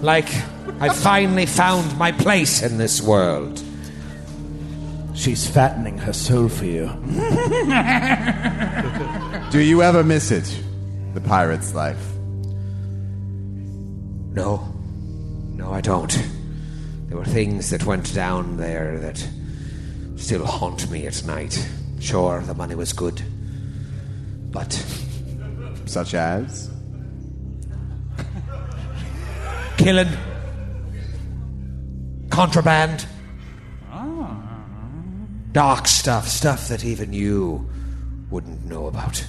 [0.00, 0.28] like
[0.80, 3.62] I finally found my place in this world.
[5.16, 6.86] She's fattening her soul for you.
[9.50, 10.62] Do you ever miss it?
[11.14, 12.14] The pirate's life.
[14.32, 14.72] No.
[15.54, 16.10] No, I don't.
[17.08, 19.26] There were things that went down there that
[20.16, 21.66] still haunt me at night.
[21.98, 23.22] Sure, the money was good.
[24.50, 24.72] But
[25.86, 26.70] Such as?
[29.78, 30.08] killing,
[32.30, 33.06] contraband,
[35.56, 37.66] dark stuff, stuff that even you
[38.28, 39.26] wouldn't know about.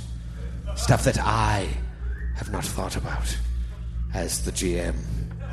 [0.76, 1.70] Stuff that I
[2.36, 3.38] have not thought about
[4.14, 4.94] as the GM.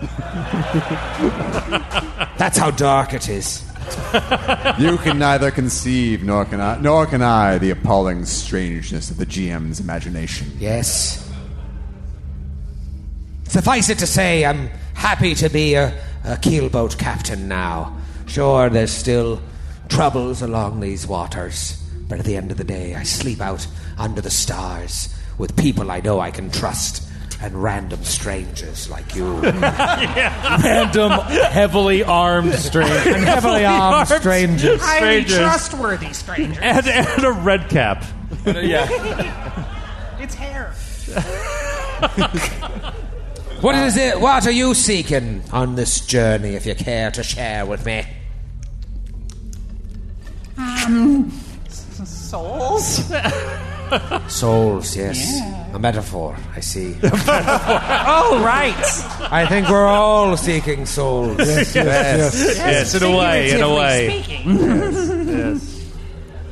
[2.38, 3.62] That's how dark it is.
[4.80, 9.26] You can neither conceive nor can I, nor can I the appalling strangeness of the
[9.26, 10.50] GM's imagination.
[10.58, 11.32] Yes.
[13.44, 17.96] Suffice it to say, I'm happy to be a, a keelboat captain now.
[18.26, 19.40] Sure, there's still
[19.88, 23.66] troubles along these waters, but at the end of the day, I sleep out
[23.98, 27.02] under the stars with people I know I can trust
[27.42, 29.34] and random strangers like you.
[29.40, 33.06] random, heavily armed strangers.
[33.06, 34.80] and heavily armed strangers.
[34.80, 35.36] Highly Strangers.
[35.38, 36.60] trustworthy stranger.
[36.62, 38.04] and, and a red cap.
[38.46, 38.86] Uh, yeah.
[40.20, 40.72] it's hair.
[43.60, 44.20] What is it?
[44.20, 48.04] What are you seeking on this journey, if you care to share with me?
[51.68, 53.12] Souls.
[54.28, 55.40] Souls, yes.
[55.72, 56.96] A metaphor, I see.
[57.02, 58.74] oh, right.
[59.30, 61.38] I think we're all seeking souls.
[61.38, 62.56] Yes, yes, yes.
[62.56, 64.22] Yes, in a way, in a way.
[64.22, 65.60] Speaking.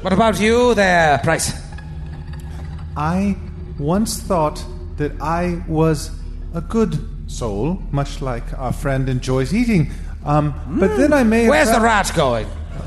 [0.02, 1.52] What about you there, Price?
[2.96, 3.36] I
[3.78, 4.64] once thought
[4.96, 6.10] that I was
[6.54, 6.98] a good
[7.28, 9.92] soul, much like our friend enjoys eating.
[10.24, 11.50] Um, But then I may have.
[11.50, 12.46] Where's the rat going?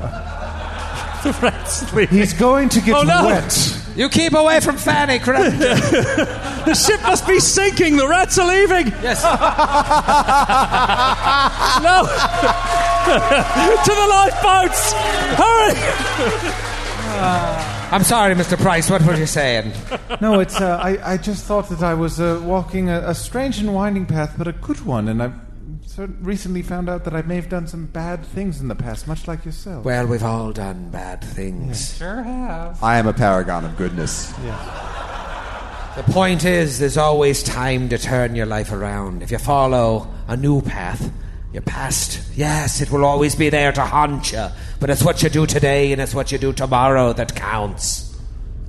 [2.10, 3.26] He's going to get Oh, no.
[3.26, 3.82] wet.
[3.96, 5.56] You keep away from Fanny, correct?
[6.66, 7.96] The ship must be sinking.
[7.96, 8.88] The rats are leaving.
[9.00, 9.22] yes.
[11.82, 12.02] No.
[13.84, 14.92] to the lifeboats.
[15.38, 15.74] Hurry.
[17.92, 18.56] I'm sorry, Mr.
[18.60, 18.90] Price.
[18.90, 19.72] What were you saying?
[20.20, 20.60] No, it's.
[20.60, 24.06] Uh, I, I just thought that I was uh, walking a, a strange and winding
[24.06, 25.34] path, but a good one, and I've
[25.84, 29.06] cer- recently found out that I may have done some bad things in the past,
[29.08, 29.84] much like yourself.
[29.84, 31.96] Well, we've all done bad things.
[31.96, 32.82] Sure have.
[32.82, 34.32] I am a paragon of goodness.
[35.96, 39.22] The point is, there's always time to turn your life around.
[39.22, 41.10] If you follow a new path,
[41.52, 44.48] your past, yes, it will always be there to haunt you.
[44.78, 48.14] But it's what you do today and it's what you do tomorrow that counts.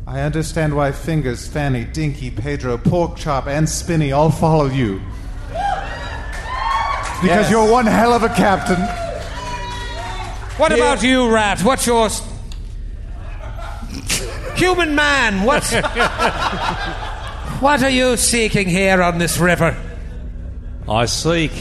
[0.07, 5.01] I understand why Fingers, Fanny, Dinky, Pedro, Porkchop, and Spinny all follow you.
[7.21, 8.79] Because you're one hell of a captain.
[10.57, 11.61] What about you, Rat?
[11.61, 12.21] What's yours?
[14.55, 15.71] Human man, what's.
[17.59, 19.75] what are you seeking here on this river?
[20.87, 21.51] I seek.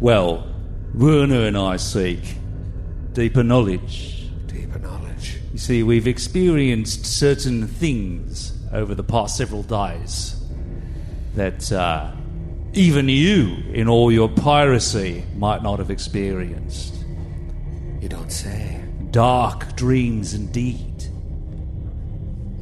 [0.00, 0.46] Well,
[0.94, 2.20] Werner and I seek
[3.12, 4.28] deeper knowledge.
[4.46, 5.38] Deeper knowledge.
[5.52, 10.36] You see, we've experienced certain things over the past several days
[11.34, 12.12] that uh,
[12.76, 16.94] even you, in all your piracy, might not have experienced.
[18.00, 18.82] You don't say.
[19.10, 21.06] Dark dreams indeed.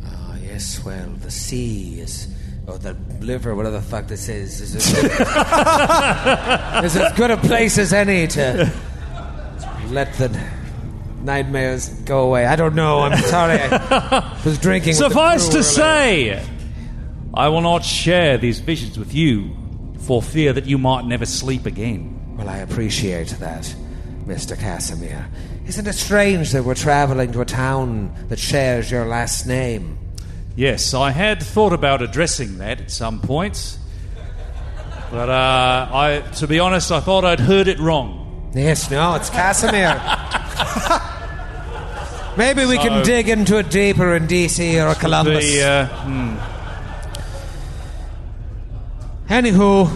[0.05, 2.29] Ah, yes, well, the sea is.
[2.67, 4.87] Or the liver, whatever the fuck this is, is as,
[6.85, 8.73] is as good a place as any to
[9.89, 10.29] let the
[11.23, 12.47] nightmares go away.
[12.47, 13.01] I don't know.
[13.01, 13.59] I'm sorry.
[13.61, 14.95] I was drinking.
[14.95, 16.43] Suffice to say,
[17.35, 19.55] I will not share these visions with you
[19.99, 22.37] for fear that you might never sleep again.
[22.37, 23.75] Well, I appreciate that,
[24.27, 24.59] Mr.
[24.59, 25.29] Casimir.
[25.67, 29.99] Isn't it strange that we're traveling to a town that shares your last name?
[30.57, 33.79] Yes, I had thought about addressing that at some point.
[35.11, 38.51] But uh, I, to be honest, I thought I'd heard it wrong.
[38.55, 39.95] Yes, no, it's Casimir.
[42.37, 45.45] Maybe we can dig into it deeper in DC or Columbus.
[45.45, 46.54] The, uh, hmm.
[49.29, 49.91] Anywho,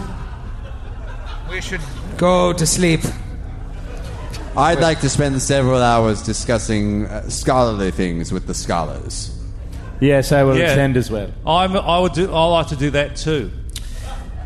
[1.49, 1.81] we should
[2.17, 3.01] go to sleep.
[4.57, 9.35] I'd like to spend several hours discussing uh, scholarly things with the scholars.
[10.01, 10.71] Yes, I will Yeah.
[10.71, 11.29] attend as well.
[11.45, 12.33] I'm, I would do.
[12.33, 13.51] I like to do that too.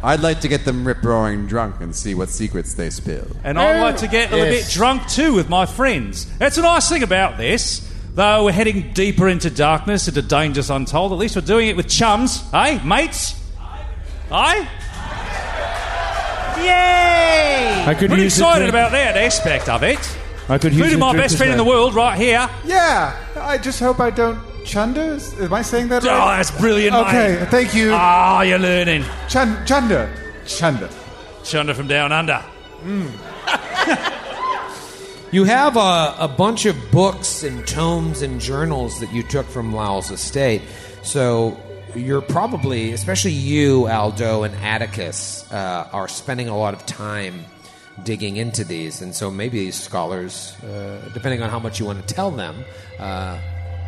[0.04, 3.26] I'd like to get them rip roaring drunk and see what secrets they spill.
[3.46, 4.66] And I'd like to get a little Yes.
[4.68, 6.26] bit drunk too with my friends.
[6.40, 7.90] That's a nice thing about this.
[8.14, 11.88] Though we're heading deeper into darkness, into dangers untold, at least we're doing it with
[11.88, 13.34] chums, eh, mates?
[14.34, 14.68] Aye?
[16.58, 17.84] Yay!
[17.88, 18.70] I could Pretty use a excited drink.
[18.74, 20.00] about that aspect of it.
[20.50, 21.84] I could use Including a my drink best as friend in the well.
[21.84, 22.50] world right here.
[22.66, 25.02] Yeah, I just hope I don't chunder.
[25.02, 26.38] Is- Am I saying that Oh, right?
[26.38, 27.50] that's brilliant, Okay, mate.
[27.50, 27.92] thank you.
[27.94, 29.04] Ah, you're learning.
[29.30, 30.10] Chun- chunder.
[30.46, 30.90] Chunder.
[31.44, 32.42] Chunder from down under.
[35.32, 39.74] You have a, a bunch of books and tomes and journals that you took from
[39.74, 40.62] Lyle's estate.
[41.02, 41.58] So
[41.96, 47.46] you're probably, especially you, Aldo, and Atticus, uh, are spending a lot of time
[48.04, 49.02] digging into these.
[49.02, 52.64] And so maybe these scholars, uh, depending on how much you want to tell them,
[53.00, 53.38] uh,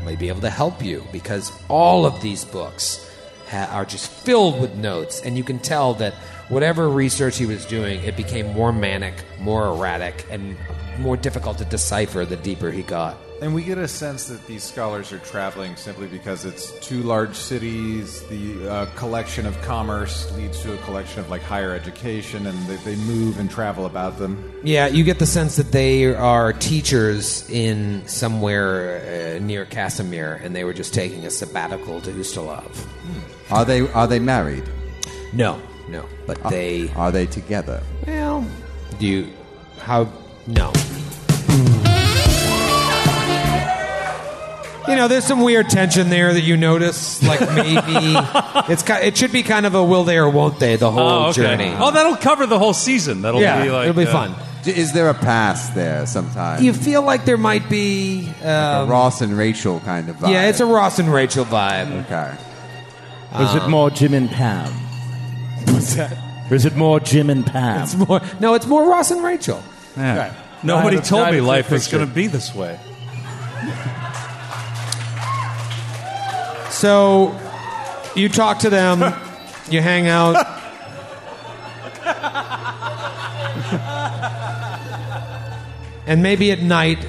[0.04, 3.10] may be able to help you because all of these books
[3.50, 5.22] ha- are just filled with notes.
[5.22, 6.14] And you can tell that
[6.50, 10.56] whatever research he was doing, it became more manic, more erratic, and
[11.00, 13.18] more difficult to decipher the deeper he got.
[13.42, 17.36] And we get a sense that these scholars are traveling simply because it's two large
[17.36, 18.22] cities.
[18.28, 22.78] The uh, collection of commerce leads to a collection of like higher education, and they,
[22.78, 24.54] they move and travel about them.
[24.64, 30.56] Yeah, you get the sense that they are teachers in somewhere uh, near Casimir, and
[30.56, 32.88] they were just taking a sabbatical to Ustalav.
[33.52, 34.64] Are they are they married?
[35.34, 36.90] No, no, but they.
[36.96, 37.84] Are they together?
[38.08, 38.48] Well,
[38.98, 39.34] do you.
[39.80, 40.08] How.
[40.48, 40.72] No.
[44.88, 47.22] You know, there's some weird tension there that you notice.
[47.24, 47.82] Like maybe
[48.72, 51.02] it's ki- it should be kind of a will they or won't they the whole
[51.10, 51.42] Oh, okay.
[51.42, 51.74] journey.
[51.78, 53.22] Oh, that'll cover the whole season.
[53.24, 54.36] That'll yeah, be like it'll be uh, fun.
[54.68, 56.64] Is there a past there sometime?
[56.64, 58.28] You feel like there might be.
[58.44, 60.32] a Um, Ross and Rachel kind of vibe.
[60.32, 62.06] yeah, it's a Ross and Rachel vibe.
[62.06, 62.36] okay.
[63.36, 64.72] Or is it more Jim and Pam?
[65.74, 66.18] What's that?
[66.50, 67.84] Or is it more Jim and Pam?
[67.84, 68.22] It's more.
[68.40, 69.62] No, it's more Ross and Rachel.
[69.98, 70.34] Yeah.
[70.64, 72.80] Nobody I had a- told me life was going to be this way.
[76.76, 77.34] So
[78.18, 79.00] you talk to them,
[79.70, 80.36] you hang out.
[86.06, 87.00] and maybe at night,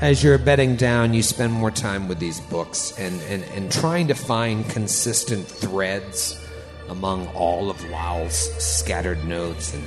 [0.00, 4.06] as you're bedding down, you spend more time with these books and, and, and trying
[4.08, 6.40] to find consistent threads
[6.88, 9.82] among all of Lyle's scattered notes and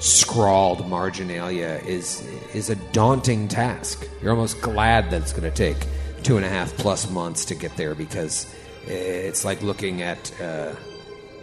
[0.00, 2.20] scrawled marginalia is
[2.52, 4.06] is a daunting task.
[4.20, 5.78] You're almost glad that it's going to take
[6.22, 8.52] two and a half plus months to get there because
[8.86, 10.72] it's like looking at uh,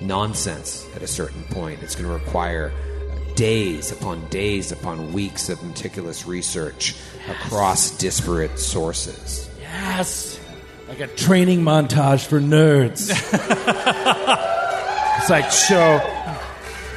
[0.01, 1.81] nonsense at a certain point.
[1.83, 2.71] It's going to require
[3.35, 6.95] days upon days upon weeks of meticulous research
[7.29, 9.49] across disparate sources.
[9.59, 10.39] Yes.
[10.87, 13.09] Like a training montage for nerds.
[15.19, 15.99] it's like show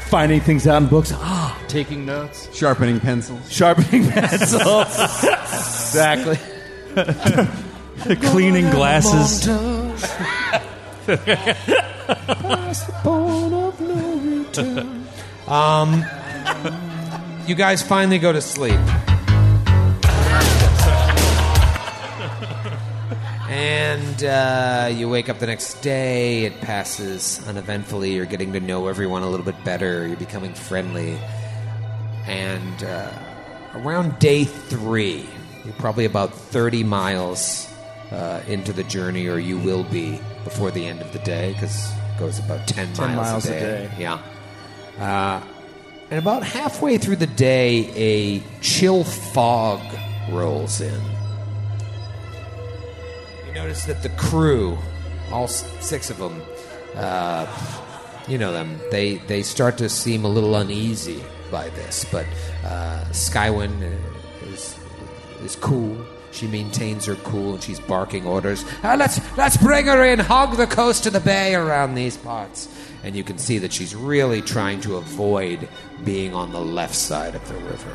[0.09, 1.13] finding things out in books.
[1.15, 2.55] Ah, taking notes.
[2.55, 3.51] Sharpening pencils.
[3.51, 4.99] Sharpening pencils.
[5.25, 6.37] exactly.
[8.29, 9.47] Cleaning glasses.
[15.47, 16.05] Um,
[17.47, 18.81] you guys finally go to sleep.
[23.49, 26.45] And uh, you wake up the next day.
[26.47, 28.15] It passes uneventfully.
[28.15, 30.07] You're getting to know everyone a little bit better.
[30.07, 31.17] You're becoming friendly.
[32.27, 33.13] And uh,
[33.75, 35.29] around day three,
[35.65, 37.73] you're probably about 30 miles
[38.11, 41.91] uh, into the journey, or you will be before the end of the day, because
[41.93, 43.91] it goes about 10, 10 miles a day.
[43.99, 44.21] Yeah.
[44.99, 45.43] Uh,
[46.11, 49.81] and about halfway through the day, a chill fog
[50.31, 51.01] rolls in.
[53.47, 54.79] You notice that the crew,
[55.33, 56.41] all six of them,
[56.95, 57.47] uh,
[58.29, 62.05] you know them, they, they start to seem a little uneasy by this.
[62.05, 62.27] But
[62.65, 63.99] uh, Skywind
[64.43, 64.79] is,
[65.43, 65.97] is cool.
[66.37, 68.65] She maintains her cool and she's barking orders.
[68.85, 72.69] "Ah, let's, let's bring her in, hog the coast to the bay around these parts.
[73.03, 75.67] And you can see that she's really trying to avoid
[76.05, 77.91] being on the left side of the river.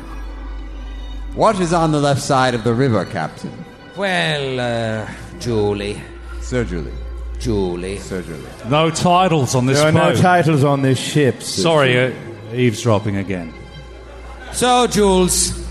[1.34, 3.52] What is on the left side of the river, Captain?
[3.96, 5.08] Well, uh,
[5.38, 6.00] Julie.
[6.40, 6.92] Sir Julie.
[7.38, 7.98] Julie.
[7.98, 8.42] Sir Julie.
[8.68, 11.42] No titles on this There are no titles on this ship.
[11.42, 11.62] Sir.
[11.62, 12.12] Sorry, uh,
[12.52, 13.52] eavesdropping again.
[14.52, 15.61] So, Jules,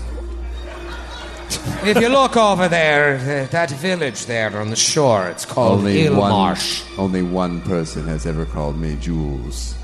[1.86, 6.08] if you look over there, th- that village there on the shore, it's called Only
[6.10, 6.98] one, Illmarsh.
[6.98, 9.74] only one person has ever called me Jules.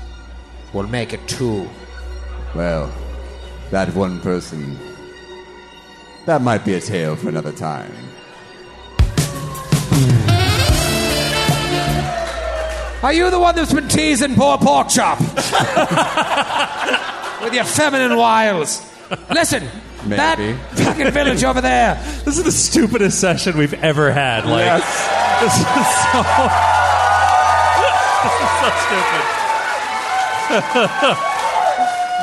[0.73, 1.67] We'll make it two.
[2.55, 2.91] Well,
[3.71, 4.77] that one person.
[6.25, 7.91] That might be a tale for another time.
[13.01, 15.19] Are you the one that's been teasing poor pork chop?
[17.41, 18.81] With your feminine wiles.
[19.29, 19.63] Listen,
[20.05, 20.15] Maybe.
[20.15, 21.95] that fucking village over there.
[22.25, 24.45] This is the stupidest session we've ever had.
[24.45, 24.81] Like,
[25.41, 25.65] this is
[26.11, 26.23] so.
[28.85, 29.39] Stupid.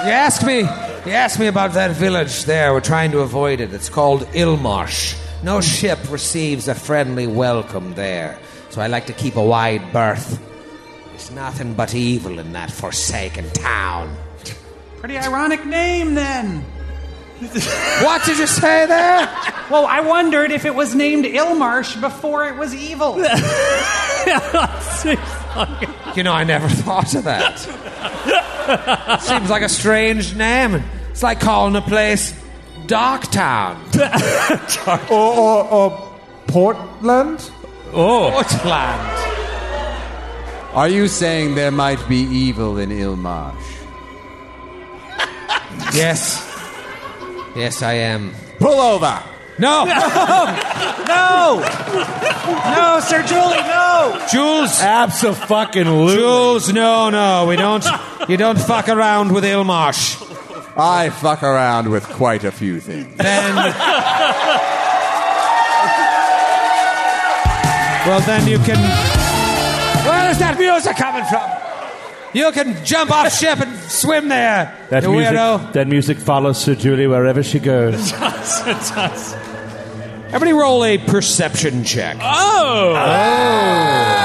[0.05, 0.61] You asked me.
[0.61, 2.73] You asked me about that village there.
[2.73, 3.73] We're trying to avoid it.
[3.73, 5.17] It's called Illmarsh.
[5.43, 8.39] No ship receives a friendly welcome there,
[8.71, 10.43] so I like to keep a wide berth.
[11.11, 14.17] There's nothing but evil in that forsaken town.
[14.99, 16.65] Pretty ironic name, then.
[17.39, 19.29] What did you say there?
[19.71, 23.17] Well, I wondered if it was named Illmarsh before it was evil.
[26.17, 27.59] You know, I never thought of that.
[29.21, 30.83] Seems like a strange name.
[31.11, 32.33] It's like calling a place
[32.87, 33.77] Darktown.
[35.11, 36.19] Or, or, or
[36.49, 37.51] Portland?
[37.93, 39.01] Oh, Portland.
[40.75, 43.55] Are you saying there might be evil in Illmarsh?
[45.95, 46.56] Yes.
[47.57, 48.33] Yes, I am.
[48.59, 49.23] Pull over!
[49.59, 49.85] No!
[51.09, 51.61] no!
[52.71, 54.27] No, Sir Julie, no!
[54.31, 54.79] Jules!
[54.83, 56.17] Absolutely.
[56.17, 57.85] Jules, no, no, we don't.
[58.29, 60.23] You don't fuck around with Illmarsh.
[60.77, 63.17] I fuck around with quite a few things.
[63.17, 63.75] Then.
[68.07, 68.77] Well, then you can.
[70.07, 71.66] Where is that music coming from?
[72.37, 75.73] You can jump off ship and swim there, That you music, weirdo.
[75.73, 78.13] that music follows Sir Julie wherever she goes.
[78.13, 78.61] it does.
[78.67, 79.33] It does.
[80.27, 82.19] Everybody roll a perception check.
[82.21, 82.93] Oh.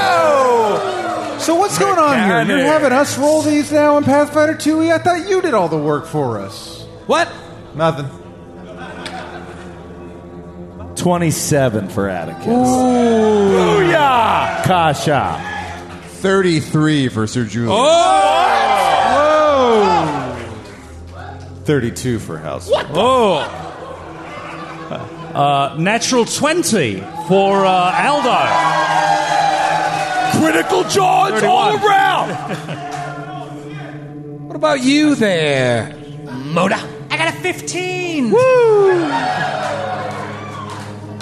[0.04, 1.38] Oh.
[1.40, 2.44] So what's going on here?
[2.58, 4.92] You're having us roll these now in Pathfinder 2e?
[4.92, 6.82] I thought you did all the work for us.
[7.06, 7.32] What?
[7.74, 8.10] Nothing.
[10.96, 12.46] 27 for Atticus.
[12.46, 12.50] Ooh.
[12.52, 14.64] Booyah!
[14.64, 15.48] Kasha.
[16.22, 17.72] 33 for Sir Julian.
[17.76, 18.38] Whoa!
[21.64, 22.70] 32 for House.
[22.72, 23.58] oh.
[25.34, 28.38] Uh, natural 20 for uh, Aldo.
[30.38, 32.88] Critical charge all around.
[34.52, 35.96] What about you there,
[36.30, 36.76] Mona?
[37.10, 38.30] I got a 15!
[38.30, 38.38] Woo!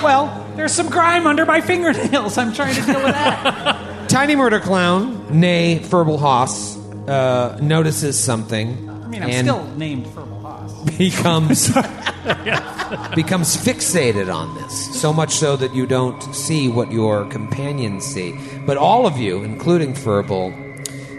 [0.03, 2.37] Well, there's some grime under my fingernails.
[2.37, 3.87] I'm trying to deal with that.
[4.11, 6.77] Tiny Murder Clown, nay Ferbal Haas,
[7.07, 8.91] uh, notices something.
[8.91, 10.83] I mean, I'm and still named Ferbal Haas.
[10.99, 11.69] becomes
[13.15, 18.37] becomes fixated on this so much so that you don't see what your companions see
[18.67, 20.53] but all of you including Ferbal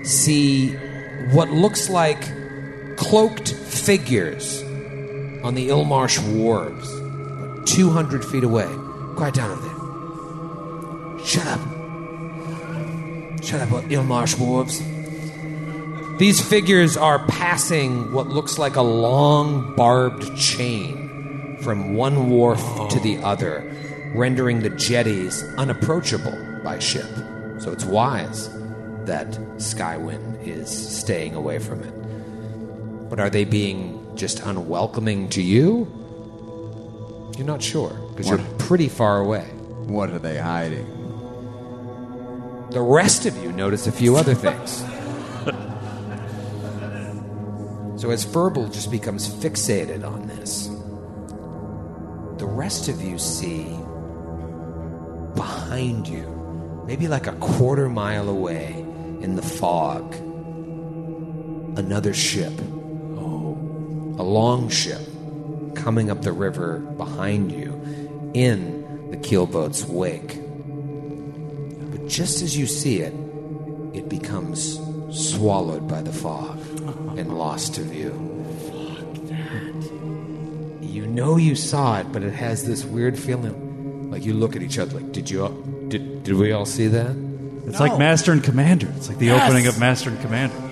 [0.05, 0.73] see
[1.31, 2.21] what looks like
[2.97, 4.61] cloaked figures
[5.43, 6.89] on the Illmarsh wharves
[7.69, 8.67] 200 feet away
[9.15, 11.80] quiet down over there shut up
[13.41, 14.81] shut up uh, Illmarsh wolves.
[16.19, 22.99] these figures are passing what looks like a long barbed chain from one wharf to
[22.99, 23.63] the other,
[24.15, 27.09] rendering the jetties unapproachable by ship.
[27.59, 28.49] So it's wise
[29.05, 33.09] that Skywind is staying away from it.
[33.09, 35.87] But are they being just unwelcoming to you?
[37.37, 39.43] You're not sure, because you're pretty far away.
[39.85, 40.85] What are they hiding?
[42.71, 44.83] The rest of you notice a few other things.
[48.01, 50.67] So as Ferbal just becomes fixated on this,
[52.39, 53.65] the rest of you see
[55.35, 58.73] behind you, maybe like a quarter mile away
[59.21, 60.15] in the fog,
[61.77, 62.53] another ship.
[64.17, 65.01] A long ship
[65.73, 67.73] coming up the river behind you
[68.33, 70.39] in the keelboat's wake.
[72.11, 73.13] But just as you see it,
[73.93, 74.77] it becomes
[75.11, 76.59] swallowed by the fog
[77.17, 78.11] and lost to view.
[78.67, 80.83] Fuck that.
[80.85, 84.11] You know you saw it, but it has this weird feeling.
[84.11, 85.43] Like you look at each other, like, did you?
[85.43, 85.51] All,
[85.87, 87.15] did did we all see that?
[87.65, 88.91] It's like Master and Commander.
[88.97, 89.43] It's like the Yes.
[89.49, 90.57] opening of Master and Commander.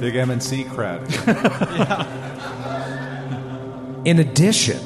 [0.00, 1.02] Big MNC crowd.
[4.04, 4.80] In addition,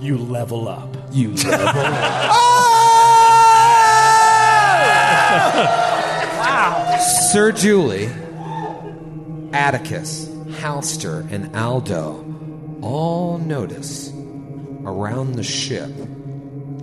[0.00, 0.96] You level up.
[1.12, 1.82] You level.
[1.84, 2.38] I
[6.40, 6.98] ah!
[7.32, 8.10] Sir Julie,
[9.52, 10.26] Atticus,
[10.60, 12.24] Halster, and Aldo
[12.82, 14.12] all notice
[14.84, 15.90] around the ship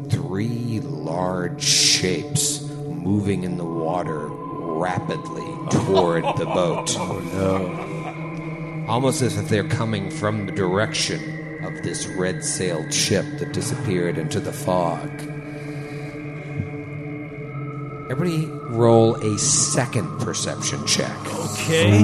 [0.10, 6.96] three large shapes moving in the water rapidly toward the boat.
[6.98, 8.86] Oh no.
[8.88, 14.18] Almost as if they're coming from the direction of this red sailed ship that disappeared
[14.18, 15.10] into the fog.
[18.10, 21.16] Everybody roll a second perception check.
[21.28, 22.00] Okay.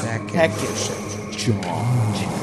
[0.00, 2.42] Second perception check.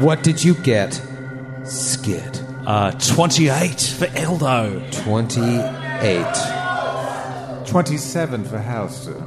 [0.00, 1.00] What did you get,
[1.64, 2.43] Skid?
[2.66, 4.82] Uh, 28 for Aldo.
[4.90, 7.66] 28.
[7.66, 9.20] 27 for Halster.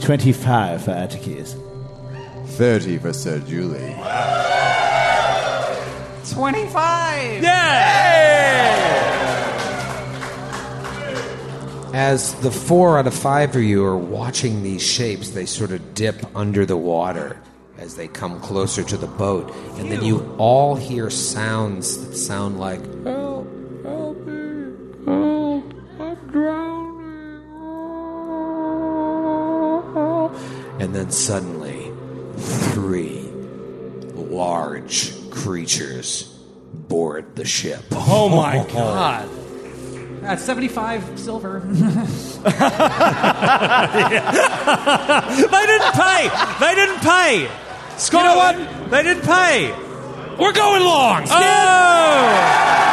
[0.00, 1.54] 25 for Atticus.
[2.46, 3.94] 30 for Sir Julie.
[6.32, 7.42] 25.
[7.42, 8.86] Yeah!
[11.92, 15.94] As the four out of five of you are watching these shapes, they sort of
[15.94, 17.36] dip under the water
[17.80, 19.50] as they come closer to the boat.
[19.78, 23.48] And then you all hear sounds that sound like, Help,
[23.82, 24.72] help me,
[25.06, 25.64] help,
[25.98, 27.00] I'm drowning.
[30.80, 31.90] And then suddenly,
[32.36, 33.28] three
[34.14, 36.24] large creatures
[36.72, 37.82] board the ship.
[37.92, 39.28] Oh my god.
[40.20, 41.60] That's 75 silver.
[45.50, 46.28] They didn't pay.
[46.60, 47.48] They didn't pay.
[48.08, 48.90] You know what?
[48.90, 49.70] They didn't pay.
[50.38, 51.24] We're going long.
[51.28, 52.89] Oh!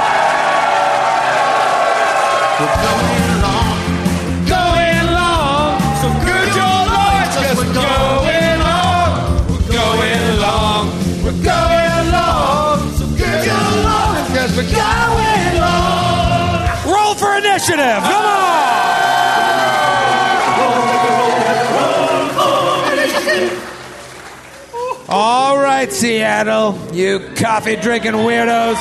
[25.10, 28.76] All right, Seattle, you coffee drinking weirdos.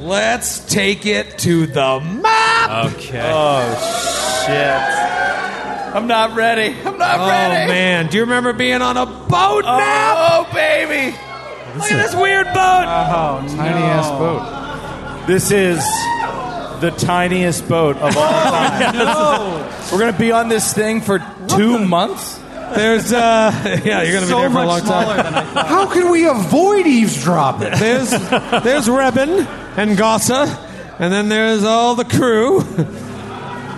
[0.00, 2.86] Let's take it to the map.
[2.94, 3.30] Okay.
[3.32, 5.94] Oh, shit.
[5.94, 6.74] I'm not ready.
[6.84, 7.64] I'm not Oh ready.
[7.64, 10.16] Oh, man, do you remember being on a boat oh, map?
[10.18, 11.16] Oh, baby.
[11.78, 12.54] Look at this weird boat.
[12.56, 15.26] Oh, tiny ass boat.
[15.28, 15.78] This is
[16.80, 18.94] the tiniest boat of all time.
[19.92, 22.40] We're going to be on this thing for two months?
[22.74, 23.52] There's uh,
[23.84, 25.32] yeah, you're gonna be so there for a long time.
[25.54, 27.70] How can we avoid eavesdropping?
[27.78, 29.46] There's there's Rebin
[29.76, 30.48] and Gossa,
[30.98, 32.62] and then there's all the crew,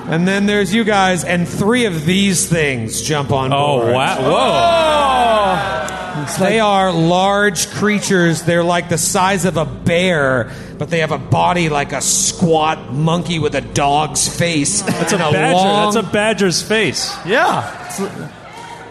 [0.09, 3.89] and then there's you guys, and three of these things jump on board.
[3.89, 5.91] Oh wow!
[5.91, 5.98] Whoa!
[6.39, 8.43] They are large creatures.
[8.43, 12.93] They're like the size of a bear, but they have a body like a squat
[12.93, 14.83] monkey with a dog's face.
[14.83, 15.55] That's a and badger.
[15.55, 17.15] long- That's a badger's face.
[17.27, 17.63] Yeah.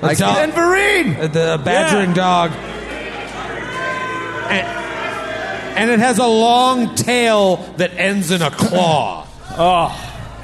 [0.02, 1.18] a dog- And Vereen.
[1.20, 2.52] Uh, the badgering dog.
[4.50, 4.68] And,
[5.78, 9.28] and it has a long tail that ends in a claw.
[9.58, 9.90] oh,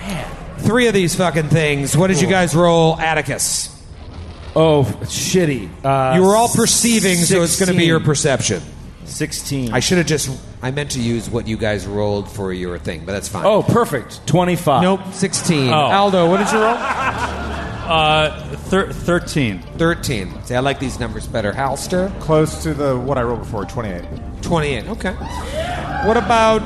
[0.01, 0.29] man.
[0.59, 1.95] Three of these fucking things.
[1.97, 3.69] What did you guys roll, Atticus?
[4.55, 5.69] Oh, shitty.
[5.83, 8.61] Uh, You were all perceiving, so it's going to be your perception.
[9.05, 9.73] 16.
[9.73, 10.29] I should have just.
[10.61, 13.45] I meant to use what you guys rolled for your thing, but that's fine.
[13.45, 14.25] oh, perfect.
[14.27, 14.81] 25.
[14.81, 15.69] nope, sixteen.
[15.69, 15.73] Oh.
[15.75, 16.75] Aldo, what did you roll?
[17.83, 19.59] Uh, thir- thirteen.
[19.77, 20.33] Thirteen.
[20.45, 21.51] See, I like these numbers better.
[21.51, 24.03] Halster, Close to the what I rolled before, 28.
[24.41, 24.87] twenty-eight.
[24.87, 25.11] Okay.
[26.07, 26.61] What about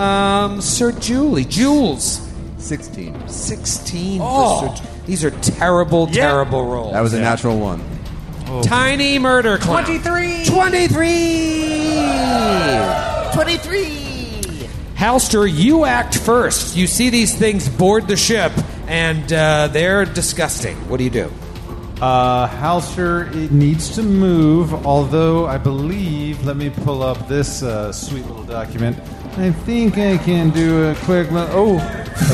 [0.00, 1.44] um, Sir Julie?
[1.44, 2.26] Jules.
[2.58, 3.28] 16.
[3.28, 4.74] 16 Oh.
[5.06, 6.92] For Sir Ju- These are terrible, terrible rolls.
[6.92, 7.82] That was a natural one.
[8.62, 9.84] Tiny murder clown.
[9.84, 10.44] 23.
[10.46, 13.32] 23!
[13.34, 13.86] 23!
[14.96, 16.76] Halster, you act first.
[16.76, 18.52] You see these things board the ship,
[18.86, 20.76] and uh, they're disgusting.
[20.88, 21.32] What do you do?
[22.00, 27.92] Uh, Halster it needs to move, although I believe, let me pull up this uh,
[27.92, 28.98] sweet little document.
[29.38, 32.24] I think I can do a quick, li- oh, a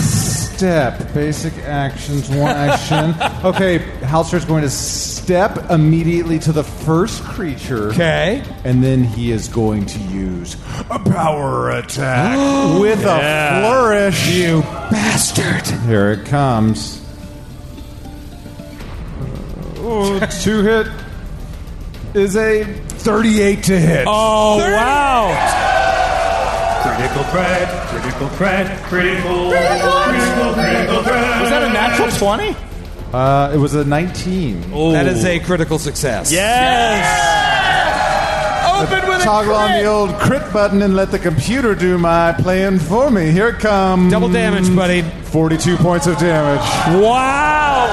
[0.58, 3.14] step, basic actions, one action.
[3.38, 7.90] Okay, Halster's going to step immediately to the first creature.
[7.90, 8.42] Okay.
[8.64, 10.56] And then he is going to use
[10.90, 12.36] a power attack
[12.80, 14.28] with a flourish.
[14.28, 15.66] You bastard!
[15.86, 17.00] Here it comes.
[19.76, 20.88] Oh, two hit
[22.14, 24.04] is a 38 to hit.
[24.08, 25.30] Oh wow!
[26.82, 31.40] Critical threat, critical threat, critical, critical, critical threat.
[31.40, 32.56] Was that a natural 20?
[33.12, 34.92] Uh, it was a 19.
[34.92, 36.30] That is a critical success.
[36.30, 37.56] Yes!
[38.82, 42.32] Open with a Toggle on the old crit button and let the computer do my
[42.38, 43.30] playing for me.
[43.30, 44.12] Here it comes.
[44.12, 45.02] Double damage, buddy.
[45.02, 46.60] 42 points of damage.
[47.02, 47.86] Wow.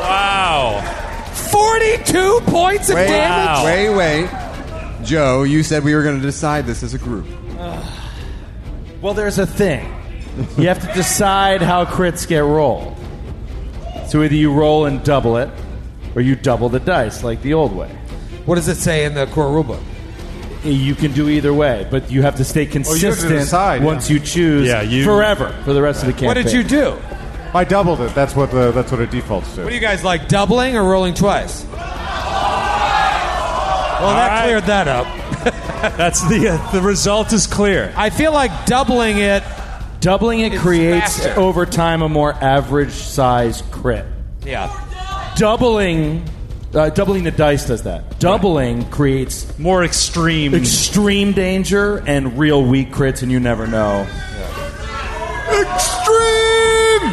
[0.00, 1.30] Wow.
[1.32, 3.64] 42 points of Wait, damage?
[3.64, 3.90] wait,
[4.28, 5.04] wait.
[5.04, 7.26] Joe, you said we were going to decide this as a group.
[9.04, 9.84] Well, there's a thing.
[10.56, 12.96] You have to decide how crits get rolled.
[14.06, 15.50] So either you roll and double it,
[16.14, 17.90] or you double the dice like the old way.
[18.46, 19.82] What does it say in the core rulebook?
[20.64, 23.82] You can do either way, but you have to stay Oh, you to consistent decide,
[23.82, 23.86] yeah.
[23.86, 26.28] once you choose Yeah, you- forever for the rest of the campaign.
[26.28, 26.96] What did you do?
[27.52, 28.14] I doubled it.
[28.14, 29.64] That's what the that's what it defaults to.
[29.64, 31.66] What do you guys like, doubling or rolling twice?
[34.00, 34.44] Well, that right.
[34.44, 35.06] cleared that up.
[35.96, 37.92] That's the uh, the result is clear.
[37.96, 39.42] I feel like doubling it.
[40.00, 41.40] Doubling it creates faster.
[41.40, 44.04] over time a more average size crit.
[44.44, 44.68] Yeah.
[45.36, 46.28] Doubling,
[46.74, 48.18] uh, doubling the dice does that.
[48.20, 50.54] Doubling creates More extreme.
[50.54, 54.06] extreme danger and real weak crits, and you never know.
[55.48, 57.12] Extreme!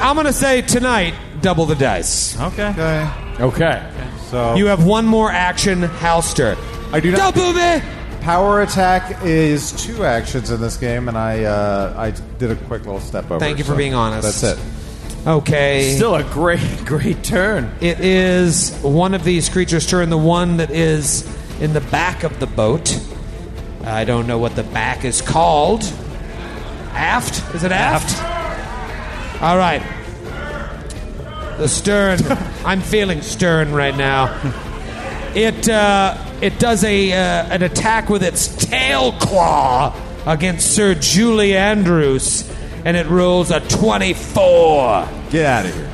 [0.00, 2.38] I'm going to say tonight, double the dice.
[2.40, 2.68] okay.
[2.70, 3.10] Okay.
[3.40, 3.90] Okay.
[4.30, 6.56] So You have one more action, Halster.
[6.92, 7.34] I do not.
[7.34, 7.82] Double me!
[8.20, 12.84] Power attack is two actions in this game, and I uh, I did a quick
[12.84, 13.38] little step over.
[13.40, 14.40] Thank you for so being honest.
[14.42, 15.26] That's it.
[15.26, 15.94] Okay.
[15.96, 17.72] Still a great, great turn.
[17.80, 21.26] It is one of these creatures' turn, the one that is
[21.60, 23.00] in the back of the boat.
[23.84, 25.82] I don't know what the back is called.
[26.92, 27.54] Aft?
[27.54, 28.22] Is it aft?
[29.42, 29.82] All right.
[31.58, 32.20] The stern.
[32.64, 34.32] I'm feeling stern right now.
[35.34, 39.92] It uh, it does a uh, an attack with its tail claw
[40.24, 42.48] against Sir Julie Andrews,
[42.84, 45.08] and it rolls a 24.
[45.30, 45.92] Get out of here.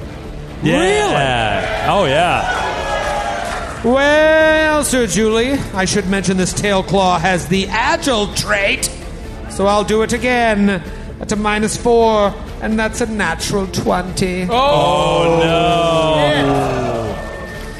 [0.62, 1.86] Yeah.
[1.90, 3.82] Oh yeah.
[3.84, 8.90] Well, Sir Julie, I should mention this tail claw has the agile trait,
[9.50, 10.82] so I'll do it again
[11.20, 14.46] at a minus four, and that's a natural 20.
[14.50, 17.14] Oh, no.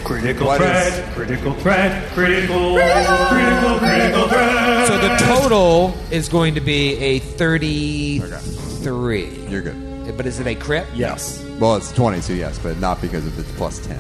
[0.05, 4.86] Critical What threat, is- critical threat, critical, critical, critical threat.
[4.89, 9.28] So the total is going to be a 33.
[9.48, 10.16] You're good.
[10.16, 10.86] But is it a crit?
[10.94, 11.43] Yes.
[11.59, 13.98] Well, it's 20, so yes, but not because of its plus 10.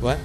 [0.00, 0.18] What?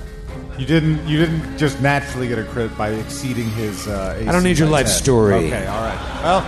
[0.60, 3.88] You didn't you didn't just naturally get a crit by exceeding his.
[3.88, 4.96] Uh, AC I don't need your by life 10.
[4.96, 5.34] story.
[5.48, 5.98] Okay, all right.
[6.24, 6.42] Well,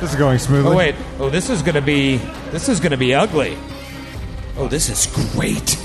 [0.00, 0.72] this is going smoothly.
[0.72, 0.94] Oh, wait.
[1.18, 2.16] Oh, this is going to be.
[2.50, 3.56] This is going to be ugly.
[4.56, 5.76] Oh, this is great.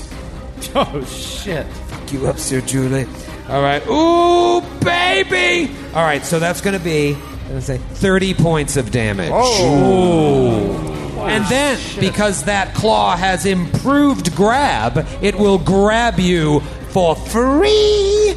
[0.76, 1.66] Oh shit.
[1.66, 3.06] Fuck you up, Sir Julie.
[3.48, 3.86] All right.
[3.86, 5.72] Ooh, baby.
[5.94, 9.30] All right, so that's going to be, I'm going to say, 30 points of damage.
[9.32, 10.94] Oh.
[11.26, 18.34] And then, because that claw has improved grab, it will grab you for free.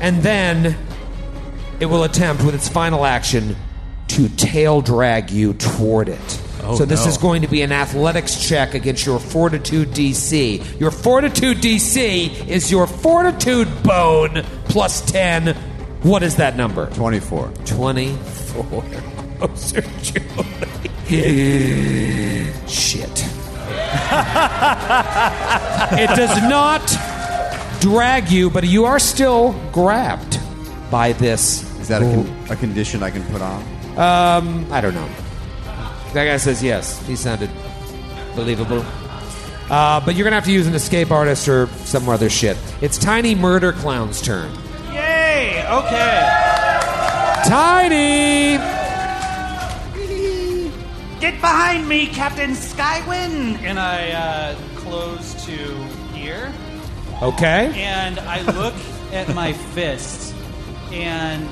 [0.00, 0.76] And then
[1.80, 3.56] it will attempt, with its final action,
[4.08, 6.42] to tail drag you toward it.
[6.62, 7.10] Oh, so this no.
[7.10, 10.80] is going to be an athletics check against your fortitude DC.
[10.80, 15.54] Your fortitude DC is your fortitude bone plus 10.
[16.02, 16.90] What is that number?
[16.90, 17.52] 24.
[17.64, 18.84] 24.
[19.40, 20.44] Oh, Sir Julie.
[22.66, 23.08] Shit.
[25.92, 26.82] it does not
[27.80, 30.40] drag you, but you are still grabbed
[30.90, 31.62] by this.
[31.78, 33.77] Is that a, con- a condition I can put on?
[33.98, 35.08] Um, I don't know.
[36.14, 37.04] That guy says yes.
[37.06, 37.50] He sounded
[38.36, 38.84] believable.
[39.70, 42.56] Uh, but you're gonna have to use an escape artist or some other shit.
[42.80, 44.50] It's Tiny Murder Clown's turn.
[44.92, 45.64] Yay!
[45.68, 46.44] Okay.
[47.44, 48.56] Tiny.
[51.20, 53.58] Get behind me, Captain Skywind!
[53.62, 55.52] And I uh, close to
[56.14, 56.52] here,
[57.20, 57.72] Okay.
[57.74, 58.74] and I look
[59.12, 60.32] at my fist,
[60.92, 61.48] and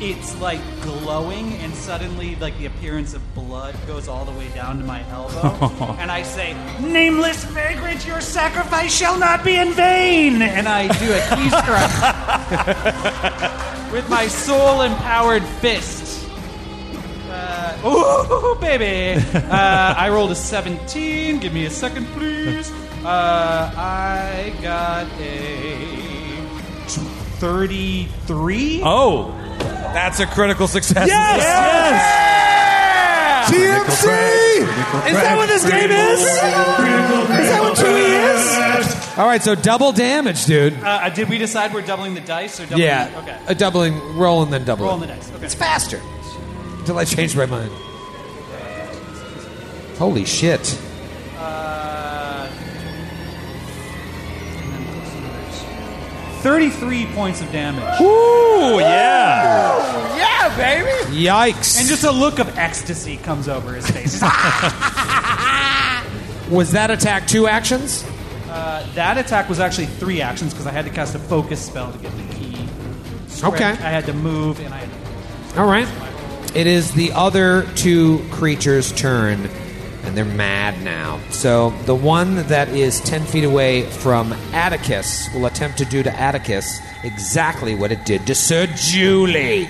[0.00, 4.78] it's like glowing, and suddenly, like the appearance of blood goes all the way down
[4.78, 10.42] to my elbow, and I say, Nameless vagrant, your sacrifice shall not be in vain!
[10.42, 11.92] and I do a key strike
[13.92, 16.28] with my soul-empowered fist.
[17.28, 19.20] Uh, ooh, baby!
[19.34, 21.38] Uh, I rolled a 17.
[21.38, 22.70] Give me a second, please.
[23.04, 26.06] Uh, I got a
[27.38, 28.80] 33.
[28.84, 29.45] Oh.
[29.58, 31.08] That's a critical success.
[31.08, 31.38] Yes.
[31.38, 32.26] Yes.
[33.46, 34.06] TMC!
[35.08, 36.20] Is that what this game is?
[36.20, 36.26] Is
[37.48, 39.18] that what Chewie is?
[39.18, 40.74] All right, so double damage, dude.
[40.82, 42.82] Uh, did we decide we're doubling the dice or doubling?
[42.82, 43.10] Yeah.
[43.22, 43.38] Okay.
[43.46, 44.84] A doubling, roll and then double.
[44.86, 45.30] Rolling the dice.
[45.32, 45.44] Okay.
[45.44, 46.00] It's faster.
[46.80, 47.70] Until I change my mind.
[49.98, 50.78] Holy shit.
[51.38, 52.25] Uh,
[56.46, 58.00] 33 points of damage.
[58.00, 60.16] Ooh, yeah.
[60.16, 60.92] Yeah, baby.
[61.12, 61.80] Yikes.
[61.80, 64.22] And just a look of ecstasy comes over his face.
[66.48, 68.04] Was that attack two actions?
[68.48, 71.90] uh, that attack was actually three actions because I had to cast a focus spell
[71.90, 72.68] to get the key.
[73.26, 73.56] Strength.
[73.56, 73.70] Okay.
[73.70, 74.88] I had to move and I
[75.56, 75.88] All right.
[76.54, 79.50] It is the other two creatures' turn,
[80.06, 81.20] and they're mad now.
[81.30, 86.12] So the one that is 10 feet away from Atticus will attempt to do to
[86.14, 89.68] Atticus exactly what it did to Sir Julie.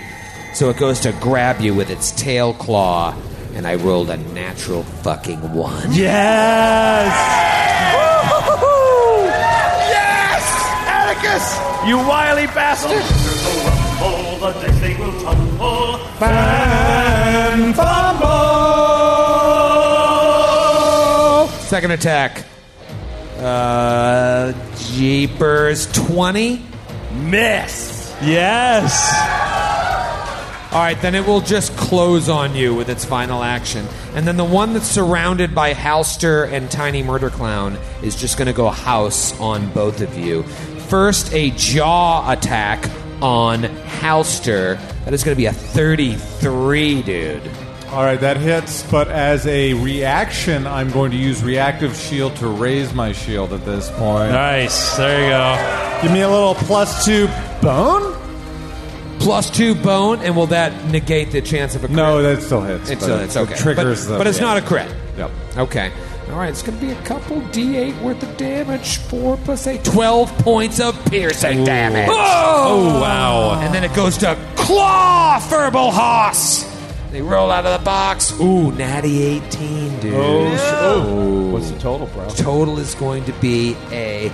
[0.53, 3.15] So it goes to grab you with its tail claw,
[3.55, 5.93] and I rolled a natural fucking one.
[5.93, 7.13] Yes!
[9.91, 10.45] Yes!
[10.87, 11.89] Atticus!
[11.89, 13.03] You wily bastard!
[14.03, 15.99] All the dice they will tumble.
[16.19, 17.96] Fan fumble!
[21.77, 22.43] Second attack.
[23.39, 26.63] Uh, Jeepers 20.
[27.17, 28.17] Miss!
[28.23, 29.13] Yes!
[30.73, 33.87] All right, then it will just close on you with its final action.
[34.15, 38.47] And then the one that's surrounded by Halster and Tiny Murder Clown is just going
[38.47, 40.45] to go house on both of you.
[40.89, 42.91] First, a jaw attack
[43.21, 44.81] on Halster.
[45.05, 47.66] That is going to be a 33, dude.
[47.91, 52.49] All right, that hits, but as a reaction, I'm going to use reactive shield to
[52.49, 54.33] raise my shield at this point.
[54.33, 54.97] Nice.
[54.97, 56.03] There you go.
[56.03, 57.29] Give me a little plus two
[57.63, 58.15] bone?
[59.21, 61.97] Plus two bone, and will that negate the chance of a crit?
[61.97, 62.91] No, that still hits.
[62.91, 63.55] It's, but uh, it's okay.
[63.57, 64.19] Triggers but, the.
[64.19, 64.45] but it's yeah.
[64.45, 64.95] not a crit.
[65.17, 65.31] Yep.
[65.57, 65.93] Okay.
[66.29, 68.99] All right, it's going to be a couple d8 worth of damage.
[68.99, 69.85] 4 plus 8.
[69.85, 72.09] 12 points of piercing damage.
[72.11, 73.61] Oh, wow.
[73.61, 76.76] And then it goes to Claw Ferbal Hoss.
[77.17, 78.39] They roll out of the box.
[78.39, 80.13] Ooh, natty 18, dude.
[80.15, 82.29] Oh, What's the total, bro?
[82.29, 84.29] Total is going to be a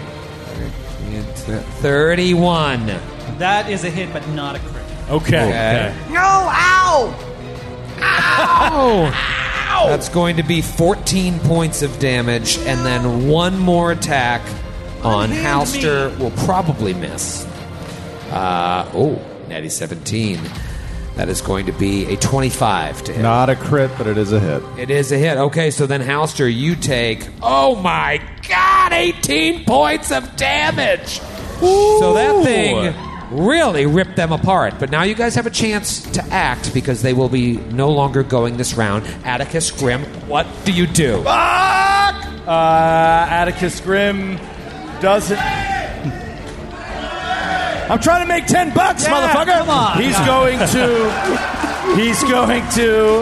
[1.79, 2.87] 31.
[3.39, 4.85] That is a hit, but not a crit.
[5.09, 5.49] Okay.
[5.49, 5.97] Okay.
[6.11, 7.15] No, ow!
[8.01, 9.13] Ow!
[9.15, 9.87] ow!
[9.87, 14.43] That's going to be 14 points of damage, and then one more attack
[15.05, 17.47] on Halster will probably miss.
[18.33, 20.41] Uh, oh, natty 17.
[21.17, 23.21] That is going to be a 25 to hit.
[23.23, 24.63] Not a crit, but it is a hit.
[24.79, 25.37] It is a hit.
[25.37, 31.21] Okay, so then Halster, you take, oh my god, 18 points of damage!
[31.61, 32.95] So that thing
[33.31, 34.75] really ripped them apart.
[34.79, 38.23] But now you guys have a chance to act because they will be no longer
[38.23, 39.07] going this round.
[39.25, 41.23] Atticus Grim, what do you do?
[41.23, 41.27] Fuck!
[42.47, 44.37] Uh, Atticus Grim
[45.01, 45.39] doesn't.
[47.93, 49.59] I'm trying to make ten bucks, Yeah, motherfucker.
[49.59, 50.01] come on.
[50.03, 51.97] He's going to.
[51.97, 53.21] He's going to.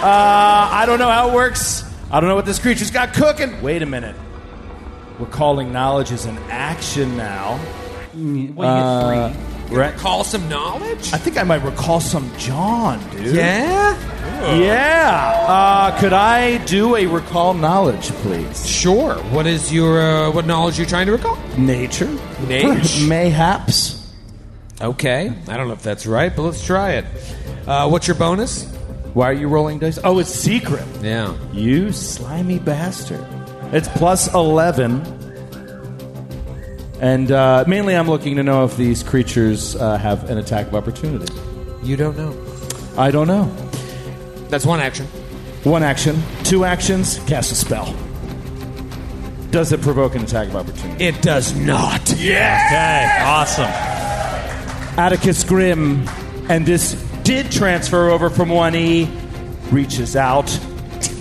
[0.00, 1.84] Uh, I don't know how it works.
[2.10, 3.60] I don't know what this creature's got cooking.
[3.62, 4.14] Wait a minute.
[5.18, 7.58] We're calling knowledge as an action now.
[8.14, 9.76] Well, you get Uh, three.
[9.76, 9.96] Right.
[9.96, 11.12] Call some knowledge?
[11.12, 13.34] I think I might recall some John, dude.
[13.34, 13.96] Yeah?
[14.54, 15.46] Yeah.
[15.48, 18.68] Uh, could I do a recall knowledge, please?
[18.68, 19.14] Sure.
[19.30, 21.38] What is your, uh, what knowledge you're you trying to recall?
[21.56, 22.06] Nature.
[22.46, 23.08] Nage?
[23.08, 24.01] Mayhaps.
[24.82, 25.32] Okay.
[25.48, 27.04] I don't know if that's right, but let's try it.
[27.66, 28.64] Uh, what's your bonus?
[29.14, 29.98] Why are you rolling dice?
[30.02, 30.84] Oh, it's secret.
[31.00, 31.36] Yeah.
[31.52, 33.24] You slimy bastard.
[33.72, 35.00] It's plus 11.
[37.00, 40.74] And uh, mainly I'm looking to know if these creatures uh, have an attack of
[40.74, 41.32] opportunity.
[41.82, 42.36] You don't know.
[42.96, 43.44] I don't know.
[44.48, 45.06] That's one action.
[45.64, 46.20] One action.
[46.44, 47.18] Two actions.
[47.26, 47.94] Cast a spell.
[49.50, 51.04] Does it provoke an attack of opportunity?
[51.04, 52.10] It does not.
[52.18, 52.66] Yeah.
[52.66, 53.24] Okay.
[53.24, 54.01] Awesome.
[54.98, 56.06] Atticus Grim,
[56.48, 56.92] and this
[57.22, 59.08] did transfer over from 1E,
[59.72, 60.50] reaches out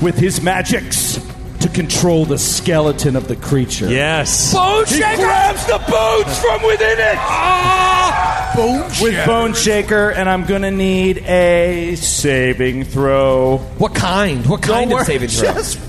[0.02, 1.20] with his magics
[1.62, 3.88] to control the skeleton of the creature.
[3.88, 4.54] Yes.
[4.54, 8.54] Bone He grabs the bones from within it Ah!
[8.56, 13.60] Bone with Bone Shaker, and I'm gonna need a saving throw.
[13.78, 14.46] What kind?
[14.48, 15.54] What kind Don't of worry, saving throw?
[15.54, 15.80] Just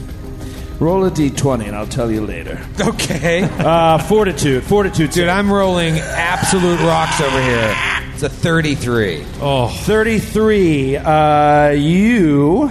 [0.82, 2.60] roll a d20, and I'll tell you later.
[2.80, 3.48] Okay.
[3.62, 5.10] Uh, fortitude, fortitude.
[5.12, 7.74] Dude, I'm rolling absolute rocks over here.
[8.12, 9.24] It's a 33.
[9.40, 9.68] Oh.
[9.68, 10.96] 33.
[10.96, 12.70] Uh, you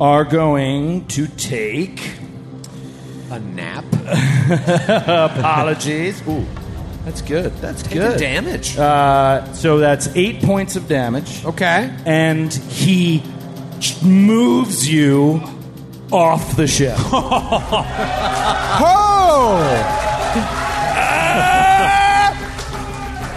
[0.00, 2.12] are going to take.
[3.30, 3.84] A nap?
[5.38, 6.26] Apologies.
[6.26, 6.44] Ooh,
[7.04, 7.52] that's good.
[7.58, 8.18] That's good.
[8.18, 8.76] damage.
[8.76, 11.44] Uh, so that's eight points of damage.
[11.44, 11.94] Okay.
[12.04, 13.22] And he
[14.02, 15.40] moves you
[16.12, 16.96] off the ship.
[18.82, 19.60] Oh!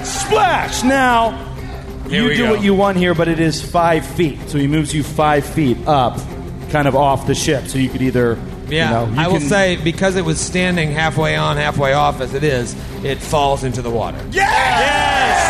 [0.03, 0.83] Splash!
[0.83, 1.31] Now,
[2.09, 2.51] Here you we do go.
[2.51, 4.39] what you want here, but it is five feet.
[4.49, 6.17] So he moves you five feet up,
[6.69, 7.67] kind of off the ship.
[7.67, 8.37] So you could either
[8.69, 11.93] Yeah, You know, you I will can- say because it was standing halfway on, halfway
[11.93, 12.73] off as it is,
[13.03, 14.17] it falls into the water.
[14.31, 15.49] Yes.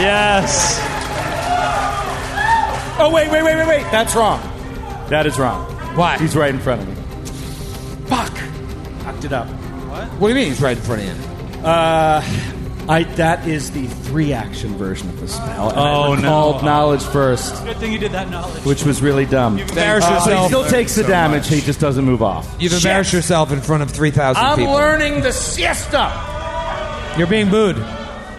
[0.00, 0.78] Yes.
[2.98, 3.82] Oh wait, wait, wait, wait, wait.
[3.90, 4.40] That's wrong.
[5.10, 5.66] That is wrong.
[5.96, 6.18] Why?
[6.18, 6.94] He's right in front of me.
[8.06, 8.36] Fuck.
[9.02, 9.46] Fucked it up.
[9.48, 11.66] What What do you mean he's right in front of you?
[11.66, 12.22] Uh,
[12.88, 15.70] I that is the three action version of the spell.
[15.70, 16.14] And Oh, I no.
[16.16, 18.64] recalled knowledge first, Good thing you did that knowledge.
[18.64, 19.58] which was really dumb.
[19.58, 20.46] You've embarrassed Uh, but he yourself.
[20.48, 21.48] still takes the damage.
[21.48, 22.46] He just doesn't move off.
[22.60, 24.74] You've embarrassed yourself in front of 3,000 I'm people.
[24.74, 26.12] learning the siesta.
[27.18, 27.76] You're being booed.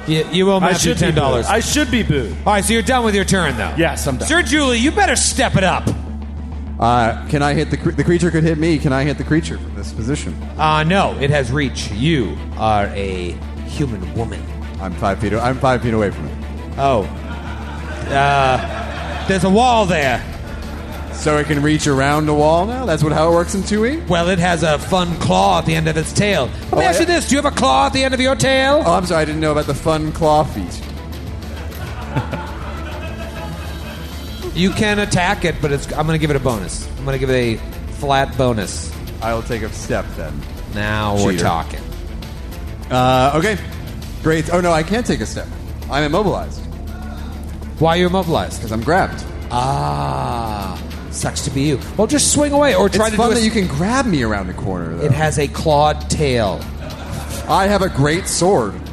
[0.08, 1.44] You, you owe I Matthew should be $10.
[1.44, 1.46] booed.
[1.52, 2.32] I should be booed.
[2.46, 3.74] All right, so you're done with your turn, though.
[3.78, 4.28] Yes, I'm done.
[4.30, 5.84] Sir Julie, you better step it up.
[6.80, 8.30] Uh, can I hit the cre- the creature?
[8.30, 8.78] Could hit me.
[8.78, 10.34] Can I hit the creature from this position?
[10.58, 11.90] Uh, no, it has reach.
[11.92, 13.32] You are a
[13.68, 14.44] human woman.
[14.80, 15.34] I'm five feet.
[15.34, 16.36] I'm five feet away from it.
[16.78, 17.02] Oh.
[18.10, 20.24] Uh, there's a wall there.
[21.14, 22.86] So it can reach around a wall now.
[22.86, 23.98] That's what how it works in two E.
[24.08, 26.46] Well, it has a fun claw at the end of its tail.
[26.46, 27.16] Let me Oh, ask you yeah?
[27.16, 28.84] this: Do you have a claw at the end of your tail?
[28.86, 29.24] Oh, I'm sorry.
[29.24, 30.80] I didn't know about the fun claw feet.
[34.58, 36.88] You can attack it, but it's, I'm going to give it a bonus.
[36.98, 37.56] I'm going to give it a
[37.94, 38.92] flat bonus.
[39.22, 40.40] I'll take a step then.
[40.74, 41.44] Now we're Cheater.
[41.44, 41.80] talking.
[42.92, 43.58] Uh, okay.
[44.24, 44.52] Great.
[44.54, 45.48] Oh no, I can't take a step.
[45.90, 46.60] I'm immobilized
[47.80, 48.60] Why are you immobilized?
[48.60, 49.24] because I'm grabbed.
[49.52, 50.82] Ah,
[51.12, 51.80] sucks to be you.
[51.96, 54.06] Well, just swing away or try it's to fun do a that you can grab
[54.06, 54.96] me around the corner.
[54.96, 55.06] Though.
[55.06, 56.60] It has a clawed tail.
[57.48, 58.74] I have a great sword.
[58.74, 58.84] Not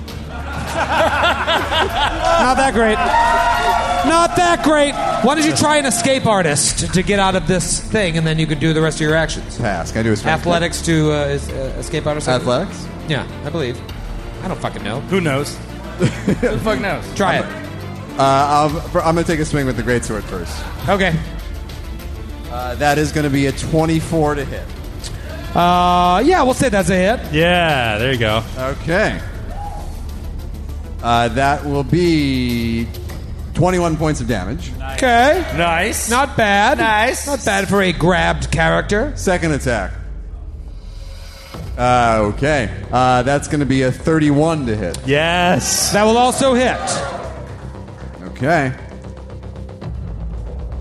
[2.57, 3.64] that great.
[4.06, 4.93] Not that great.
[5.24, 8.39] Why don't you try an escape artist to get out of this thing, and then
[8.39, 9.59] you can do the rest of your actions.
[9.59, 9.93] Pass.
[9.93, 10.47] Can I do a strength check?
[10.47, 12.28] Athletics to uh, is, uh, escape artist.
[12.28, 12.68] I believe?
[12.68, 12.89] Athletics.
[13.09, 13.81] Yeah, I believe.
[14.43, 15.01] I don't fucking know.
[15.01, 15.56] Who knows?
[15.98, 17.14] Who the fuck knows?
[17.14, 17.44] Try it.
[18.18, 20.64] Uh, I'll, I'm going to take a swing with the great sword first.
[20.89, 21.18] Okay.
[22.51, 24.66] Uh, that is going to be a 24 to hit.
[25.56, 27.32] Uh, yeah, we'll say that's a hit.
[27.32, 28.43] Yeah, there you go.
[28.56, 29.20] Okay.
[31.02, 32.86] Uh, that will be
[33.55, 34.72] 21 points of damage.
[34.94, 35.44] Okay.
[35.56, 36.10] Nice.
[36.10, 36.78] Not bad.
[36.78, 37.26] Nice.
[37.26, 39.12] Not bad for a grabbed character.
[39.16, 39.93] Second attack.
[41.78, 42.85] Uh, okay.
[42.93, 44.98] Uh, that's going to be a 31 to hit.
[45.06, 45.93] Yes.
[45.93, 46.78] That will also hit.
[48.32, 48.72] Okay.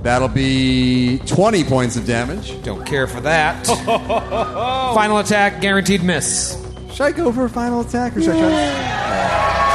[0.04, 2.62] That'll be 20 points of damage.
[2.64, 3.66] Don't care for that.
[4.96, 6.60] Final attack, guaranteed miss.
[6.92, 9.73] Should I go for a final attack or should I try?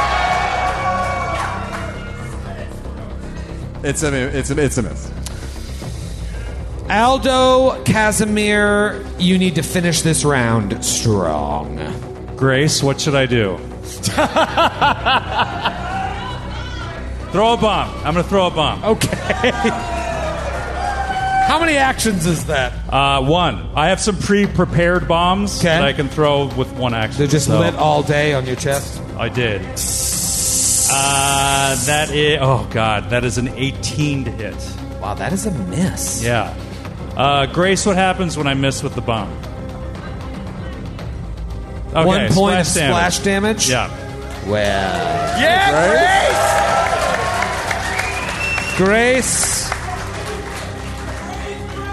[3.83, 5.11] It's a it's a it's a miss.
[6.89, 11.77] Aldo Casimir, you need to finish this round strong.
[12.35, 13.57] Grace, what should I do?
[17.31, 17.89] throw a bomb.
[17.97, 18.83] I'm going to throw a bomb.
[18.83, 19.51] Okay.
[21.47, 22.73] How many actions is that?
[22.91, 23.69] Uh, one.
[23.75, 25.67] I have some pre-prepared bombs Okay.
[25.67, 27.19] that I can throw with one action.
[27.19, 28.99] They're just so lit all day on your chest.
[29.17, 29.61] I did.
[30.91, 32.39] Uh, that is.
[32.41, 34.55] Oh God, that is an 18 to hit.
[35.01, 36.23] Wow, that is a miss.
[36.23, 36.53] Yeah.
[37.15, 39.29] Uh, Grace, what happens when I miss with the bomb?
[41.89, 43.69] Okay, One point of splash splash damage.
[43.69, 43.89] Yeah.
[44.47, 45.75] Well, Yeah,
[48.77, 49.67] Grace.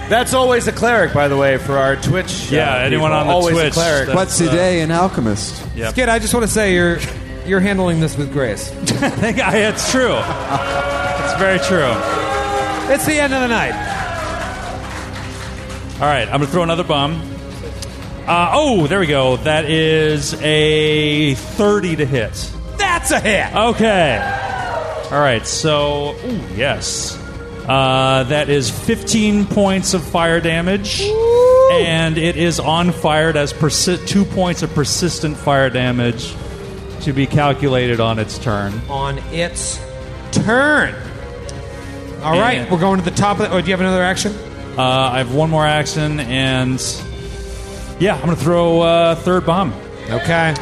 [0.08, 2.48] That's always a cleric, by the way, for our Twitch.
[2.50, 3.20] Yeah, uh, anyone people.
[3.20, 4.06] on the always Twitch, A cleric.
[4.06, 5.60] that- What's today an alchemist?
[5.74, 5.90] Yep.
[5.92, 6.98] Skid, I just want to say you're
[7.46, 8.72] you're handling this with grace.
[9.22, 10.16] It's true.
[10.16, 11.92] it's very true.
[12.92, 13.74] It's the end of the night.
[15.94, 17.20] All right, I'm going to throw another bomb.
[18.26, 19.36] Uh, oh, there we go.
[19.38, 22.52] That is a 30 to hit.
[22.76, 23.54] That's a hit.
[23.54, 24.18] Okay.
[25.10, 27.16] All right, so, ooh, yes.
[27.66, 31.02] Uh, that is 15 points of fire damage.
[31.72, 33.30] And it is on fire.
[33.30, 36.34] It has persi- two points of persistent fire damage
[37.06, 38.72] to be calculated on its turn.
[38.90, 39.78] On its
[40.32, 40.92] turn.
[42.20, 43.52] All right, And- we're going to the top of the.
[43.56, 44.34] Oh, do you have another action?
[44.76, 46.80] Uh, I have one more action, and
[48.00, 49.72] yeah, I'm going to throw a third bomb.
[50.10, 50.52] Okay.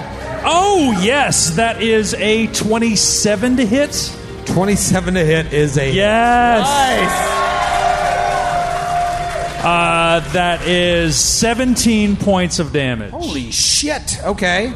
[0.47, 4.15] Oh, yes, that is a 27 to hit.
[4.45, 5.91] 27 to hit is a.
[5.91, 6.67] Yes.
[9.65, 13.13] Uh, that is 17 points of damage.
[13.13, 14.23] Holy shit.
[14.23, 14.75] Okay.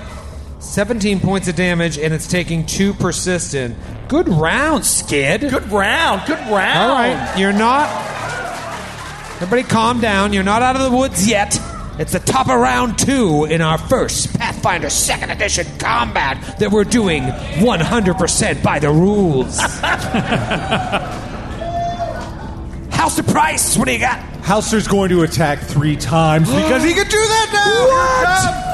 [0.69, 3.75] 17 points of damage, and it's taking two persistent.
[4.09, 5.41] Good round, Skid.
[5.41, 6.27] Good round.
[6.27, 6.79] Good round.
[6.79, 7.39] All right.
[7.39, 7.89] You're not.
[9.37, 10.33] Everybody calm down.
[10.33, 11.59] You're not out of the woods yet.
[11.99, 16.85] It's the top of round two in our first Pathfinder Second Edition combat that we're
[16.85, 19.59] doing 100% by the rules.
[22.91, 24.21] Halster Price, what do you got?
[24.43, 28.55] Halster's going to attack three times because he can do that now.
[28.55, 28.68] What?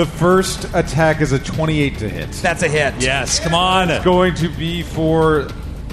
[0.00, 2.30] The first attack is a 28 to hit.
[2.32, 2.94] That's a hit.
[3.00, 3.90] Yes, come on.
[3.90, 5.46] It's going to be for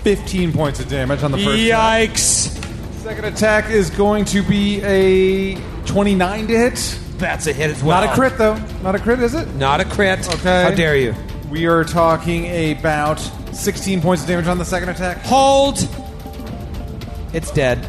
[0.03, 2.11] 15 points of damage on the first attack.
[2.11, 3.03] Yikes.
[3.03, 5.55] Second attack is going to be a
[5.87, 6.99] 29 to hit.
[7.17, 7.99] That's a hit as well.
[7.99, 8.55] Not a crit, though.
[8.81, 9.53] Not a crit, is it?
[9.55, 10.25] Not a crit.
[10.35, 10.63] Okay.
[10.63, 11.13] How dare you?
[11.49, 12.45] We are talking
[12.77, 13.19] about
[13.51, 15.17] 16 points of damage on the second attack.
[15.23, 15.79] Hold.
[17.33, 17.85] It's dead.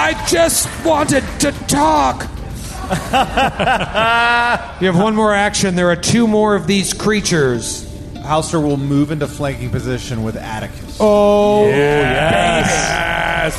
[0.00, 2.22] I just wanted to talk.
[4.80, 5.74] you have one more action.
[5.74, 7.84] There are two more of these creatures.
[8.14, 10.98] Halster will move into flanking position with Atticus.
[11.00, 13.54] Oh, Yes.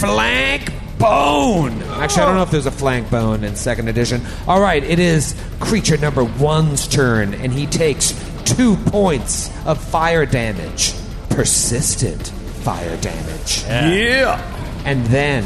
[0.00, 1.82] flank bone.
[1.84, 4.22] Actually, I don't know if there's a flank bone in second edition.
[4.48, 8.12] All right, it is creature number one's turn, and he takes
[8.44, 10.94] two points of fire damage.
[11.30, 12.28] Persistent
[12.64, 13.62] fire damage.
[13.66, 14.40] Yeah.
[14.84, 15.44] And then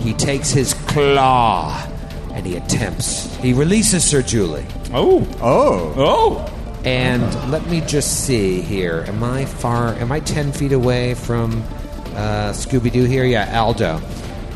[0.00, 1.86] he takes his claw
[2.32, 3.34] and he attempts.
[3.36, 4.66] He releases Sir Julie.
[4.92, 5.26] Oh.
[5.40, 5.94] Oh.
[5.96, 6.54] Oh.
[6.84, 9.04] And let me just see here.
[9.08, 9.88] Am I far?
[9.94, 11.62] Am I ten feet away from
[12.14, 13.24] uh, Scooby Doo here?
[13.24, 14.00] Yeah, Aldo.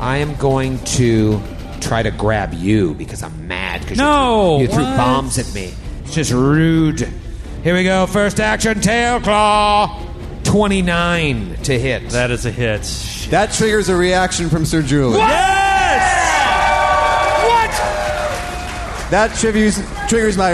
[0.01, 1.41] I am going to
[1.81, 4.97] try to grab you because I'm mad because No, you, threw, you threw what?
[4.97, 5.75] bombs at me.
[6.05, 7.01] It's just rude.
[7.65, 8.07] Here we go.
[8.07, 10.09] First action, tail claw.
[10.45, 12.11] Twenty-nine to hit.
[12.11, 12.85] That is a hit.
[13.33, 15.17] That triggers a reaction from Sir Julie.
[15.17, 16.03] Yes!
[17.49, 19.11] What?
[19.11, 20.53] That triggers, triggers my.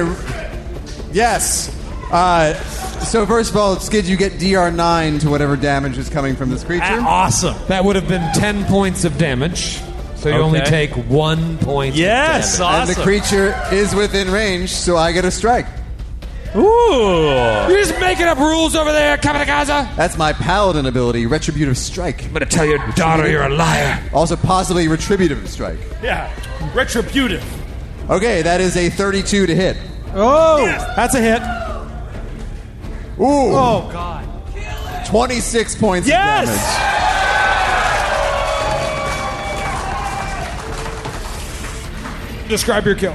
[1.12, 1.74] Yes.
[2.12, 2.54] Uh,
[3.00, 6.62] so, first of all, Skid, you get DR9 to whatever damage is coming from this
[6.62, 6.84] creature.
[6.84, 7.56] Awesome.
[7.66, 9.80] That would have been ten points of damage.
[10.14, 11.94] So you only take one point.
[11.94, 12.58] of Yes.
[12.58, 12.78] damage.
[12.80, 13.02] And the Awesome.
[13.02, 15.66] creature is within range, so I get a strike.
[16.56, 17.68] Ooh.
[17.70, 19.88] You're just making up rules over there, Capodicasa.
[19.96, 22.24] That's my paladin ability, Retributive Strike.
[22.24, 24.02] I'm gonna tell your daughter you're a liar.
[24.14, 25.78] Also, possibly Retributive Strike.
[26.02, 26.32] Yeah.
[26.74, 27.44] Retributive.
[28.10, 29.76] Okay, that is a 32 to hit.
[30.14, 30.64] Oh,
[30.96, 31.42] that's a hit.
[33.20, 33.52] Ooh.
[33.54, 34.24] Oh God!
[35.06, 36.48] 26 points Yes!
[36.48, 36.98] of damage.
[42.48, 43.14] Describe your kill.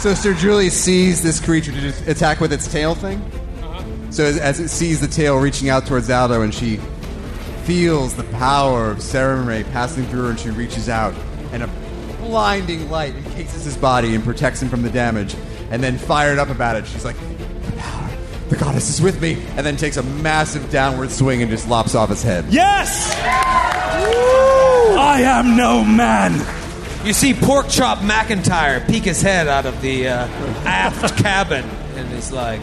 [0.00, 3.18] So Sir Julie sees this creature to just attack with its tail thing.
[3.62, 3.84] Uh-huh.
[4.10, 6.76] So as, as it sees the tail reaching out towards Aldo, and she
[7.64, 11.14] feels the power of Sarenrae passing through her, and she reaches out,
[11.52, 11.66] and a
[12.22, 15.36] blinding light encases his body and protects him from the damage.
[15.70, 17.16] And then, fired up about it, she's like,
[17.66, 18.08] "The power,
[18.48, 21.94] the goddess is with me!" And then takes a massive downward swing and just lops
[21.94, 22.46] off his head.
[22.48, 23.14] Yes.
[24.96, 26.40] I am no man.
[27.04, 30.26] You see Pork Chop McIntyre peek his head out of the uh,
[30.66, 31.64] aft cabin,
[31.96, 32.60] and he's like,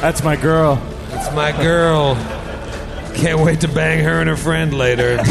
[0.00, 0.82] That's my girl.
[1.10, 2.16] "It's my girl.
[3.14, 5.18] Can't wait to bang her and her friend later."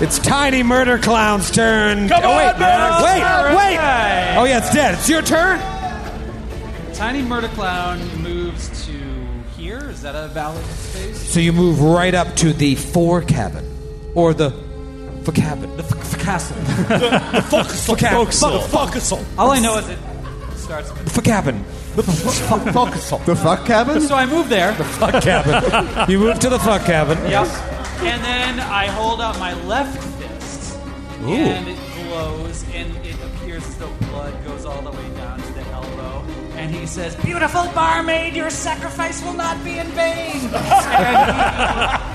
[0.00, 2.08] it's Tiny Murder Clown's turn.
[2.08, 3.02] Come oh, wait, on, man.
[3.02, 3.78] wait, wait.
[4.38, 4.94] Oh yeah, it's dead.
[4.94, 5.58] It's your turn.
[6.94, 8.92] Tiny Murder Clown moves to
[9.56, 9.90] here.
[9.90, 10.83] Is that a valid space?
[11.14, 13.64] So you move right up to the fore cabin,
[14.14, 14.50] or the
[15.24, 15.74] for cabin.
[15.76, 16.56] The f- castle.
[16.56, 18.26] the For cabin.
[18.26, 19.24] Focusal.
[19.38, 19.98] All I know is it
[20.56, 20.90] starts.
[21.12, 21.64] For cabin.
[21.96, 23.18] The forecastle.
[23.18, 24.00] The fuck cabin?
[24.00, 24.72] So I move there.
[24.74, 26.08] The fuck cabin.
[26.10, 27.18] you move to the fuck cabin.
[27.30, 27.46] Yep.
[28.02, 30.76] And then I hold out my left fist,
[31.22, 35.03] and it glows, and it appears as though blood goes all the way
[36.64, 41.42] And he says, "Beautiful barmaid, your sacrifice will not be in vain." and he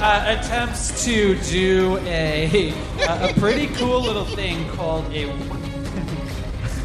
[0.03, 2.73] uh, attempts to do a
[3.07, 5.25] a pretty cool little thing called a.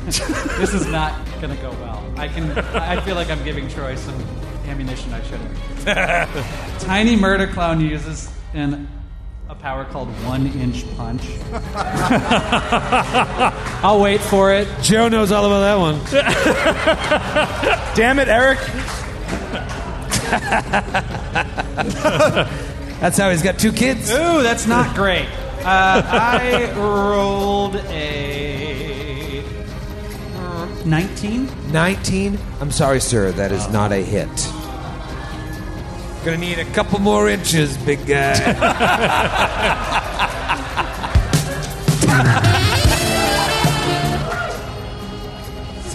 [0.04, 2.04] this is not gonna go well.
[2.18, 2.50] I can.
[2.76, 4.22] I feel like I'm giving Troy some
[4.66, 5.56] ammunition I shouldn't.
[6.80, 8.86] Tiny Murder Clown uses an,
[9.48, 11.22] a power called One Inch Punch.
[13.84, 14.66] I'll wait for it.
[14.80, 16.00] Joe knows all about that one.
[17.94, 18.58] Damn it, Erik.
[23.00, 24.10] That's how he's got two kids.
[24.10, 25.28] Ooh, that's not great.
[25.60, 29.44] Uh, I rolled a
[30.36, 31.72] uh, 19.
[31.72, 32.38] 19?
[32.60, 34.28] I'm sorry, sir, that is not a hit.
[36.24, 38.32] Gonna need a couple more inches, big guy.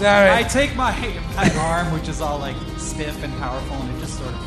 [0.00, 0.30] sorry.
[0.30, 0.92] I take my,
[1.36, 4.40] my arm, which is all like stiff and powerful, and it just sort of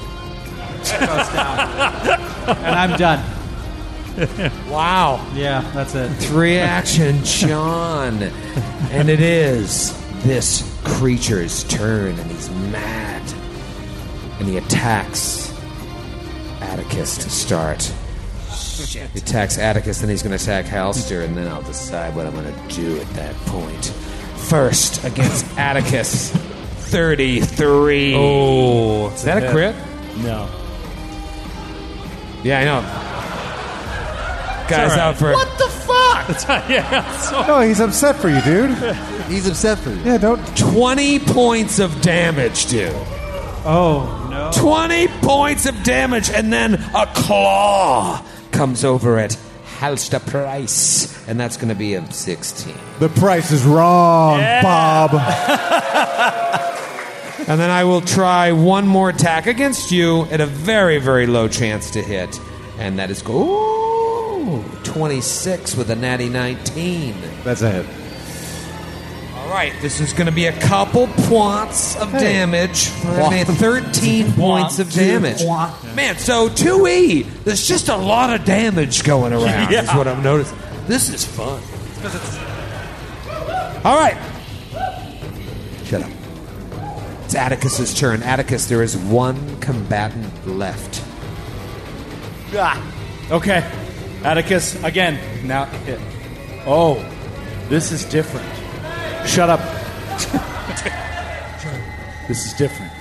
[0.99, 2.57] goes down.
[2.57, 4.69] and I'm done.
[4.69, 5.25] Wow.
[5.35, 6.09] Yeah, that's it.
[6.09, 8.23] Three action, John.
[8.91, 9.93] and it is
[10.23, 13.21] this creature's turn, and he's mad.
[14.39, 15.52] And he attacks
[16.63, 17.91] Atticus to start.
[19.13, 22.33] He attacks Atticus, then he's going to attack Halster, and then I'll decide what I'm
[22.33, 23.85] going to do at that point.
[24.47, 28.13] First, against Atticus, 33.
[28.15, 29.75] Oh, Is that a crit?
[30.23, 30.49] No.
[32.43, 32.81] Yeah, I know.
[34.69, 34.99] Guy's all right.
[34.99, 36.69] out for What the fuck?
[36.69, 37.17] yeah.
[37.17, 38.71] So, No, he's upset for you, dude.
[39.27, 40.01] He's upset for you.
[40.03, 40.45] Yeah, don't.
[40.57, 42.93] 20 points of damage, dude.
[43.65, 44.51] Oh no.
[44.61, 49.37] 20 points of damage, and then a claw comes over at
[49.77, 52.73] Halster Price, and that's going to be a 16.
[52.99, 55.11] The price is wrong, Bob.
[57.45, 61.49] And then I will try one more attack against you at a very, very low
[61.49, 62.39] chance to hit,
[62.79, 67.13] and that is go ooh, 26 with a natty 19.
[67.43, 68.02] That's a hit.
[69.53, 72.89] Right, this is going to be a couple points of damage.
[73.05, 75.43] I mean, 13 points of damage.
[75.95, 80.57] Man, so 2E, there's just a lot of damage going around, is what I'm noticing.
[80.87, 81.61] This is fun.
[83.85, 84.17] All right.
[85.85, 86.11] Shut up.
[87.25, 88.23] It's Atticus's turn.
[88.23, 91.03] Atticus, there is one combatant left.
[92.55, 92.81] Ah.
[93.29, 93.63] Okay.
[94.23, 95.47] Atticus, again.
[95.47, 95.69] Now.
[95.85, 95.99] It.
[96.65, 96.95] Oh,
[97.69, 98.49] this is different.
[99.25, 99.59] Shut up.
[102.27, 102.91] this is different.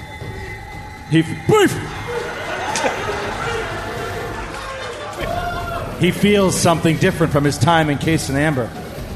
[1.10, 1.22] He.
[1.22, 1.72] Beef!
[6.00, 8.66] He feels something different from his time in Case and Amber.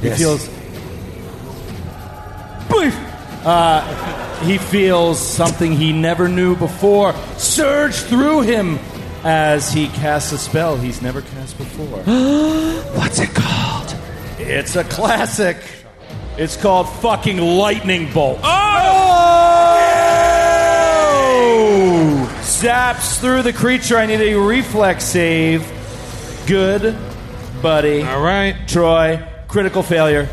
[0.02, 0.18] He Yes.
[0.18, 0.48] feels.
[2.70, 2.96] Beef!
[3.44, 3.80] Uh,
[4.44, 8.78] he feels something he never knew before surge through him
[9.24, 11.86] as he casts a spell he's never cast before.
[12.98, 13.94] What's it called?
[14.38, 15.56] It's a classic.
[16.39, 18.40] It's called fucking lightning bolt.
[18.42, 18.76] Oh!
[22.42, 23.97] Zaps through the creature.
[23.97, 25.66] I need a reflex save.
[26.47, 26.97] Good,
[27.62, 28.02] buddy.
[28.02, 28.56] All right.
[28.68, 30.28] Troy, critical failure.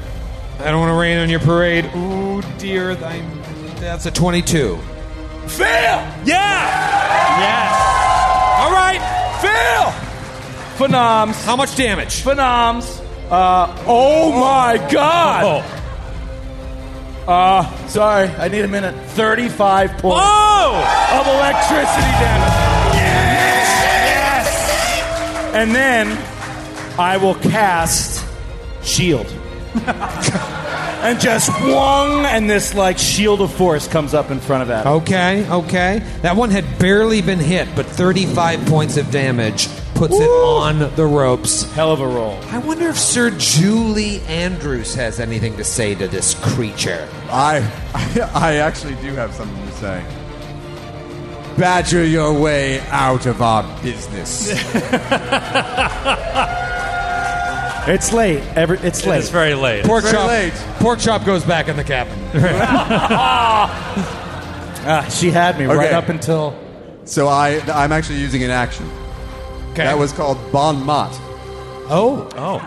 [0.60, 1.90] I don't want to rain on your parade.
[1.94, 2.92] Oh, dear.
[2.92, 3.42] I'm,
[3.80, 4.78] that's a 22.
[5.48, 5.68] Fail!
[6.26, 7.24] yeah.
[7.40, 7.84] Yes.
[8.60, 9.02] All right,
[9.42, 9.92] fail!
[10.78, 11.44] Phenoms.
[11.44, 12.24] How much damage?
[12.24, 13.02] Phenoms.
[13.30, 15.64] Uh, oh my god!
[17.28, 18.94] Uh, sorry, I need a minute.
[19.12, 21.20] 35 points Oh.
[21.20, 22.54] of electricity damage.
[22.96, 24.48] Yes!
[25.56, 26.18] And then
[27.00, 28.26] I will cast
[28.84, 29.28] Shield.
[31.04, 34.86] and just wong, and this like shield of force comes up in front of that.
[34.86, 36.00] Okay, okay.
[36.22, 41.06] That one had barely been hit, but 35 points of damage puts it on the
[41.06, 41.72] ropes.
[41.74, 42.40] Hell of a roll.
[42.46, 47.08] I wonder if Sir Julie Andrews has anything to say to this creature.
[47.30, 47.58] I,
[48.34, 50.04] I actually do have something to say.
[51.58, 54.52] Badger your way out of our business.
[57.86, 58.42] It's late.
[58.56, 59.20] Every, it's late.
[59.20, 59.84] It's very late.
[59.86, 60.28] Pork very chop.
[60.28, 60.54] late.
[60.80, 62.18] Pork chop goes back in the cabin.
[64.86, 65.94] Ah, she had me right Okay.
[65.96, 66.54] up until.
[67.06, 68.86] so I, I'm actually using an action.
[69.72, 69.86] Okay.
[69.86, 71.10] That was called Bon Mot.
[71.90, 72.60] oh, Oh.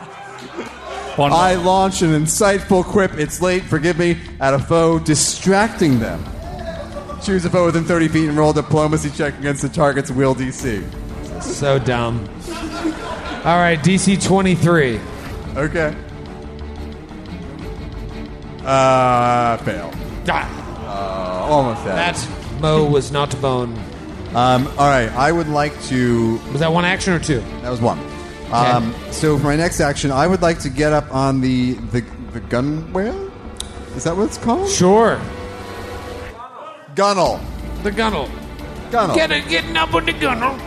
[1.17, 3.13] One I launch an insightful quip.
[3.19, 6.25] It's late, forgive me, at a foe, distracting them.
[7.23, 10.35] Choose a foe within 30 feet and roll a diplomacy check against the target's will
[10.35, 10.83] DC.
[11.43, 12.27] so dumb.
[13.47, 14.99] All right, DC 23.
[15.57, 15.95] Okay.
[18.65, 19.93] Uh, fail.
[20.29, 22.17] Ah, Uh, almost that.
[22.17, 23.73] that Mo was not a bone.
[24.35, 26.39] Um, all right, I would like to.
[26.51, 27.39] Was that one action or two?
[27.63, 28.01] That was one.
[28.51, 32.01] Um, so for my next action, I would like to get up on the the,
[32.33, 33.31] the gun whale.
[33.95, 34.69] Is that what it's called?
[34.69, 35.21] Sure.
[36.97, 37.41] Gunnel.
[37.85, 38.29] The gunnel.
[38.91, 39.15] Gunnel.
[39.15, 40.59] Get it, getting up on the gunner.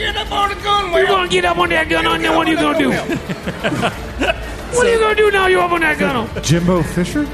[0.00, 0.92] Get up on the gun.
[0.92, 2.90] You're gonna get up on that gunner, and then what are you gonna do?
[4.74, 5.46] what are you gonna do now?
[5.46, 6.40] You're up on that gunner.
[6.40, 7.28] Jimbo Fisher?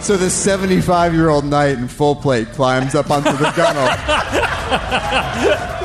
[0.00, 3.86] So this 75 year old knight in full plate climbs up onto the gunnel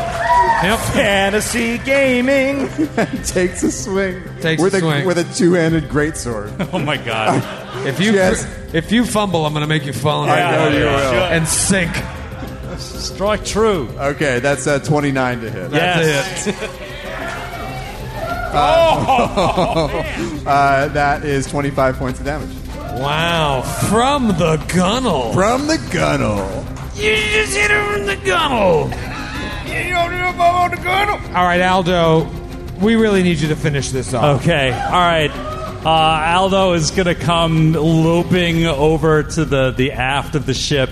[0.93, 2.68] Fantasy gaming.
[2.98, 5.06] and takes a swing Takes with a swing.
[5.08, 6.69] with a two handed greatsword.
[6.72, 7.42] Oh my god.
[7.88, 8.45] If you Yes.
[8.74, 11.24] if you fumble, I'm going to make you fall in I know you will.
[11.24, 11.92] and sink.
[12.82, 13.88] Strike true.
[13.98, 15.72] Okay, that's uh, 29 to hit.
[15.72, 16.48] Yes.
[20.42, 22.50] Uh, that is 25 points of damage.
[23.00, 25.32] Wow, from the gunnel.
[25.34, 26.66] From the gunnel.
[26.95, 28.88] You just hit her from the gunnel.
[29.66, 31.14] You don't do up on the gunner.
[31.38, 32.30] All right, Aldo.
[32.82, 34.42] We really need you to finish this off.
[34.42, 35.32] Okay, all right.
[35.85, 40.90] Uh, Aldo is going to come loping over to the, the aft of the ship,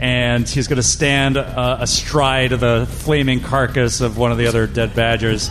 [0.00, 4.46] and he's going to stand uh, astride of the flaming carcass of one of the
[4.46, 5.50] other dead badgers.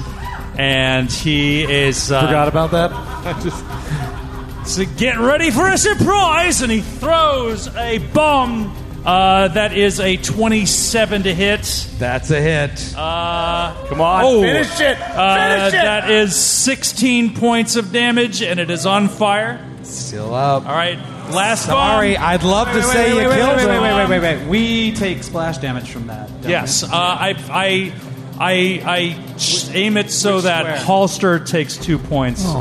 [0.58, 2.12] And he is.
[2.12, 2.92] Uh, Forgot about that.
[3.26, 4.76] I just.
[4.76, 10.18] So get ready for a surprise, and he throws a bomb uh, that is a
[10.18, 11.88] 27 to hit.
[11.98, 12.94] That's a hit.
[12.98, 15.00] Uh, Come on, oh, finish it.
[15.00, 15.84] Uh, Finish it.
[15.84, 19.64] That is 16 points of damage, and it is on fire.
[19.84, 20.66] Still up.
[20.66, 20.98] All right,
[21.32, 22.24] last Sorry, bomb.
[22.24, 23.82] I'd love to Wait, say wait, you wait, killed wait, wait, him.
[23.84, 24.48] wait, wait, wait, wait.
[24.48, 26.28] We take splash damage from that.
[26.42, 26.90] don't Yes, we?
[26.90, 27.94] uh, I, I,
[28.40, 30.98] I, I sh- aim it so that square?
[30.98, 32.54] Halster takes two points of,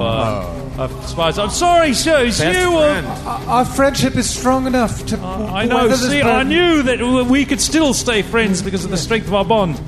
[0.00, 1.38] uh, of spots.
[1.38, 2.24] I'm sorry, sir.
[2.26, 2.70] It's Best you.
[2.70, 3.06] friend.
[3.48, 5.18] Our friendship is strong enough to.
[5.18, 5.92] I know.
[5.94, 9.44] See, I knew that we could still stay friends because of the strength of our
[9.44, 9.80] bond,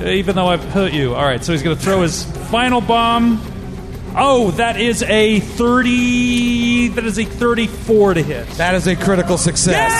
[0.00, 1.14] uh, even though I've hurt you.
[1.14, 3.42] All right, so he's going to throw his final bomb.
[4.16, 6.88] Oh, that is a thirty.
[6.88, 8.46] That is a thirty-four to hit.
[8.50, 9.92] That is a critical success.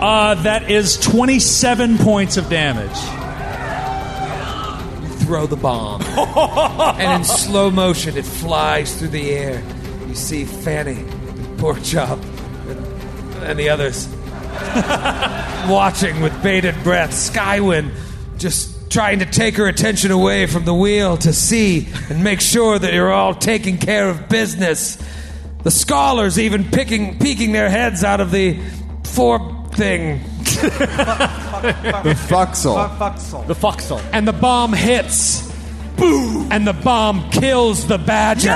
[0.00, 2.96] Uh, that is twenty-seven points of damage.
[5.02, 6.02] You Throw the bomb.
[6.98, 9.62] and in slow motion, it flies through the air.
[10.06, 11.02] You see Fanny,
[11.56, 12.22] Porkchop,
[12.68, 14.13] and, and the others
[15.68, 17.10] watching with bated breath.
[17.10, 17.90] Skywind
[18.38, 22.78] just trying to take her attention away from the wheel to see and make sure
[22.78, 24.96] that you're all taking care of business.
[25.62, 28.58] The scholars even picking, peeking their heads out of the
[29.04, 30.20] fore thing.
[31.64, 32.98] The Fuxel.
[32.98, 33.46] Fuxel.
[33.46, 34.00] The foxhole.
[34.12, 35.50] and the bomb hits.
[35.96, 36.48] Boom!
[36.52, 38.50] And the bomb kills the badger.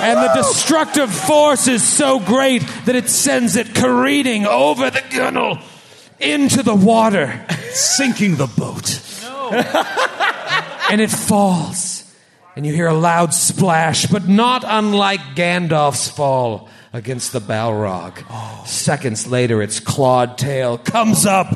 [0.00, 5.58] And the destructive force is so great that it sends it careening over the gunnel
[6.18, 9.00] into the water, Sinking the boat.
[9.22, 9.50] No.
[10.90, 12.04] and it falls.
[12.56, 18.66] And you hear a loud splash, but not unlike Gandalf's fall against the Balrog.
[18.66, 21.46] Seconds later, its clawed tail comes up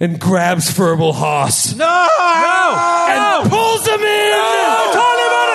[0.00, 1.74] and grabs Ferbal Hoss.
[1.74, 1.84] No!
[1.84, 2.74] No!
[3.10, 4.32] and pulls him in.
[4.32, 5.47] And we'll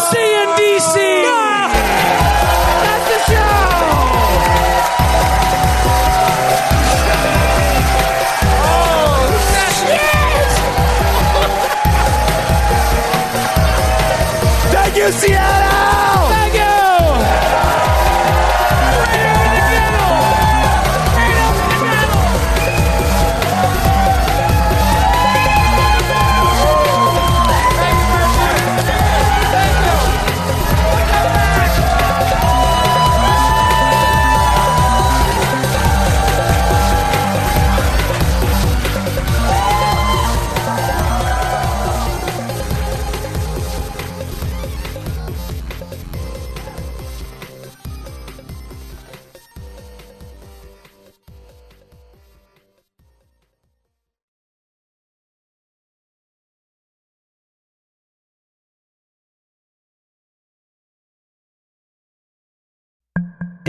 [0.00, 0.94] see in DC.
[2.84, 3.58] That's the show.
[14.72, 15.59] Thank you, Seattle!